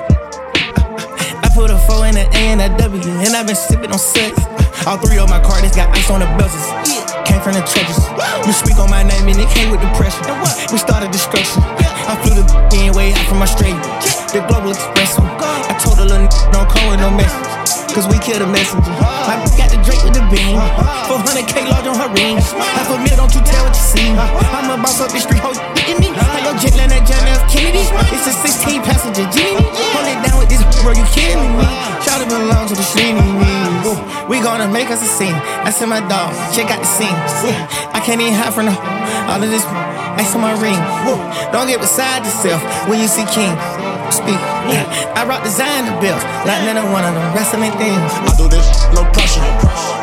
Put 1.59 1.71
a 1.71 1.77
four 1.77 2.07
in 2.07 2.15
a 2.15 2.23
A 2.23 2.55
and 2.55 2.61
a 2.61 2.69
W, 2.77 3.03
and 3.03 3.35
I've 3.35 3.45
been 3.45 3.53
sipping 3.53 3.91
on 3.91 3.99
sex. 3.99 4.31
All 4.87 4.95
three 4.95 5.19
of 5.19 5.27
my 5.27 5.43
cards 5.43 5.75
got 5.75 5.91
ice 5.91 6.09
on 6.09 6.21
the 6.21 6.25
belts. 6.39 6.55
Came 7.27 7.41
from 7.43 7.51
the 7.51 7.63
trenches. 7.67 7.99
You 8.47 8.53
speak 8.53 8.79
on 8.79 8.89
my 8.89 9.03
name 9.03 9.27
and 9.27 9.35
it 9.35 9.49
came 9.49 9.69
with 9.69 9.81
depression. 9.81 10.23
We 10.71 10.77
started 10.77 11.11
destruction. 11.11 11.61
I 12.07 12.15
flew 12.23 12.39
the 12.39 12.47
in 12.79 12.95
way 12.95 13.11
out 13.11 13.27
from 13.27 13.41
Australia. 13.41 13.75
The 14.31 14.39
global 14.47 14.71
express. 14.71 15.19
I 15.19 15.75
told 15.83 15.99
a 15.99 16.05
little 16.05 16.29
don't 16.55 16.69
call 16.69 16.91
with 16.91 17.01
no 17.01 17.11
message. 17.11 17.58
Cause 17.89 18.07
we 18.07 18.17
killed 18.21 18.41
a 18.41 18.47
messenger. 18.47 18.93
My 19.25 19.41
got 19.57 19.73
the 19.73 19.81
Drake 19.81 19.99
with 20.05 20.13
the 20.13 20.23
beam. 20.29 20.55
400k 21.09 21.67
large 21.67 21.89
on 21.89 21.97
her 21.97 22.09
ring. 22.13 22.37
Half 22.37 22.93
a 22.93 22.97
mil, 23.01 23.17
don't 23.17 23.33
you 23.33 23.41
tell 23.41 23.65
what 23.65 23.75
you 23.75 23.81
see. 23.81 24.09
I'm 24.13 24.69
a 24.69 24.77
boss 24.77 25.01
up 25.01 25.11
the 25.11 25.19
street, 25.19 25.41
ho, 25.41 25.51
getting 25.73 25.99
me. 25.99 26.13
How 26.13 26.39
your 26.39 26.55
jet 26.61 26.77
land 26.77 26.93
at 26.93 27.03
John 27.03 27.25
F. 27.27 27.49
Kennedy? 27.49 27.83
It's 28.13 28.29
a 28.29 28.33
16 28.33 28.85
passenger 28.85 29.25
Genie. 29.33 29.65
Hold 29.65 30.05
it 30.05 30.21
down 30.21 30.37
with 30.37 30.49
this 30.53 30.61
bro, 30.79 30.93
you 30.93 31.03
killing 31.11 31.57
me. 31.57 31.65
Shout 32.05 32.21
it 32.21 32.29
belong 32.29 32.69
to 32.69 32.75
the 32.77 32.85
me. 32.95 33.49
We 34.29 34.39
gonna 34.39 34.69
make 34.69 34.93
us 34.93 35.01
a 35.01 35.09
scene. 35.09 35.33
I 35.33 35.71
send 35.71 35.89
my 35.89 35.99
dog, 36.05 36.31
check 36.53 36.69
out 36.69 36.79
the 36.79 36.87
scene. 36.87 37.17
I 37.91 37.99
can't 38.05 38.21
even 38.21 38.33
hide 38.33 38.53
from 38.53 38.67
the 38.67 38.75
all 39.29 39.41
of 39.41 39.49
this 39.49 39.65
I 39.65 40.23
on 40.35 40.41
my 40.41 40.53
ring. 40.61 40.77
Don't 41.51 41.67
get 41.67 41.79
beside 41.79 42.25
yourself 42.25 42.61
when 42.87 42.99
you 42.99 43.07
see 43.07 43.25
King. 43.33 43.88
Speak. 44.09 44.41
Yeah, 44.73 44.89
I 45.13 45.21
rock 45.29 45.45
designer 45.45 45.93
bills, 46.01 46.25
like 46.41 46.65
none 46.65 46.81
of 46.81 46.89
one 46.89 47.05
of 47.05 47.13
them 47.13 47.29
wrestling 47.37 47.69
things. 47.77 48.09
I 48.25 48.33
do 48.33 48.49
this, 48.49 48.65
no 48.89 49.05
pressure. 49.13 49.45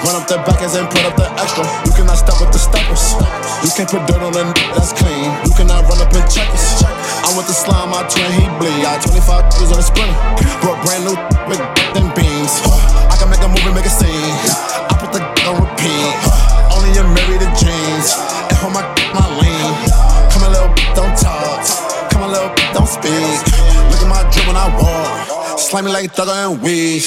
Run 0.06 0.14
up 0.14 0.30
the 0.30 0.38
back 0.46 0.62
and 0.62 0.86
put 0.86 1.02
up 1.02 1.18
the 1.18 1.26
extra. 1.42 1.66
You 1.82 1.90
cannot 1.90 2.14
step 2.14 2.38
with 2.38 2.54
the 2.54 2.62
steppers. 2.62 3.18
You 3.66 3.70
can't 3.74 3.90
put 3.90 4.06
dirt 4.06 4.22
on 4.22 4.30
a 4.30 4.54
that's 4.78 4.94
clean. 4.94 5.26
You 5.42 5.50
cannot 5.58 5.90
run 5.90 5.98
up 5.98 6.14
and 6.14 6.22
check 6.30 6.46
us. 6.54 6.86
I 7.26 7.34
want 7.34 7.50
the 7.50 7.56
slime, 7.58 7.90
I 7.90 8.06
twin, 8.06 8.30
he 8.30 8.46
bleed. 8.62 8.86
I 8.86 9.02
25 9.02 9.58
years 9.58 9.74
on 9.74 9.82
a 9.82 9.86
sprinter. 9.86 10.14
Brought 10.62 10.78
brand 10.86 11.02
new 11.02 11.18
with 11.50 11.58
them 11.90 12.14
beams. 12.14 12.62
I 13.10 13.18
can 13.18 13.26
make 13.26 13.42
a 13.42 13.50
movie, 13.50 13.74
make 13.74 13.90
a 13.90 13.90
scene. 13.90 14.38
I 14.86 14.94
put 15.02 15.10
the 15.10 15.18
on 15.50 15.58
repeat. 15.58 16.14
Only 16.70 16.94
in 16.94 17.10
married 17.10 17.42
to 17.42 17.50
jeans. 17.58 18.14
And 18.46 18.56
hold 18.62 18.70
my 18.70 18.86
my 19.10 19.26
lean. 19.42 19.74
Come 20.30 20.46
a 20.46 20.50
little, 20.54 20.70
don't 20.94 21.18
talk. 21.18 21.66
Come 22.14 22.22
a 22.22 22.30
little, 22.30 22.54
don't 22.70 22.86
speak. 22.86 23.55
When 24.46 24.54
I 24.56 24.68
walk. 24.78 25.58
Slime 25.58 25.86
me 25.86 25.90
like 25.90 26.14
Thugger 26.14 26.52
and 26.52 26.62
Keed. 26.62 27.02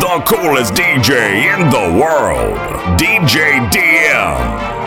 The 0.00 0.22
coolest 0.26 0.74
DJ 0.74 1.54
in 1.54 1.70
the 1.70 1.98
world, 1.98 2.58
DJ 2.98 3.66
DM. 3.70 4.83